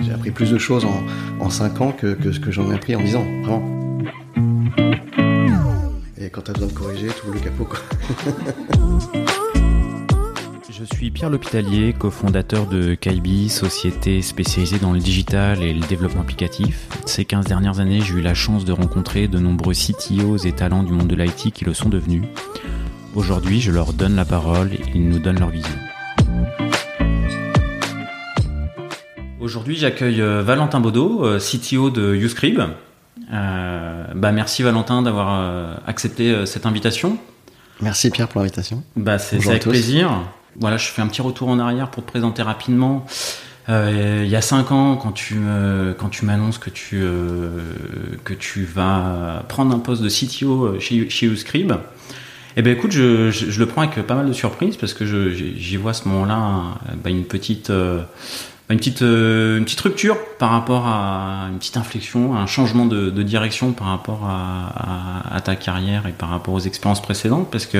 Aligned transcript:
J'ai 0.00 0.12
appris 0.12 0.30
plus 0.30 0.50
de 0.50 0.58
choses 0.58 0.84
en, 0.84 1.02
en 1.40 1.50
5 1.50 1.80
ans 1.80 1.92
que, 1.92 2.16
ce 2.32 2.40
que 2.40 2.50
j'en 2.50 2.70
ai 2.70 2.74
appris 2.74 2.96
en 2.96 3.02
10 3.02 3.16
ans, 3.16 3.26
vraiment. 3.42 3.62
Et 6.18 6.30
quand 6.30 6.42
t'as 6.42 6.52
besoin 6.52 6.68
de 6.68 6.72
corriger, 6.72 7.08
tout 7.08 7.32
le 7.32 7.40
capot, 7.40 7.64
quoi. 7.64 7.78
Je 10.78 10.84
suis 10.94 11.10
Pierre 11.10 11.30
L'Hôpitalier, 11.30 11.94
cofondateur 11.98 12.66
de 12.66 12.94
Kaibi, 12.94 13.48
société 13.48 14.20
spécialisée 14.20 14.78
dans 14.78 14.92
le 14.92 14.98
digital 14.98 15.62
et 15.62 15.72
le 15.72 15.80
développement 15.80 16.20
applicatif. 16.20 16.88
Ces 17.06 17.24
15 17.24 17.46
dernières 17.46 17.80
années, 17.80 18.02
j'ai 18.02 18.12
eu 18.14 18.20
la 18.20 18.34
chance 18.34 18.66
de 18.66 18.72
rencontrer 18.72 19.26
de 19.26 19.38
nombreux 19.38 19.72
CTOs 19.72 20.36
et 20.44 20.52
talents 20.52 20.82
du 20.82 20.92
monde 20.92 21.08
de 21.08 21.16
l'IT 21.16 21.50
qui 21.52 21.64
le 21.64 21.72
sont 21.72 21.88
devenus. 21.88 22.24
Aujourd'hui, 23.14 23.62
je 23.62 23.72
leur 23.72 23.94
donne 23.94 24.16
la 24.16 24.26
parole 24.26 24.74
et 24.74 24.82
ils 24.94 25.08
nous 25.08 25.18
donnent 25.18 25.40
leur 25.40 25.48
vision. 25.48 25.74
Aujourd'hui, 29.46 29.76
j'accueille 29.76 30.20
euh, 30.20 30.42
Valentin 30.42 30.80
Baudot, 30.80 31.24
euh, 31.24 31.38
CTO 31.38 31.90
de 31.90 32.16
Uscrib. 32.16 32.60
Euh, 33.32 34.04
bah 34.12 34.32
merci 34.32 34.64
Valentin 34.64 35.02
d'avoir 35.02 35.28
euh, 35.40 35.72
accepté 35.86 36.44
cette 36.46 36.66
invitation. 36.66 37.16
Merci 37.80 38.10
Pierre 38.10 38.26
pour 38.26 38.40
l'invitation. 38.40 38.82
Bah 38.96 39.20
c'est 39.20 39.36
avec 39.46 39.62
tous. 39.62 39.70
plaisir. 39.70 40.10
Voilà, 40.58 40.78
je 40.78 40.88
fais 40.88 41.00
un 41.00 41.06
petit 41.06 41.22
retour 41.22 41.48
en 41.48 41.60
arrière 41.60 41.92
pour 41.92 42.04
te 42.04 42.10
présenter 42.10 42.42
rapidement. 42.42 43.06
Euh, 43.68 44.22
il 44.24 44.28
y 44.28 44.34
a 44.34 44.40
cinq 44.40 44.72
ans, 44.72 44.96
quand 44.96 45.12
tu 45.12 45.36
quand 45.96 46.08
tu 46.08 46.24
m'annonces 46.24 46.58
que 46.58 46.70
tu 46.70 47.04
que 48.24 48.34
tu 48.34 48.64
vas 48.64 49.44
prendre 49.48 49.72
un 49.72 49.78
poste 49.78 50.02
de 50.02 50.08
CTO 50.08 50.80
chez 50.80 51.08
chez 51.08 51.26
Uscrib, 51.26 51.72
eh 52.56 52.62
ben 52.62 52.72
écoute, 52.76 52.90
je, 52.90 53.30
je, 53.30 53.48
je 53.48 53.60
le 53.60 53.66
prends 53.66 53.82
avec 53.82 53.94
pas 54.08 54.16
mal 54.16 54.26
de 54.26 54.32
surprises 54.32 54.76
parce 54.76 54.92
que 54.92 55.06
je- 55.06 55.30
j'y 55.30 55.76
vois 55.76 55.92
à 55.92 55.94
ce 55.94 56.08
moment-là 56.08 56.62
bah, 57.04 57.10
une 57.10 57.24
petite 57.24 57.70
une 58.68 58.78
petite 58.78 59.02
euh, 59.02 59.58
une 59.58 59.64
petite 59.64 59.80
rupture 59.80 60.16
par 60.38 60.50
rapport 60.50 60.86
à 60.86 61.46
une 61.50 61.58
petite 61.58 61.76
inflexion, 61.76 62.34
un 62.36 62.46
changement 62.46 62.86
de, 62.86 63.10
de 63.10 63.22
direction 63.22 63.72
par 63.72 63.88
rapport 63.88 64.24
à, 64.24 65.22
à- 65.30 65.36
à 65.36 65.40
ta 65.40 65.54
carrière 65.56 66.06
et 66.06 66.12
par 66.12 66.30
rapport 66.30 66.54
aux 66.54 66.60
expériences 66.60 67.02
précédentes? 67.02 67.48
Parce 67.50 67.66
que 67.66 67.78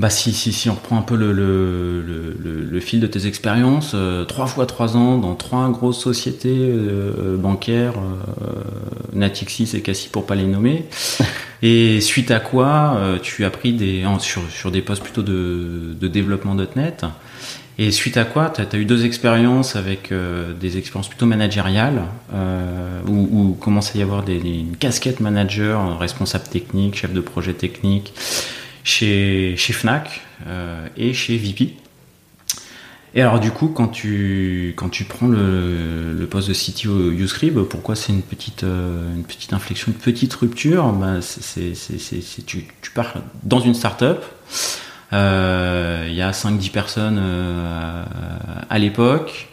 bah 0.00 0.10
si, 0.10 0.32
si, 0.32 0.52
si 0.52 0.68
on 0.68 0.74
reprend 0.74 0.98
un 0.98 1.02
peu 1.02 1.14
le, 1.14 1.32
le, 1.32 2.02
le, 2.02 2.64
le- 2.68 2.80
fil 2.80 2.98
de 2.98 3.06
tes 3.06 3.28
expériences, 3.28 3.92
euh, 3.94 4.24
trois 4.24 4.46
fois 4.46 4.66
trois 4.66 4.96
ans 4.96 5.18
dans 5.18 5.36
trois 5.36 5.68
grosses 5.70 6.00
sociétés 6.00 6.56
euh, 6.58 7.36
bancaires, 7.36 7.94
euh, 7.98 8.46
Natixis 9.12 9.70
et 9.74 9.82
Cassis 9.82 10.08
pour 10.08 10.26
pas 10.26 10.34
les 10.34 10.46
nommer, 10.46 10.86
et 11.62 12.00
suite 12.00 12.32
à 12.32 12.40
quoi 12.40 12.94
euh, 12.96 13.18
tu 13.22 13.44
as 13.44 13.50
pris 13.50 13.72
des, 13.72 14.04
sur, 14.18 14.42
sur 14.50 14.72
des 14.72 14.82
postes 14.82 15.04
plutôt 15.04 15.22
de, 15.22 15.94
de 16.00 16.08
développement 16.08 16.56
.NET, 16.56 17.04
et 17.78 17.90
suite 17.90 18.16
à 18.16 18.24
quoi 18.24 18.50
tu 18.50 18.60
as, 18.60 18.78
eu 18.78 18.84
deux 18.84 19.04
expériences 19.04 19.74
avec 19.76 20.12
euh, 20.12 20.52
des 20.54 20.78
expériences 20.78 21.08
plutôt 21.08 21.26
managériales, 21.26 22.02
euh, 22.32 23.00
où, 23.08 23.28
où 23.32 23.52
commence 23.54 23.94
à 23.94 23.98
y 23.98 24.02
avoir 24.02 24.22
des, 24.22 24.38
des- 24.38 24.60
une 24.60 24.76
casquette 24.76 25.20
manager, 25.20 25.98
responsable 25.98 26.44
technique, 26.44 26.94
chef 26.96 27.12
de 27.12 27.20
projet 27.20 27.52
technique, 27.54 28.12
chez, 28.84 29.54
chez 29.56 29.72
Fnac 29.72 30.20
euh, 30.46 30.86
et 30.96 31.14
chez 31.14 31.36
VP. 31.36 31.74
Et 33.16 33.22
alors 33.22 33.38
du 33.38 33.52
coup, 33.52 33.68
quand 33.68 33.86
tu, 33.88 34.74
quand 34.76 34.88
tu 34.88 35.04
prends 35.04 35.28
le, 35.28 36.12
le 36.18 36.26
poste 36.26 36.48
de 36.48 36.52
CTO 36.54 37.12
Uscrib, 37.12 37.60
pourquoi 37.60 37.94
c'est 37.94 38.12
une 38.12 38.22
petite, 38.22 38.64
euh, 38.64 39.14
une 39.14 39.22
petite 39.22 39.52
inflexion, 39.52 39.92
une 39.92 39.98
petite 39.98 40.34
rupture? 40.34 40.92
Bah, 40.92 41.20
c'est, 41.22 41.72
tu, 42.44 42.64
tu 42.82 42.90
pars 42.90 43.14
dans 43.44 43.60
une 43.60 43.74
start-up, 43.74 44.24
il 45.14 46.14
y 46.14 46.22
a 46.22 46.30
5-10 46.30 46.70
personnes 46.70 47.18
euh, 47.20 48.04
à 48.68 48.78
l'époque, 48.78 49.48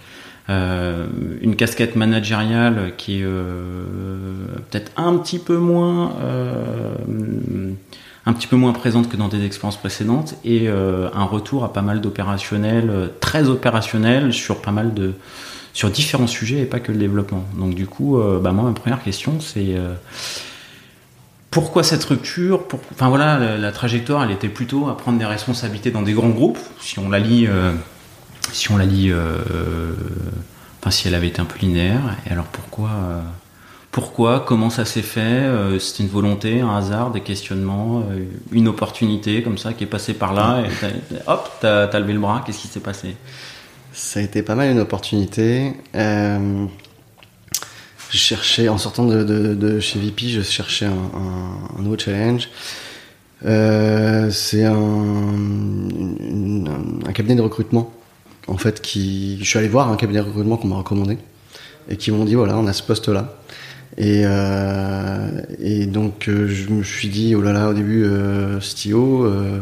euh, 0.50 1.08
une 1.42 1.56
casquette 1.56 1.96
managériale 1.96 2.94
qui 2.98 3.20
est 3.20 3.24
euh, 3.24 3.84
peut-être 4.70 4.92
un 4.98 5.16
petit 5.18 5.40
peu 5.40 5.58
moins 5.58 6.14
euh, 6.22 6.96
un 8.26 8.34
petit 8.34 8.48
peu 8.48 8.56
moins 8.56 8.74
présente 8.74 9.10
que 9.10 9.18
dans 9.18 9.28
des 9.28 9.46
expériences 9.46 9.78
précédentes 9.78 10.36
et 10.44 10.68
euh, 10.68 11.10
un 11.14 11.26
retour 11.26 11.64
à 11.64 11.74
pas 11.74 11.82
mal 11.82 12.02
d'opérationnel 12.02 12.90
euh, 12.90 13.08
très 13.20 13.50
opérationnel 13.50 14.34
sur 14.34 14.62
pas 14.62 14.72
mal 14.72 14.94
de 14.94 15.14
sur 15.74 15.90
différents 15.90 16.28
sujets 16.28 16.60
et 16.60 16.66
pas 16.66 16.80
que 16.80 16.92
le 16.92 16.98
développement. 16.98 17.46
Donc 17.58 17.74
du 17.76 17.88
coup 17.88 18.20
euh, 18.20 18.40
bah 18.40 18.52
moi 18.52 18.66
ma 18.66 18.74
première 18.74 19.04
question 19.04 19.40
c'est 19.40 19.76
euh, 19.76 19.94
pourquoi 21.52 21.84
cette 21.84 22.04
rupture 22.06 22.64
Pour- 22.64 22.80
Enfin 22.94 23.10
voilà, 23.10 23.58
la, 23.58 23.72
trajectoire, 23.72 24.24
elle 24.24 24.32
était 24.32 24.50
plutôt 24.50 24.88
à 24.90 24.98
prendre 24.98 25.20
des 25.20 25.26
responsabilités 25.26 25.92
dans 25.92 26.02
des 26.02 26.14
grands 26.14 26.30
groupes. 26.30 26.58
Si 26.80 26.98
on 26.98 27.10
la 27.10 27.20
lit, 27.20 27.46
euh, 27.48 27.74
si 28.52 28.72
on 28.72 28.78
la 28.78 28.86
lit, 28.86 29.12
euh, 29.12 29.38
enfin 30.80 30.90
si 30.92 31.08
elle 31.08 31.16
avait 31.16 31.28
été 31.28 31.42
un 31.42 31.46
peu 31.46 31.60
linéaire. 31.60 32.02
Et 32.28 32.32
alors 32.32 32.46
pourquoi 32.46 32.90
euh, 32.90 33.22
Pourquoi 33.92 34.40
Comment 34.48 34.70
ça 34.70 34.86
s'est 34.86 35.02
fait 35.02 35.20
Euh, 35.20 35.78
C'était 35.78 36.04
une 36.04 36.10
volonté, 36.10 36.62
un 36.62 36.76
hasard, 36.78 37.12
des 37.12 37.22
questionnements, 37.22 38.04
une 38.52 38.68
opportunité 38.70 39.44
comme 39.44 39.58
ça 39.58 39.74
qui 39.74 39.84
est 39.84 39.88
passée 39.88 40.14
par 40.14 40.34
là. 40.34 40.64
Et 40.66 40.70
t'as- 40.80 41.32
hop, 41.34 41.50
t'as 41.60 41.84
as 41.88 42.00
levé 42.00 42.14
le 42.14 42.20
bras. 42.20 42.44
Qu'est-ce 42.46 42.60
qui 42.60 42.68
s'est 42.70 42.80
passé? 42.80 43.16
Ça 43.94 44.22
a 44.22 44.24
été 44.24 44.42
pas 44.42 44.56
mal 44.56 44.72
une 44.72 44.80
opportunité. 44.80 45.74
Je 48.12 48.18
cherchais, 48.18 48.68
en 48.68 48.78
sortant 48.78 49.06
de, 49.06 49.24
de- 49.24 49.80
chez 49.80 50.00
VP, 50.00 50.28
je 50.28 50.42
cherchais 50.42 50.86
un, 50.86 50.92
un- 51.78 51.82
nouveau 51.82 51.98
challenge. 51.98 52.50
Euh, 53.46 54.30
c'est 54.30 54.66
un, 54.66 54.76
un 57.08 57.12
cabinet 57.14 57.36
de 57.36 57.42
recrutement, 57.42 57.92
en 58.48 58.58
fait, 58.58 58.82
qui. 58.82 59.38
Je 59.40 59.46
suis 59.46 59.58
allé 59.60 59.68
voir 59.70 59.90
un 59.90 59.96
cabinet 59.96 60.20
de 60.20 60.26
recrutement 60.26 60.58
qu'on 60.58 60.68
m'a 60.68 60.76
recommandé 60.78 61.18
et 61.90 61.96
qui 61.98 62.12
m'ont 62.12 62.26
dit 62.26 62.36
voilà, 62.36 62.58
on 62.58 62.68
a 62.68 62.74
ce 62.74 62.84
poste-là. 62.84 63.38
Et, 63.98 64.22
euh, 64.26 65.42
et 65.60 65.86
donc 65.86 66.30
euh, 66.30 66.48
je 66.48 66.70
me 66.70 66.82
suis 66.84 67.10
dit 67.10 67.36
oh 67.36 67.42
là 67.42 67.52
là 67.52 67.68
au 67.70 67.74
début 67.74 68.04
euh, 68.06 68.60
CTO, 68.60 69.26
euh, 69.26 69.60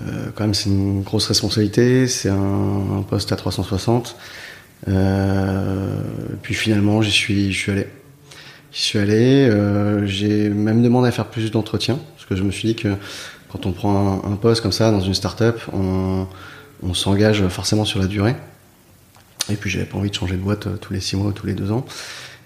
euh, 0.00 0.26
quand 0.34 0.44
même 0.44 0.52
c'est 0.54 0.68
une 0.68 1.00
grosse 1.02 1.26
responsabilité, 1.28 2.06
c'est 2.06 2.28
un 2.28 3.02
poste 3.08 3.32
à 3.32 3.36
360. 3.36 4.16
Euh, 4.88 6.00
puis 6.42 6.54
finalement 6.54 7.02
j'y 7.02 7.10
suis, 7.10 7.70
allé. 7.70 7.86
J'y 8.72 8.82
suis 8.82 8.98
allé, 8.98 9.48
euh, 9.48 10.06
j'ai 10.06 10.48
même 10.48 10.82
demandé 10.82 11.08
à 11.08 11.12
faire 11.12 11.26
plus 11.26 11.50
d'entretiens, 11.50 11.98
parce 12.14 12.26
que 12.26 12.36
je 12.36 12.42
me 12.42 12.50
suis 12.50 12.68
dit 12.68 12.76
que 12.76 12.94
quand 13.50 13.66
on 13.66 13.72
prend 13.72 14.22
un, 14.24 14.36
poste 14.36 14.62
comme 14.62 14.72
ça 14.72 14.90
dans 14.90 15.00
une 15.00 15.14
start-up, 15.14 15.60
on, 15.72 16.26
s'engage 16.94 17.46
forcément 17.48 17.84
sur 17.84 17.98
la 17.98 18.06
durée. 18.06 18.36
Et 19.50 19.54
puis 19.54 19.70
j'avais 19.70 19.86
pas 19.86 19.98
envie 19.98 20.10
de 20.10 20.14
changer 20.14 20.34
de 20.36 20.40
boîte 20.40 20.66
euh, 20.66 20.76
tous 20.76 20.92
les 20.92 21.00
six 21.00 21.16
mois 21.16 21.28
ou 21.28 21.32
tous 21.32 21.46
les 21.46 21.54
deux 21.54 21.72
ans. 21.72 21.84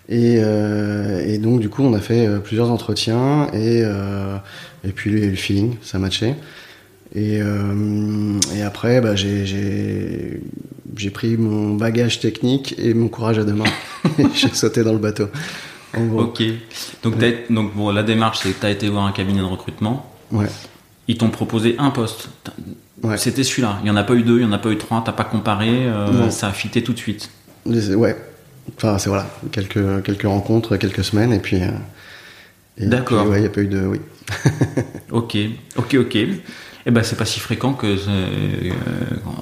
Et, 0.09 0.41
donc 1.39 1.61
du 1.61 1.69
coup 1.69 1.83
on 1.83 1.95
a 1.95 2.01
fait 2.01 2.29
plusieurs 2.43 2.71
entretiens 2.71 3.47
et, 3.53 3.83
euh, 3.85 4.37
et 4.83 4.91
puis 4.91 5.11
le, 5.11 5.35
feeling, 5.37 5.77
ça 5.83 5.99
matchait. 5.99 6.35
Et, 7.15 7.39
et 7.39 8.63
après 8.63 9.01
bah, 9.01 9.15
j'ai- 9.15 10.41
j'ai 10.97 11.11
pris 11.11 11.37
mon 11.37 11.75
bagage 11.75 12.21
technique 12.21 12.75
et 12.79 12.95
mon 12.95 13.09
courage 13.09 13.39
à 13.39 13.45
deux 13.45 13.55
mains. 13.55 13.65
J'ai 14.35 14.49
sauté 14.49 14.83
dans 14.83 14.93
le 14.93 14.99
bateau. 14.99 15.29
En 15.97 16.07
gros. 16.07 16.23
Ok. 16.23 16.43
Donc, 17.03 17.19
t'as- 17.19 17.53
donc 17.53 17.75
bon, 17.75 17.91
la 17.91 18.03
démarche, 18.03 18.41
c'est 18.43 18.51
que 18.53 18.61
tu 18.61 18.67
as 18.67 18.71
été 18.71 18.89
voir 18.89 19.05
un 19.07 19.13
cabinet 19.13 19.41
de 19.41 19.45
recrutement. 19.45 20.13
Ouais. 20.31 20.47
Ils 21.09 21.17
t'ont 21.19 21.31
proposé 21.31 21.75
un 21.79 21.91
poste. 21.91 22.29
Ouais. 23.03 23.17
C'était 23.17 23.43
celui-là. 23.45 23.79
Il 23.81 23.85
n'y 23.85 23.91
en 23.91 23.97
a 23.97 24.05
pas 24.05 24.15
eu 24.15 24.23
deux, 24.23 24.37
il 24.39 24.47
n'y 24.47 24.51
en 24.51 24.53
a 24.53 24.59
pas 24.59 24.71
eu 24.71 24.77
trois. 24.79 25.03
T'as 25.05 25.13
pas 25.13 25.25
comparé. 25.25 25.69
euh, 25.71 26.31
ça 26.31 26.49
a 26.49 26.53
fité 26.53 26.83
tout 26.83 26.93
de 26.93 26.99
suite. 26.99 27.31
Ouais. 27.67 28.17
Enfin, 28.77 28.99
c'est 28.99 29.09
voilà, 29.09 29.27
quelques, 29.53 30.03
quelques 30.05 30.23
rencontres, 30.27 30.77
quelques 30.77 31.03
semaines, 31.05 31.33
et 31.33 31.41
puis. 31.41 31.61
euh, 31.63 31.69
D'accord. 32.79 33.27
Ouais, 33.29 33.39
il 33.39 33.41
n'y 33.43 33.47
a 33.47 33.51
pas 33.51 33.61
eu 33.63 33.67
de. 33.67 33.81
Oui. 33.87 33.99
Ok, 35.11 35.37
ok, 35.77 35.97
ok. 36.01 36.19
Eh 36.87 36.91
ben, 36.91 37.03
c'est 37.03 37.17
pas 37.17 37.27
si 37.27 37.41
fréquent 37.41 37.75
que 37.75 37.87
euh, 37.87 38.73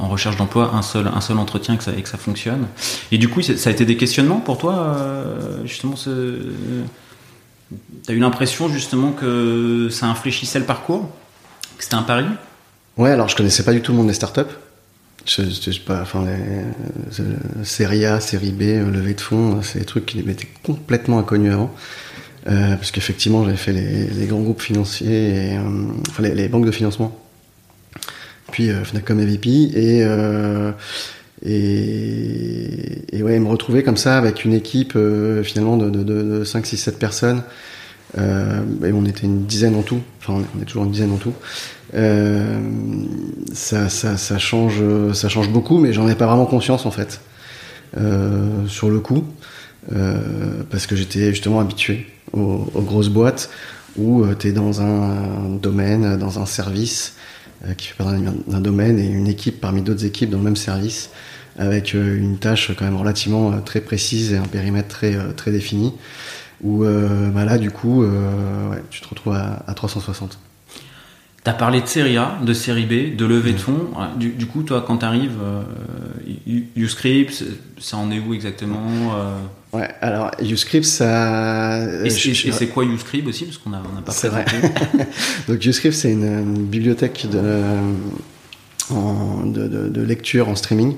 en 0.00 0.08
recherche 0.08 0.36
d'emploi 0.36 0.72
un 0.74 0.82
seul 0.82 1.06
un 1.06 1.20
seul 1.20 1.38
entretien 1.38 1.74
et 1.74 1.76
que 1.78 1.84
ça, 1.84 1.92
et 1.96 2.02
que 2.02 2.08
ça 2.08 2.18
fonctionne. 2.18 2.66
Et 3.12 3.18
du 3.18 3.28
coup, 3.28 3.42
ça 3.42 3.70
a 3.70 3.72
été 3.72 3.84
des 3.84 3.96
questionnements 3.96 4.40
pour 4.40 4.58
toi, 4.58 4.74
euh, 4.74 5.64
justement. 5.64 5.96
Ce... 5.96 6.36
T'as 8.04 8.14
eu 8.14 8.18
l'impression 8.18 8.68
justement 8.68 9.12
que 9.12 9.88
ça 9.90 10.06
infléchissait 10.06 10.58
le 10.58 10.64
parcours, 10.64 11.08
que 11.76 11.84
c'était 11.84 11.96
un 11.96 12.02
pari? 12.02 12.24
Ouais, 12.96 13.10
alors 13.10 13.28
je 13.28 13.36
connaissais 13.36 13.62
pas 13.62 13.72
du 13.72 13.82
tout 13.82 13.92
le 13.92 13.98
monde 13.98 14.08
des 14.08 14.14
startups. 14.14 14.40
Je, 15.26 15.42
je, 15.42 15.80
pas, 15.80 16.00
enfin, 16.00 16.24
euh, 16.26 16.62
série 17.62 18.06
A, 18.06 18.18
série 18.18 18.50
B, 18.50 18.62
euh, 18.62 18.90
levée 18.90 19.14
de 19.14 19.20
fonds, 19.20 19.60
c'est 19.62 19.80
des 19.80 19.84
trucs 19.84 20.06
qui 20.06 20.22
m'étaient 20.22 20.48
complètement 20.64 21.18
inconnus 21.18 21.52
avant. 21.52 21.72
Euh, 22.46 22.76
parce 22.76 22.90
qu'effectivement, 22.90 23.44
j'avais 23.44 23.56
fait 23.56 23.72
les, 23.72 24.26
grands 24.26 24.40
groupes 24.40 24.62
financiers, 24.62 25.50
et, 25.50 25.56
euh, 25.58 25.60
enfin 26.08 26.22
les 26.22 26.48
banques 26.48 26.64
de 26.64 26.70
financement, 26.70 27.14
puis 28.50 28.70
euh, 28.70 28.84
Fnacom 28.84 29.20
et 29.20 29.26
VP, 29.26 29.48
et, 29.48 30.02
euh, 30.04 30.72
et, 31.44 33.16
et 33.16 33.22
ouais, 33.22 33.38
me 33.38 33.48
retrouver 33.48 33.82
comme 33.82 33.96
ça 33.96 34.16
avec 34.16 34.44
une 34.44 34.54
équipe 34.54 34.94
euh, 34.96 35.42
finalement 35.42 35.76
de, 35.76 35.90
de, 35.90 36.02
de, 36.02 36.22
de 36.38 36.44
5, 36.44 36.66
6, 36.66 36.76
7 36.76 36.98
personnes 36.98 37.42
et 38.16 38.90
on 38.90 39.04
était 39.04 39.24
une 39.26 39.44
dizaine 39.44 39.74
en 39.74 39.82
tout. 39.82 40.00
Enfin, 40.20 40.42
on 40.56 40.62
est 40.62 40.64
toujours 40.64 40.84
une 40.84 40.90
dizaine 40.90 41.12
en 41.12 41.18
tout. 41.18 41.34
Ça, 43.52 43.90
ça, 43.90 44.16
ça, 44.16 44.38
change, 44.38 44.82
ça 45.12 45.28
change 45.28 45.50
beaucoup, 45.50 45.76
mais 45.76 45.92
j'en 45.92 46.08
ai 46.08 46.14
pas 46.14 46.26
vraiment 46.26 46.46
conscience 46.46 46.86
en 46.86 46.90
fait 46.90 47.20
sur 48.66 48.88
le 48.88 49.00
coup, 49.00 49.24
parce 50.70 50.86
que 50.86 50.96
j'étais 50.96 51.28
justement 51.28 51.60
habitué 51.60 52.06
aux, 52.32 52.66
aux 52.74 52.80
grosses 52.80 53.10
boîtes 53.10 53.50
où 53.98 54.24
tu 54.38 54.48
es 54.48 54.52
dans 54.52 54.80
un 54.80 55.58
domaine, 55.60 56.16
dans 56.16 56.38
un 56.38 56.46
service 56.46 57.12
euh, 57.12 57.18
qui 57.76 57.88
fait 57.88 57.94
partie 57.94 58.22
d'un 58.46 58.60
domaine 58.60 58.98
et 58.98 59.06
une 59.06 59.26
équipe 59.26 59.60
parmi 59.60 59.82
d'autres 59.82 60.04
équipes 60.04 60.30
dans 60.30 60.38
le 60.38 60.44
même 60.44 60.56
service 60.56 61.10
avec 61.56 61.94
euh, 61.94 62.16
une 62.16 62.38
tâche 62.38 62.70
quand 62.78 62.84
même 62.84 62.96
relativement 62.96 63.52
euh, 63.52 63.60
très 63.60 63.80
précise 63.80 64.32
et 64.32 64.36
un 64.36 64.42
périmètre 64.42 64.88
très, 64.88 65.16
très 65.34 65.50
défini 65.50 65.92
où 66.62 66.84
bah 66.84 67.44
là 67.44 67.56
du 67.56 67.70
coup 67.70 68.02
ouais, 68.02 68.82
tu 68.90 69.00
te 69.00 69.08
retrouves 69.08 69.32
à 69.34 69.74
360. 69.76 70.40
Tu 71.48 71.54
as 71.54 71.56
parlé 71.56 71.80
de 71.80 71.86
série 71.86 72.18
A, 72.18 72.38
de 72.44 72.52
série 72.52 72.84
B, 72.84 73.16
de 73.16 73.24
levée 73.24 73.54
de 73.54 73.58
fonds. 73.58 73.88
Du, 74.18 74.28
du, 74.30 74.44
coup, 74.44 74.62
toi, 74.62 74.84
quand 74.86 74.98
tu 74.98 75.04
arrives, 75.06 75.38
euh, 75.42 75.62
Uscript, 76.76 77.42
ça 77.78 77.96
en 77.96 78.10
est 78.10 78.18
où 78.18 78.34
exactement 78.34 78.82
Ouais, 79.72 79.88
alors 80.00 80.30
Uscript, 80.42 80.84
ça. 80.84 81.84
Et, 82.04 82.10
c'est 82.10 82.68
quoi 82.68 82.84
Uscript 82.84 83.26
aussi? 83.26 83.44
Parce 83.44 83.58
qu'on 83.58 83.70
n'a 83.70 83.82
pas 84.04 84.12
C'est 84.12 84.28
vrai. 84.28 84.44
Donc 85.48 85.64
Uscript, 85.64 85.94
c'est 85.94 86.12
une, 86.12 86.66
bibliothèque 86.66 87.26
de, 87.30 87.62
de, 88.90 89.88
de, 89.88 90.02
lecture 90.02 90.48
en 90.48 90.54
streaming 90.54 90.96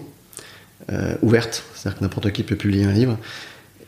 euh, 0.90 1.14
ouverte, 1.22 1.62
c'est-à-dire 1.74 1.98
que 1.98 2.04
n'importe 2.04 2.32
qui 2.32 2.42
peut 2.42 2.56
publier 2.56 2.84
un 2.84 2.92
livre. 2.92 3.18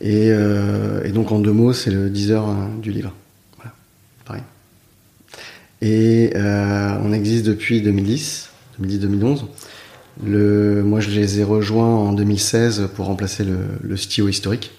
Et, 0.01 0.31
euh, 0.31 1.03
et, 1.03 1.11
donc 1.11 1.31
en 1.31 1.39
deux 1.39 1.51
mots, 1.51 1.73
c'est 1.73 1.91
le 1.91 2.09
10 2.09 2.31
heures 2.31 2.47
hein, 2.47 2.69
du 2.81 2.91
livre. 2.91 3.13
Voilà. 5.83 5.95
Et 5.95 6.31
euh, 6.35 6.97
on 7.03 7.13
existe 7.13 7.45
depuis 7.45 7.81
2010, 7.81 8.49
2010-2011. 8.81 9.45
Le, 10.23 10.83
moi, 10.83 10.99
je 10.99 11.09
les 11.09 11.39
ai 11.39 11.43
rejoints 11.43 11.85
en 11.85 12.13
2016 12.13 12.89
pour 12.95 13.07
remplacer 13.07 13.43
le, 13.43 13.57
le 13.81 13.95
CTO 13.95 14.27
historique, 14.27 14.71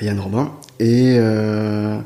Yann 0.00 0.18
Robin. 0.18 0.52
Et, 0.80 1.14
euh, 1.16 1.98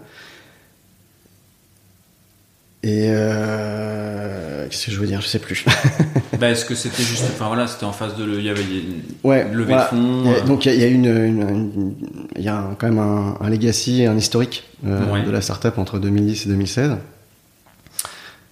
et 2.83 3.07
euh, 3.09 4.69
qu'est-ce 4.69 4.87
que 4.87 4.93
je 4.93 5.01
veux 5.01 5.07
dire? 5.07 5.21
Je 5.23 5.29
sais 5.29 5.39
plus. 5.39 5.65
bah, 6.39 6.51
Est-ce 6.51 6.65
que 6.67 6.75
c'était 6.75 7.03
juste, 7.03 7.25
enfin 7.35 7.47
voilà, 7.47 7.67
c'était 7.67 7.85
en 7.85 7.93
face 7.93 8.15
de, 8.17 8.25
il 8.39 8.45
y 8.45 8.51
avait 8.51 8.63
une 8.63 9.03
ouais, 9.25 9.51
levée 9.51 9.75
de 9.75 9.81
fonds. 9.81 10.25
Euh. 10.27 10.45
donc 10.45 10.67
il 10.67 10.75
y, 10.75 10.85
a 10.85 10.87
une, 10.87 11.97
il 12.37 12.43
y 12.43 12.49
a 12.49 12.77
quand 12.79 12.87
même 12.87 12.99
un, 12.99 13.39
un 13.41 13.49
legacy, 13.49 14.05
un 14.05 14.17
historique 14.17 14.65
euh, 14.87 15.23
de 15.25 15.31
la 15.31 15.41
startup 15.41 15.79
entre 15.79 15.99
2010 15.99 16.47
et 16.47 16.49
2016. 16.51 16.97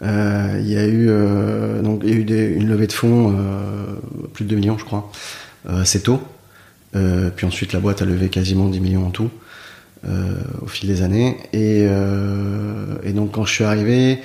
Euh, 0.02 0.58
il 0.60 0.68
y 0.68 0.76
a 0.76 0.84
eu 0.86 1.06
euh, 1.08 1.80
donc 1.80 2.02
y 2.02 2.10
a 2.10 2.14
eu 2.14 2.56
une 2.56 2.68
levée 2.68 2.88
de 2.88 2.92
fonds 2.92 3.32
euh, 3.32 3.94
plus 4.32 4.44
de 4.44 4.50
2 4.50 4.56
millions 4.56 4.78
je 4.78 4.84
crois. 4.84 5.10
C'est 5.84 6.02
tôt. 6.02 6.20
Puis 6.92 7.46
ensuite 7.46 7.72
la 7.72 7.80
boîte 7.80 8.02
a 8.02 8.04
levé 8.04 8.28
quasiment 8.28 8.68
10 8.68 8.80
millions 8.80 9.06
en 9.06 9.10
tout 9.10 9.30
au 10.62 10.66
fil 10.66 10.88
des 10.88 11.02
années. 11.02 11.38
Et, 11.52 11.86
donc 13.12 13.32
quand 13.32 13.44
je 13.46 13.52
suis 13.52 13.64
arrivé 13.64 14.18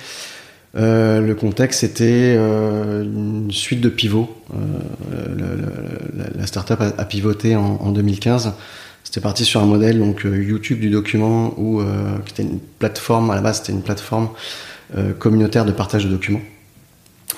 le 0.74 1.32
contexte 1.32 1.80
c'était 1.80 2.36
une 2.36 3.50
suite 3.50 3.80
de 3.80 3.88
pivots. 3.88 4.36
La, 6.36 6.46
startup 6.46 6.80
a, 6.80 7.04
pivoté 7.06 7.56
en, 7.56 7.78
en 7.80 7.90
2015 7.90 8.52
c'était 9.02 9.20
parti 9.20 9.46
sur 9.46 9.62
un 9.62 9.66
modèle 9.66 9.98
donc 9.98 10.24
YouTube 10.24 10.80
du 10.80 10.90
document 10.90 11.54
où 11.58 11.80
qui 12.26 12.32
était 12.32 12.42
une 12.42 12.60
plateforme 12.78 13.30
à 13.30 13.34
la 13.34 13.40
base 13.40 13.58
c'était 13.58 13.72
une 13.72 13.82
plateforme 13.82 14.28
communautaire 15.18 15.64
de 15.64 15.72
partage 15.72 16.04
de 16.04 16.10
documents. 16.10 16.40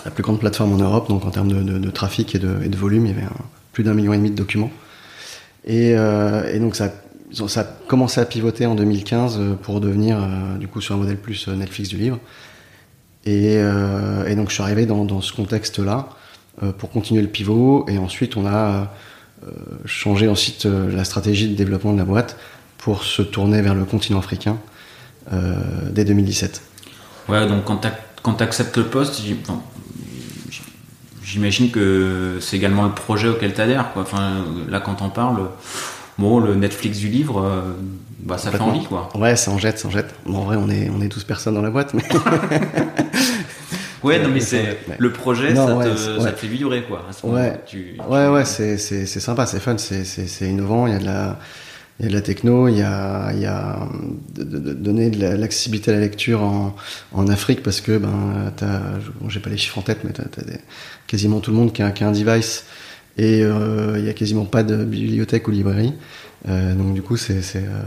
La 0.05 0.11
plus 0.11 0.23
grande 0.23 0.41
plateforme 0.41 0.73
en 0.73 0.79
Europe, 0.79 1.09
donc 1.09 1.25
en 1.25 1.31
termes 1.31 1.53
de, 1.53 1.91
trafic 1.91 2.35
et 2.35 2.39
de, 2.39 2.77
volume, 2.77 3.07
il 3.07 3.13
y 3.13 3.15
avait 3.15 3.29
plus 3.73 3.85
d'un 3.85 3.95
million 3.95 4.13
et 4.13 4.17
demi 4.17 4.31
de 4.31 4.37
documents. 4.37 4.71
Et, 5.65 5.95
euh, 5.97 6.59
donc 6.59 6.75
ça, 6.75 6.93
ça 7.47 7.61
a 7.61 7.65
commencé 7.65 8.21
à 8.21 8.25
pivoter 8.25 8.67
en 8.67 8.75
2015 8.75 9.37
euh, 9.39 9.55
pour 9.55 9.81
devenir 9.81 10.19
du 10.59 10.67
coup 10.67 10.81
sur 10.81 10.95
un 10.95 10.99
modèle 10.99 11.19
plus 11.19 11.47
Netflix 11.49 11.89
du 11.89 11.97
livre. 11.97 12.19
Et, 13.25 13.57
donc 14.35 14.49
je 14.49 14.55
suis 14.55 14.63
arrivé 14.63 14.87
dans, 14.87 15.21
ce 15.21 15.33
contexte-là 15.33 16.09
pour 16.79 16.91
continuer 16.91 17.23
le 17.23 17.29
pivot. 17.29 17.87
Et 17.89 17.99
ensuite 17.99 18.37
on 18.37 18.47
a 18.47 18.93
changé 19.85 20.27
ensuite 20.27 20.65
la 20.65 21.05
stratégie 21.05 21.49
de 21.49 21.55
développement 21.55 21.93
de 21.93 21.99
la 21.99 22.05
boîte 22.05 22.37
pour 22.79 23.05
se 23.05 23.23
tourner 23.23 23.63
vers 23.63 23.77
le 23.77 23.85
continent 23.85 24.19
africain 24.19 24.59
dès 25.93 26.05
2017. 26.05 26.72
Ouais, 27.29 27.47
donc 27.47 27.65
quand 27.65 28.35
tu 28.35 28.43
acceptes 28.43 28.77
le 28.77 28.85
poste, 28.85 29.23
j'imagine 31.23 31.71
que 31.71 32.39
c'est 32.41 32.57
également 32.57 32.85
le 32.85 32.93
projet 32.93 33.29
auquel 33.29 33.55
tu 33.55 33.61
adhères. 33.61 33.93
Quoi. 33.93 34.03
Enfin, 34.03 34.45
là, 34.69 34.81
quand 34.81 35.03
on 35.03 35.09
parle, 35.09 35.49
bon, 36.19 36.41
le 36.41 36.55
Netflix 36.55 36.99
du 36.99 37.09
livre, 37.09 37.43
euh, 37.43 37.73
bah, 38.21 38.39
ça 38.39 38.51
fait 38.51 38.61
envie. 38.61 38.85
Quoi. 38.85 39.09
Ouais, 39.15 39.37
ça 39.37 39.51
en 39.51 39.59
jette, 39.59 39.79
ça 39.79 39.89
en 39.89 39.91
jette. 39.91 40.15
Bon, 40.27 40.39
en 40.39 40.45
vrai, 40.45 40.57
on 40.57 40.69
est, 40.69 40.91
on 40.91 41.01
est 41.01 41.09
12 41.09 41.25
personnes 41.25 41.55
dans 41.55 41.63
la 41.63 41.71
boîte. 41.71 41.95
Mais... 41.95 42.03
ouais, 44.03 44.21
non, 44.21 44.31
mais 44.31 44.41
c'est 44.41 44.79
le 44.99 45.13
projet, 45.13 45.55
ça, 45.55 45.67
te, 45.67 46.21
ça, 46.21 46.33
te, 46.33 46.39
fait 46.39 46.49
vibrer. 46.49 46.85
Quoi, 46.85 47.05
ouais, 47.25 47.61
ouais, 48.09 48.29
ouais, 48.29 48.45
c'est 48.45 49.07
sympa, 49.07 49.47
c'est 49.47 49.61
fun, 49.61 49.77
c'est 49.79 50.49
innovant, 50.49 50.87
il 50.87 50.93
y 50.93 50.97
a 50.97 50.99
de 50.99 51.07
la 51.07 51.39
il 52.03 52.07
y 52.07 52.09
a 52.09 52.11
de 52.11 52.15
la 52.15 52.21
techno, 52.21 52.67
il 52.67 52.77
y 52.79 52.83
a, 52.83 53.33
il 53.33 53.41
y 53.41 53.47
a 53.47 53.79
de, 54.35 54.43
de, 54.43 54.73
donner 54.73 55.09
de 55.09 55.25
l'accessibilité 55.25 55.93
à 55.93 55.95
la 55.95 56.01
lecture 56.01 56.43
en, 56.43 56.75
en 57.13 57.29
Afrique 57.29 57.63
parce 57.63 57.81
que 57.81 57.97
ben 57.97 58.53
t'as, 58.57 58.81
bon, 59.21 59.29
j'ai 59.29 59.39
pas 59.39 59.51
les 59.51 59.57
chiffres 59.57 59.79
en 59.79 59.83
tête, 59.83 60.01
mais 60.03 60.11
t'as, 60.11 60.25
as 60.25 60.59
quasiment 61.07 61.39
tout 61.39 61.53
le 61.53 61.57
monde 61.57 61.73
qui 61.73 61.81
a, 61.81 61.93
qui 61.93 62.03
a 62.03 62.09
un 62.09 62.13
device 62.13 62.65
et 63.19 63.45
euh, 63.45 63.99
il 63.99 64.05
y 64.05 64.09
a 64.09 64.15
quasiment 64.15 64.47
pas 64.47 64.65
de 64.65 64.85
bibliothèque 64.85 65.47
ou 65.47 65.53
librairie. 65.53 65.95
Euh, 66.49 66.75
donc 66.75 66.93
du 66.95 67.03
coup 67.03 67.17
c'est 67.17 67.41
c'est. 67.41 67.63
Euh, 67.63 67.83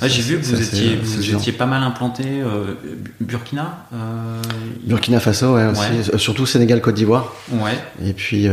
ah, 0.00 0.08
j'ai 0.08 0.22
vu 0.22 0.38
que 0.38 0.44
vous 0.44 0.62
étiez 0.62 0.96
vous 0.96 1.34
étiez 1.34 1.52
pas 1.52 1.66
mal 1.66 1.82
implanté 1.82 2.24
euh, 2.26 2.74
Burkina. 3.20 3.86
Burkina 4.86 5.20
Faso 5.20 5.54
ouais, 5.54 5.66
aussi, 5.66 6.10
ouais. 6.10 6.18
surtout 6.18 6.46
Sénégal 6.46 6.80
Côte 6.80 6.94
d'Ivoire. 6.94 7.34
Ouais. 7.52 7.78
Et 8.02 8.14
puis 8.14 8.48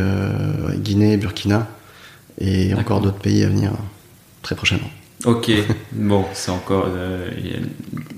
Guinée 0.80 1.15
Burkina 1.15 1.65
et 2.39 2.74
encore 2.74 3.00
d'autres 3.00 3.19
pays 3.19 3.45
à 3.45 3.48
venir 3.48 3.71
très 4.47 4.55
prochainement. 4.55 4.89
Ok, 5.25 5.51
bon, 5.91 6.23
c'est 6.33 6.51
encore 6.51 6.85
euh, 6.88 7.29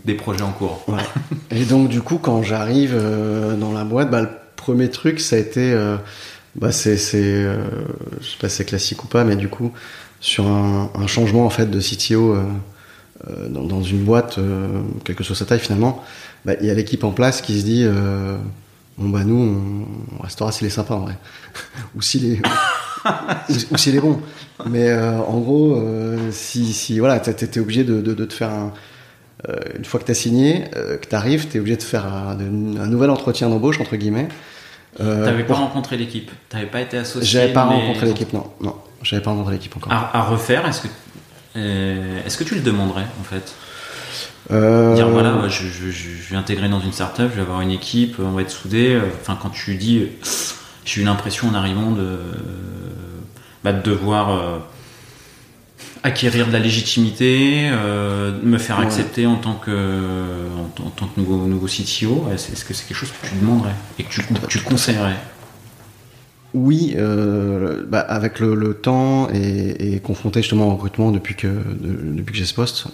des 0.06 0.14
projets 0.14 0.44
en 0.44 0.52
cours. 0.52 0.86
Et 1.52 1.66
donc 1.66 1.90
du 1.90 2.02
coup, 2.02 2.20
quand 2.20 2.44
j'arrive 2.44 2.94
euh, 2.94 3.56
dans 3.56 3.72
la 3.72 3.84
boîte, 3.84 4.12
bah, 4.12 4.22
le 4.22 4.30
premier 4.56 4.90
truc, 4.92 5.20
ça 5.20 5.36
a 5.36 5.40
été, 5.40 5.74
euh, 5.74 5.98
bah, 6.56 6.72
c'est, 6.72 6.98
c'est 6.98 7.44
je 8.22 8.26
sais 8.28 8.38
pas 8.40 8.48
si 8.48 8.58
c'est 8.58 8.66
classique 8.66 9.04
ou 9.04 9.08
pas, 9.08 9.24
mais 9.24 9.36
du 9.36 9.48
coup, 9.48 9.72
sur 10.20 10.46
un, 10.46 11.08
changement 11.08 11.46
en 11.48 11.50
fait 11.50 11.66
de 11.66 11.80
CTO 11.80 12.38
dans, 13.50 13.82
une 13.82 14.04
boîte, 14.04 14.38
quelle 15.04 15.16
que 15.16 15.24
soit 15.24 15.36
sa 15.36 15.46
taille 15.46 15.60
finalement, 15.60 16.04
bah, 16.46 16.54
il 16.62 16.68
y 16.68 16.70
a 16.70 16.76
l'équipe 16.76 17.04
en 17.04 17.12
place 17.12 17.42
qui 17.42 17.60
se 17.60 17.66
dit, 17.66 17.88
bon 18.98 19.10
bah 19.10 19.24
nous, 19.24 19.88
on, 20.20 20.22
restera 20.22 20.52
s'il 20.52 20.68
est 20.68 20.72
sympa 20.72 20.94
en 20.94 21.00
vrai, 21.00 21.18
ou 21.96 22.02
s'il 22.04 22.34
est 22.34 22.42
ou, 23.72 23.78
s'il 23.78 23.96
est 23.96 24.02
bon. 24.02 24.22
Mais 24.66 24.90
euh, 24.90 25.18
en 25.20 25.40
gros, 25.40 25.76
euh, 25.76 26.18
si, 26.32 26.74
si 26.74 27.00
voilà, 27.00 27.20
t'es 27.20 27.60
obligé 27.60 27.84
de, 27.84 28.02
de, 28.02 28.14
de, 28.14 28.26
te 28.26 28.34
faire 28.34 28.50
un, 28.50 28.74
euh, 29.48 29.56
une 29.78 29.86
fois 29.86 30.00
que 30.00 30.06
t'as 30.06 30.14
signé, 30.14 30.66
que 30.74 31.08
t'arrives, 31.08 31.48
t'es 31.48 31.60
obligé 31.60 31.78
de 31.78 31.84
faire 31.84 32.06
un, 32.06 32.38
un 32.40 32.88
nouvel 32.88 33.10
entretien 33.10 33.50
d'embauche 33.50 33.80
entre 33.80 33.96
guillemets. 33.96 34.28
T'avais 34.98 35.44
pas 35.44 35.54
rencontré 35.54 35.98
l'équipe, 35.98 36.32
t'avais 36.50 36.66
pas 36.66 36.82
été 36.82 36.98
associé. 36.98 37.30
J'avais 37.30 37.54
pas 37.54 37.64
rencontré 37.64 38.08
l'équipe, 38.08 38.34
non, 38.34 38.52
non, 38.60 38.76
j'avais 39.02 39.22
pas 39.22 39.32
rencontré 39.32 39.54
l'équipe 39.54 39.76
encore. 39.78 39.94
À, 39.94 40.24
refaire, 40.24 40.68
est-ce 40.68 40.82
que 40.82 40.88
est-ce 42.26 42.38
que 42.38 42.44
tu 42.44 42.56
le 42.56 42.62
demanderais 42.62 43.06
en 43.20 43.24
fait? 43.24 43.54
Dire 44.96 45.10
voilà, 45.10 45.48
je, 45.48 45.68
je, 45.68 45.90
je, 45.92 46.32
vais 46.32 46.36
intégrer 46.36 46.70
dans 46.70 46.80
une 46.80 46.92
startup, 46.92 47.30
je 47.30 47.36
vais 47.36 47.42
avoir 47.42 47.62
une 47.62 47.72
équipe, 47.72 48.16
on 48.20 48.32
va 48.32 48.42
être 48.42 48.50
soudés. 48.50 49.00
Enfin, 49.22 49.38
quand 49.42 49.50
tu 49.50 49.76
dis, 49.76 50.08
j'ai 50.90 51.02
eu 51.02 51.04
l'impression 51.04 51.48
en 51.48 51.54
arrivant 51.54 51.92
de 51.92 52.18
bah, 53.64 53.74
de 53.74 53.82
devoir 53.82 54.30
euh, 54.32 54.58
acquérir 56.04 56.48
de 56.48 56.54
la 56.54 56.60
légitimité, 56.60 57.70
euh, 57.72 58.32
me 58.42 58.58
faire 58.58 58.80
accepter 58.80 59.28
en 59.28 59.36
tant 59.36 59.56
que, 59.56 60.48
en, 60.84 60.90
tant 60.90 61.08
que 61.08 61.20
nouveau, 61.20 61.46
nouveau 61.46 61.68
CTO 61.68 62.28
Est-ce 62.34 62.66
que 62.66 62.74
c'est 62.74 62.88
quelque 62.88 62.98
chose 62.98 63.12
que 63.12 63.28
tu 63.28 63.36
demanderais 63.36 63.76
et 64.00 64.04
que 64.04 64.10
tu, 64.10 64.22
tu 64.48 64.60
conseillerais? 64.60 65.18
Oui, 66.56 66.96
euh, 66.98 67.84
bah, 67.88 68.00
avec 68.00 68.40
le, 68.40 68.74
temps 68.74 69.28
et, 69.32 70.00
confronté 70.00 70.42
justement 70.42 70.70
au 70.70 70.72
recrutement 70.72 71.12
depuis 71.12 71.36
que 71.36 71.48
depuis 71.48 72.32
que 72.32 72.38
j'ai 72.38 72.46
ce 72.46 72.56
poste, 72.56 72.88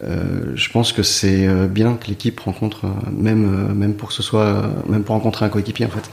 je 0.00 0.70
pense 0.70 0.92
que 0.92 1.02
c'est 1.02 1.46
bien 1.68 1.96
que 1.96 2.06
l'équipe 2.06 2.40
rencontre 2.40 2.86
même 3.12 3.74
même 3.74 3.92
pour 3.94 4.08
que 4.08 4.14
ce 4.14 4.22
soit 4.22 4.62
même 4.88 5.02
pour 5.02 5.16
rencontrer 5.16 5.44
un 5.44 5.50
coéquipier 5.50 5.84
en 5.84 5.90
fait, 5.90 6.08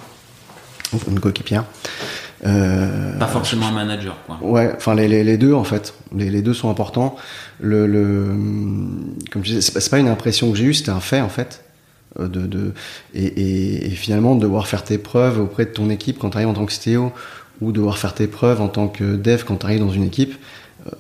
une 1.08 1.20
coéquipière. 1.20 1.66
Euh, 2.46 3.18
pas 3.18 3.28
forcément 3.28 3.68
un 3.68 3.72
manager, 3.72 4.16
quoi. 4.26 4.38
Ouais, 4.42 4.72
enfin 4.76 4.94
les, 4.94 5.08
les, 5.08 5.24
les, 5.24 5.38
deux 5.38 5.54
en 5.54 5.64
fait, 5.64 5.96
les, 6.16 6.30
les, 6.30 6.42
deux 6.42 6.54
sont 6.54 6.70
importants. 6.70 7.16
Le, 7.60 7.88
le 7.88 8.28
comme 9.32 9.44
je 9.44 9.54
disais, 9.54 9.62
c'est 9.62 9.74
pas, 9.74 9.98
pas 9.98 10.00
une 10.00 10.08
impression 10.08 10.52
que 10.52 10.58
j'ai 10.58 10.66
eue, 10.66 10.74
c'était 10.74 10.92
un 10.92 11.00
fait 11.00 11.22
en 11.22 11.30
fait. 11.30 11.64
Euh, 12.20 12.28
de, 12.28 12.46
de 12.46 12.74
et, 13.14 13.26
et, 13.26 13.88
et, 13.88 13.90
finalement 13.90 14.36
de 14.36 14.42
devoir 14.42 14.68
faire 14.68 14.84
tes 14.84 14.98
preuves 14.98 15.40
auprès 15.40 15.66
de 15.66 15.72
ton 15.72 15.90
équipe 15.90 16.20
quand 16.20 16.30
tu 16.30 16.38
arrives 16.38 16.50
en 16.50 16.54
tant 16.54 16.66
que 16.66 16.74
CTO 16.74 17.12
ou 17.62 17.72
devoir 17.72 17.98
faire 17.98 18.14
tes 18.14 18.28
preuves 18.28 18.62
en 18.62 18.70
tant 18.70 18.88
que 18.88 19.16
dev 19.16 19.44
quand 19.46 19.58
tu 19.58 19.66
arrives 19.66 19.80
dans 19.80 19.90
une 19.90 20.04
équipe. 20.04 20.36
Euh, 20.86 20.92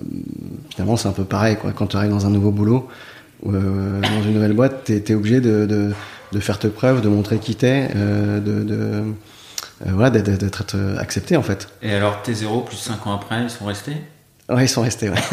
finalement, 0.72 0.98
c'est 0.98 1.08
un 1.08 1.14
peu 1.14 1.24
pareil 1.24 1.56
quoi. 1.56 1.72
Quand 1.72 1.88
tu 1.88 1.98
arrives 1.98 2.12
dans 2.12 2.26
un 2.26 2.32
nouveau 2.32 2.52
boulot, 2.52 2.88
euh, 3.46 4.02
dans 4.02 4.24
une 4.24 4.34
nouvelle 4.34 4.54
boîte, 4.54 4.86
tu 4.86 4.94
es, 4.94 5.14
obligé 5.14 5.40
de, 5.40 5.68
de, 5.68 5.92
de, 6.32 6.40
faire 6.40 6.58
tes 6.58 6.70
preuves, 6.70 7.02
de 7.02 7.10
montrer 7.10 7.38
qui 7.38 7.56
t'es, 7.56 7.90
de, 7.94 8.64
de 8.64 9.04
euh, 9.86 9.92
voilà, 9.94 10.10
d'être 10.10 10.76
accepté 11.00 11.38
en 11.38 11.44
fait. 11.44 11.68
Et 11.82 11.94
alors 11.94 12.22
tes 12.22 12.34
zéros 12.34 12.62
plus 12.62 12.78
5 12.78 13.06
ans 13.08 13.16
après, 13.16 13.44
ils 13.44 13.50
sont 13.50 13.66
restés? 13.66 13.98
Ouais, 14.50 14.66
ils 14.66 14.70
sont 14.70 14.82
restés, 14.82 15.10
ouais. 15.10 15.16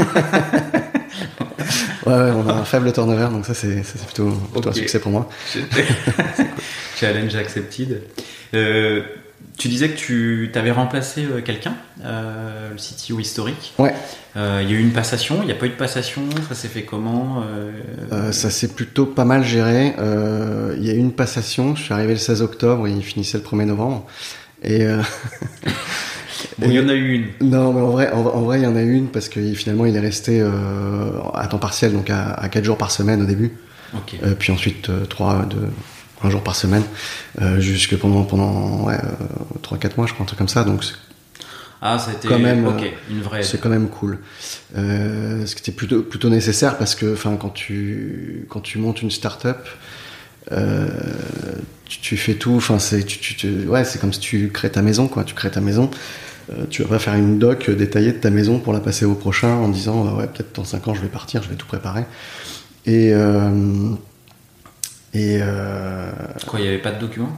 ouais, 2.07 2.13
ouais, 2.13 2.33
on 2.33 2.49
a 2.49 2.53
un 2.55 2.65
faible 2.65 2.93
turnover, 2.93 3.29
donc 3.31 3.47
ça 3.47 3.55
c'est 3.55 3.83
plutôt, 4.07 4.31
plutôt 4.31 4.59
okay. 4.59 4.69
un 4.69 4.73
succès 4.73 4.99
pour 4.99 5.13
moi. 5.13 5.29
Challenge 6.97 7.35
accepted. 7.37 8.03
Euh, 8.55 9.03
tu 9.57 9.69
disais 9.69 9.91
que 9.91 9.97
tu 9.97 10.51
avais 10.55 10.71
remplacé 10.71 11.25
quelqu'un, 11.45 11.75
euh, 12.05 12.71
le 12.71 12.77
CTO 12.77 13.21
historique. 13.21 13.73
Ouais. 13.79 13.95
Euh, 14.37 14.61
il 14.63 14.71
y 14.71 14.75
a 14.75 14.77
eu 14.77 14.81
une 14.81 14.93
passation, 14.93 15.39
il 15.43 15.47
n'y 15.47 15.53
a 15.53 15.55
pas 15.55 15.67
eu 15.67 15.71
de 15.71 15.75
passation, 15.75 16.23
ça 16.49 16.55
s'est 16.55 16.69
fait 16.69 16.83
comment 16.83 17.45
euh... 18.11 18.33
Ça 18.33 18.51
s'est 18.51 18.69
plutôt 18.69 19.07
pas 19.07 19.25
mal 19.25 19.45
géré. 19.45 19.95
Il 20.77 20.85
y 20.85 20.91
a 20.91 20.95
eu 20.95 20.99
une 20.99 21.13
passation, 21.13 21.77
je 21.77 21.83
suis 21.83 21.95
arrivé 21.95 22.15
le 22.15 22.19
16 22.19 22.43
octobre 22.43 22.87
et 22.89 22.91
il 22.91 23.03
finissait 23.03 23.39
le 23.39 23.45
1er 23.45 23.67
novembre. 23.67 24.07
Et 24.63 24.85
Bon, 26.59 26.69
il 26.69 26.75
y 26.75 26.81
en 26.81 26.89
a 26.89 26.95
eu 26.95 27.13
une. 27.13 27.49
Non, 27.49 27.73
mais 27.73 27.81
en 27.81 27.91
vrai, 27.91 28.13
en, 28.13 28.21
en 28.21 28.43
vrai, 28.43 28.61
il 28.61 28.65
y 28.65 28.67
en 28.67 28.77
a 28.77 28.83
eu 28.83 28.93
une 28.93 29.09
parce 29.09 29.29
que 29.29 29.41
finalement, 29.55 29.87
il 29.87 29.97
est 29.97 30.01
resté 30.01 30.41
euh, 30.41 31.21
à 31.35 31.47
temps 31.47 31.59
partiel, 31.59 31.93
donc 31.93 32.11
à, 32.11 32.33
à 32.33 32.49
4 32.49 32.65
jours 32.65 32.79
par 32.79 32.91
semaine 32.91 33.23
au 33.23 33.27
début. 33.27 33.53
Okay. 33.97 34.19
Euh, 34.25 34.35
puis 34.39 34.53
ensuite, 34.53 34.89
euh, 34.89 35.05
3, 35.05 35.47
2, 35.47 35.57
1 36.25 36.31
jour 36.31 36.43
par 36.43 36.57
semaine, 36.57 36.83
euh, 37.41 37.61
jusque 37.61 37.97
pendant, 37.97 38.25
pendant 38.25 38.85
ouais, 38.87 38.99
3-4 39.63 39.97
mois, 39.97 40.07
je 40.07 40.15
crois, 40.15 40.25
un 40.25 40.27
truc 40.27 40.39
comme 40.39 40.49
ça. 40.49 40.65
Donc, 40.65 40.83
ah, 41.83 41.99
c'était 41.99 42.29
quand 42.29 42.39
même, 42.39 42.67
okay, 42.67 42.95
une 43.11 43.21
vraie. 43.21 43.43
C'est 43.43 43.59
quand 43.59 43.69
même 43.69 43.89
cool. 43.89 44.19
Euh, 44.77 45.45
ce 45.45 45.55
qui 45.55 45.63
était 45.63 45.73
plutôt, 45.73 46.03
plutôt 46.03 46.31
nécessaire 46.31 46.79
parce 46.79 46.95
que, 46.95 47.13
enfin, 47.13 47.37
quand 47.37 47.51
tu, 47.51 48.47
quand 48.49 48.61
tu 48.61 48.79
montes 48.79 49.03
une 49.03 49.11
start-up, 49.11 49.69
euh, 50.53 50.89
tu, 51.85 52.01
tu, 52.01 52.17
fais 52.17 52.35
tout. 52.35 52.55
Enfin, 52.57 52.79
c'est, 52.79 53.05
tu, 53.05 53.19
tu, 53.19 53.35
tu, 53.35 53.67
ouais, 53.67 53.85
c'est 53.85 54.01
comme 54.01 54.13
si 54.13 54.21
tu 54.21 54.51
crées 54.51 54.71
ta 54.71 54.81
maison, 54.81 55.09
quoi. 55.09 55.25
Tu 55.25 55.35
crées 55.35 55.51
ta 55.51 55.61
maison. 55.61 55.91
Euh, 56.53 56.65
tu 56.69 56.83
vas 56.83 56.89
pas 56.89 56.99
faire 56.99 57.15
une 57.15 57.39
doc 57.39 57.71
détaillée 57.71 58.13
de 58.13 58.19
ta 58.19 58.31
maison 58.31 58.59
pour 58.59 58.73
la 58.73 58.81
passer 58.81 59.05
au 59.05 59.15
prochain 59.15 59.55
en 59.55 59.69
disant 59.69 60.15
ouais 60.17 60.27
peut-être 60.27 60.55
dans 60.57 60.65
5 60.65 60.89
ans 60.89 60.95
je 60.95 61.01
vais 61.01 61.09
partir, 61.09 61.43
je 61.43 61.49
vais 61.49 61.55
tout 61.55 61.67
préparer. 61.67 62.05
Et 62.87 63.15
euh, 63.15 63.95
et 65.15 65.39
euh, 65.41 66.11
quoi, 66.47 66.59
il 66.59 66.63
n'y 66.63 66.69
avait 66.69 66.79
pas 66.79 66.91
de 66.91 67.01
document? 67.01 67.31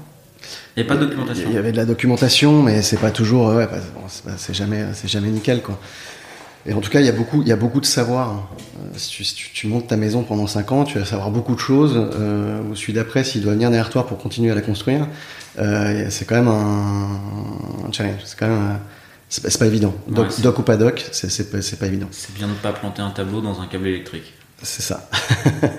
Il 0.76 0.82
n'y 0.82 0.88
avait 0.88 0.88
pas 0.88 0.96
de 0.96 1.06
documentation. 1.06 1.48
Il 1.48 1.54
y 1.54 1.58
avait 1.58 1.72
de 1.72 1.76
la 1.76 1.84
documentation, 1.84 2.62
mais 2.62 2.82
c'est 2.82 2.98
pas 2.98 3.10
toujours 3.10 3.54
ouais, 3.54 3.68
c'est 4.36 4.54
jamais 4.54 4.86
c'est 4.94 5.08
jamais 5.08 5.28
nickel 5.28 5.62
quoi. 5.62 5.78
Et 6.68 6.72
en 6.72 6.80
tout 6.80 6.90
cas, 6.90 6.98
il 7.00 7.06
y 7.06 7.08
a 7.08 7.12
beaucoup, 7.12 7.42
il 7.42 7.48
y 7.48 7.52
a 7.52 7.56
beaucoup 7.56 7.80
de 7.80 7.86
savoir. 7.86 8.48
Si 8.96 9.10
tu, 9.10 9.24
si 9.24 9.34
tu, 9.34 9.50
tu, 9.52 9.66
montes 9.68 9.86
ta 9.86 9.96
maison 9.96 10.24
pendant 10.24 10.48
5 10.48 10.72
ans, 10.72 10.84
tu 10.84 10.98
vas 10.98 11.04
savoir 11.04 11.30
beaucoup 11.30 11.54
de 11.54 11.60
choses. 11.60 11.94
Euh, 11.96 12.60
ou 12.62 12.74
celui 12.74 12.92
d'après, 12.92 13.22
s'il 13.22 13.42
doit 13.42 13.52
venir 13.52 13.70
derrière 13.70 13.90
toi 13.90 14.06
pour 14.06 14.18
continuer 14.18 14.50
à 14.50 14.54
la 14.54 14.62
construire, 14.62 15.06
euh, 15.58 16.06
c'est 16.10 16.24
quand 16.24 16.34
même 16.34 16.48
un, 16.48 17.86
un 17.86 17.92
challenge. 17.92 18.20
C'est 18.24 18.36
quand 18.36 18.48
même, 18.48 18.78
c'est 19.28 19.42
pas, 19.44 19.58
pas, 19.58 19.66
évident. 19.66 19.94
Doc, 20.08 20.28
ouais, 20.28 20.42
doc 20.42 20.58
ou 20.58 20.62
pas 20.62 20.76
doc, 20.76 21.06
c'est 21.12 21.50
pas, 21.52 21.58
pas 21.78 21.86
évident. 21.86 22.08
C'est 22.10 22.34
bien 22.34 22.48
de 22.48 22.52
ne 22.52 22.56
pas 22.56 22.72
planter 22.72 23.00
un 23.00 23.10
tableau 23.10 23.40
dans 23.40 23.60
un 23.60 23.66
câble 23.66 23.86
électrique. 23.86 24.34
C'est 24.62 24.82
ça. 24.82 25.08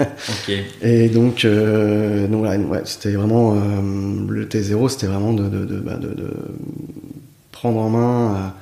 Et 0.82 1.10
donc, 1.10 1.46
euh, 1.46 2.28
donc 2.28 2.44
ouais, 2.44 2.58
ouais, 2.58 2.82
c'était 2.86 3.14
vraiment 3.14 3.56
euh, 3.56 3.60
le 4.30 4.46
T0, 4.46 4.90
c'était 4.90 5.08
vraiment 5.08 5.34
de, 5.34 5.50
de, 5.50 5.66
de, 5.66 5.80
de, 5.80 6.14
de 6.14 6.34
prendre 7.52 7.80
en 7.80 7.90
main 7.90 8.54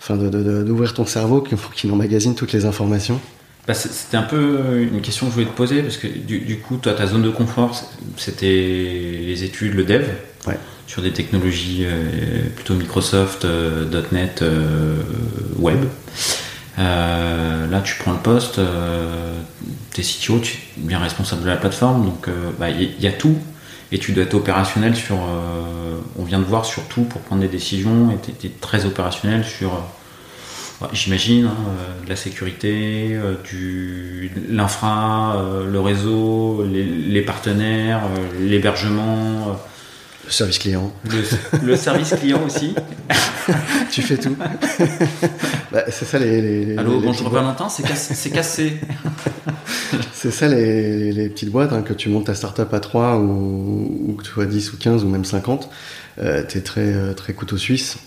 enfin 0.00 0.16
d'ouvrir 0.16 0.92
ton 0.94 1.06
cerveau 1.06 1.40
pour 1.40 1.72
qu'il 1.74 1.90
emmagasine 1.92 2.34
toutes 2.34 2.52
les 2.52 2.64
informations 2.66 3.20
bah 3.66 3.72
C'était 3.72 4.18
un 4.18 4.22
peu 4.22 4.82
une 4.92 5.00
question 5.00 5.26
que 5.26 5.30
je 5.30 5.34
voulais 5.36 5.50
te 5.50 5.56
poser, 5.56 5.82
parce 5.82 5.96
que 5.96 6.06
du, 6.06 6.40
du 6.40 6.58
coup, 6.58 6.76
toi, 6.76 6.92
ta 6.92 7.06
zone 7.06 7.22
de 7.22 7.30
confort, 7.30 7.74
c'était 8.18 8.46
les 8.46 9.42
études, 9.42 9.72
le 9.72 9.84
dev, 9.84 10.04
ouais. 10.46 10.58
sur 10.86 11.00
des 11.00 11.12
technologies 11.12 11.84
euh, 11.86 12.42
plutôt 12.54 12.74
Microsoft, 12.74 13.46
euh, 13.46 14.02
.NET, 14.12 14.44
euh, 16.78 17.68
là, 17.68 17.80
tu 17.80 17.96
prends 17.96 18.12
le 18.12 18.18
poste, 18.18 18.60
tu 19.92 20.00
es 20.00 20.04
CTO, 20.04 20.38
tu 20.40 20.56
es 20.56 20.60
bien 20.76 20.98
responsable 20.98 21.42
de 21.42 21.48
la 21.48 21.56
plateforme, 21.56 22.04
donc 22.06 22.26
il 22.28 22.58
bah, 22.58 22.70
y, 22.70 23.06
a 23.06 23.12
tout, 23.12 23.36
et 23.92 23.98
tu 23.98 24.12
dois 24.12 24.24
être 24.24 24.34
opérationnel 24.34 24.96
sur. 24.96 25.18
on 26.18 26.24
vient 26.24 26.40
de 26.40 26.44
voir 26.44 26.64
sur 26.64 26.82
tout 26.84 27.02
pour 27.02 27.20
prendre 27.20 27.42
des 27.42 27.48
décisions, 27.48 28.10
et 28.10 28.18
tu 28.38 28.46
es, 28.46 28.50
très 28.50 28.86
opérationnel 28.86 29.44
sur 29.44 29.80
J'imagine, 30.92 31.46
hein, 31.46 31.56
de 32.04 32.08
la 32.08 32.16
sécurité, 32.16 33.10
euh, 33.12 33.34
l'infra, 34.48 35.36
euh, 35.36 35.70
le 35.70 35.80
réseau, 35.80 36.64
les, 36.64 37.22
partenaires, 37.22 38.02
euh, 38.04 38.48
l'hébergement. 38.48 39.58
Le 40.24 40.30
service 40.30 40.58
client. 40.58 40.92
Le, 41.10 41.66
le 41.66 41.76
service 41.76 42.14
client 42.14 42.42
aussi. 42.44 42.74
tu 43.90 44.02
fais 44.02 44.16
tout. 44.16 44.36
bah, 45.72 45.84
c'est 45.88 46.04
ça 46.04 46.18
les. 46.18 46.40
les 46.40 46.78
Allô, 46.78 47.00
les 47.00 47.06
bonjour 47.06 47.28
Valentin, 47.30 47.68
c'est 47.68 47.82
cassé. 47.82 48.30
cassé. 48.30 48.80
c'est 50.12 50.30
ça 50.30 50.48
les, 50.48 51.12
les, 51.12 51.28
petites 51.28 51.50
boîtes, 51.50 51.72
hein, 51.72 51.82
que 51.82 51.92
tu 51.92 52.08
montes 52.08 52.26
ta 52.26 52.34
startup 52.34 52.72
à 52.72 52.80
3 52.80 53.18
ou, 53.18 54.08
ou 54.08 54.12
que 54.14 54.22
tu 54.22 54.30
sois 54.30 54.46
10 54.46 54.72
ou 54.72 54.76
15 54.78 55.04
ou 55.04 55.08
même 55.08 55.24
50. 55.24 55.68
Euh, 56.20 56.42
tu 56.46 56.58
es 56.58 56.60
très, 56.60 57.14
très 57.14 57.32
couteau 57.32 57.56
suisse. 57.56 57.98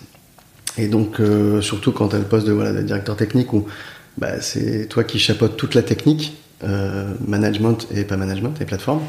Et 0.77 0.87
donc, 0.87 1.19
euh, 1.19 1.61
surtout 1.61 1.91
quand 1.91 2.09
tu 2.09 2.15
as 2.15 2.19
le 2.19 2.25
poste 2.25 2.45
de, 2.45 2.51
voilà, 2.51 2.71
de 2.71 2.81
directeur 2.81 3.15
technique 3.15 3.51
où 3.53 3.65
bah, 4.17 4.41
c'est 4.41 4.87
toi 4.87 5.03
qui 5.03 5.19
chapeautes 5.19 5.57
toute 5.57 5.75
la 5.75 5.81
technique, 5.81 6.37
euh, 6.63 7.13
management 7.25 7.87
et 7.91 8.03
pas 8.03 8.17
management, 8.17 8.59
et 8.61 8.65
plateforme, 8.65 9.01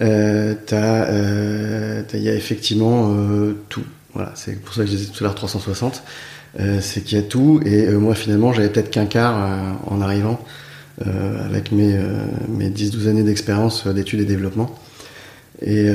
euh, 0.00 0.54
il 0.70 0.74
euh, 0.74 2.02
y 2.14 2.28
a 2.28 2.34
effectivement 2.34 3.14
euh, 3.14 3.56
tout. 3.68 3.84
Voilà, 4.14 4.32
c'est 4.34 4.60
pour 4.60 4.74
ça 4.74 4.82
que 4.82 4.86
je 4.86 4.96
disais 4.96 5.10
tout 5.10 5.24
à 5.24 5.26
l'heure 5.26 5.34
360. 5.34 6.02
c'est 6.80 7.02
qu'il 7.02 7.16
y 7.16 7.20
a 7.20 7.24
tout. 7.24 7.60
Et 7.64 7.88
moi, 7.92 8.14
finalement, 8.14 8.52
j'avais 8.52 8.68
peut-être 8.68 8.90
qu'un 8.90 9.06
quart 9.06 9.78
en 9.86 10.02
arrivant 10.02 10.38
avec 11.00 11.72
mes, 11.72 11.98
mes 12.48 12.68
10-12 12.68 13.08
années 13.08 13.22
d'expérience 13.22 13.86
d'études 13.86 14.20
et 14.20 14.26
développement. 14.26 14.78
Et, 15.62 15.86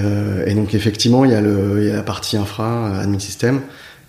et, 0.47 0.53
donc, 0.55 0.73
effectivement, 0.73 1.25
il 1.25 1.31
y, 1.31 1.35
a 1.35 1.41
il 1.41 1.83
y 1.85 1.91
a 1.91 1.97
la 1.97 2.01
partie 2.01 2.37
infra, 2.37 2.99
admin 2.99 3.19
système. 3.19 3.61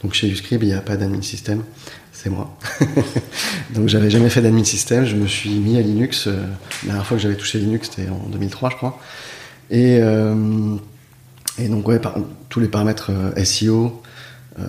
Donc 0.03 0.15
chez 0.15 0.29
Uscribe, 0.29 0.63
il 0.63 0.69
n'y 0.69 0.75
a 0.75 0.81
pas 0.81 0.97
d'admin 0.97 1.23
système, 1.23 1.65
c'est 2.13 2.31
moi. 2.31 2.57
donc 3.75 3.89
j'avais 3.89 4.11
jamais 4.11 4.31
fait 4.31 4.41
d'admin 4.41 4.65
système, 4.65 5.05
je 5.05 5.17
me 5.17 5.27
suis 5.27 5.51
mis 5.51 5.77
à 5.77 5.81
Linux. 5.81 6.29
Euh, 6.29 6.41
la 6.83 6.87
dernière 6.87 7.07
fois 7.07 7.17
que 7.17 7.23
j'avais 7.23 7.35
touché 7.35 7.59
Linux, 7.59 7.91
c'était 7.91 8.09
en 8.09 8.29
2003, 8.29 8.71
je 8.71 8.77
crois. 8.77 9.01
Et, 9.71 9.99
euh, 10.01 10.77
et 11.59 11.69
donc 11.69 11.87
ouais, 11.89 11.99
par, 11.99 12.17
tous 12.49 12.61
les 12.61 12.69
paramètres 12.69 13.11
euh, 13.11 13.45
SEO, 13.45 14.03
euh, 14.59 14.63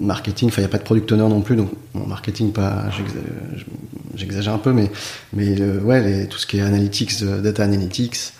marketing, 0.00 0.48
enfin 0.48 0.62
il 0.62 0.64
n'y 0.64 0.70
a 0.70 0.70
pas 0.70 0.78
de 0.78 0.84
product 0.84 1.10
owner 1.12 1.28
non 1.28 1.40
plus, 1.40 1.56
donc 1.56 1.70
bon, 1.94 2.06
marketing, 2.06 2.52
pas, 2.52 2.86
j'exagère 4.14 4.54
un 4.54 4.58
peu, 4.58 4.72
mais, 4.72 4.90
mais 5.32 5.60
ouais, 5.60 6.02
les, 6.02 6.26
tout 6.26 6.38
ce 6.38 6.46
qui 6.46 6.58
est 6.58 6.62
analytics, 6.62 7.22
data 7.24 7.64
analytics. 7.64 8.32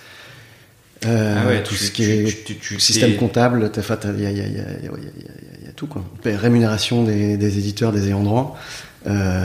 Euh, 1.06 1.38
ah 1.38 1.48
ouais, 1.48 1.62
tout 1.62 1.74
tu, 1.74 1.84
ce 1.84 1.90
qui 1.90 2.04
est 2.04 2.44
tu, 2.46 2.80
système 2.80 3.16
comptable, 3.16 3.70
il 3.76 4.22
y 4.22 4.26
a, 4.26 4.30
y, 4.30 4.36
y, 4.36 4.40
a, 4.40 4.46
y 4.46 5.68
a, 5.68 5.72
tout 5.76 5.86
quoi. 5.86 6.02
Rémunération 6.24 7.04
des, 7.04 7.36
des 7.36 7.58
éditeurs, 7.58 7.92
des 7.92 8.06
ayants 8.06 8.22
droit, 8.22 8.58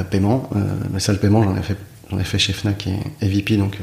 paiement. 0.10 0.50
Mais 0.94 1.02
ça, 1.02 1.12
le 1.12 1.20
paiement, 1.20 1.44
j'en 1.44 1.58
ai 1.58 1.62
fait, 1.64 1.76
j'en 2.10 2.18
ai 2.18 2.24
fait 2.24 2.40
chez 2.40 2.54
Fnac 2.54 2.88
et, 2.88 3.26
et 3.26 3.28
VP, 3.28 3.58
donc 3.58 3.78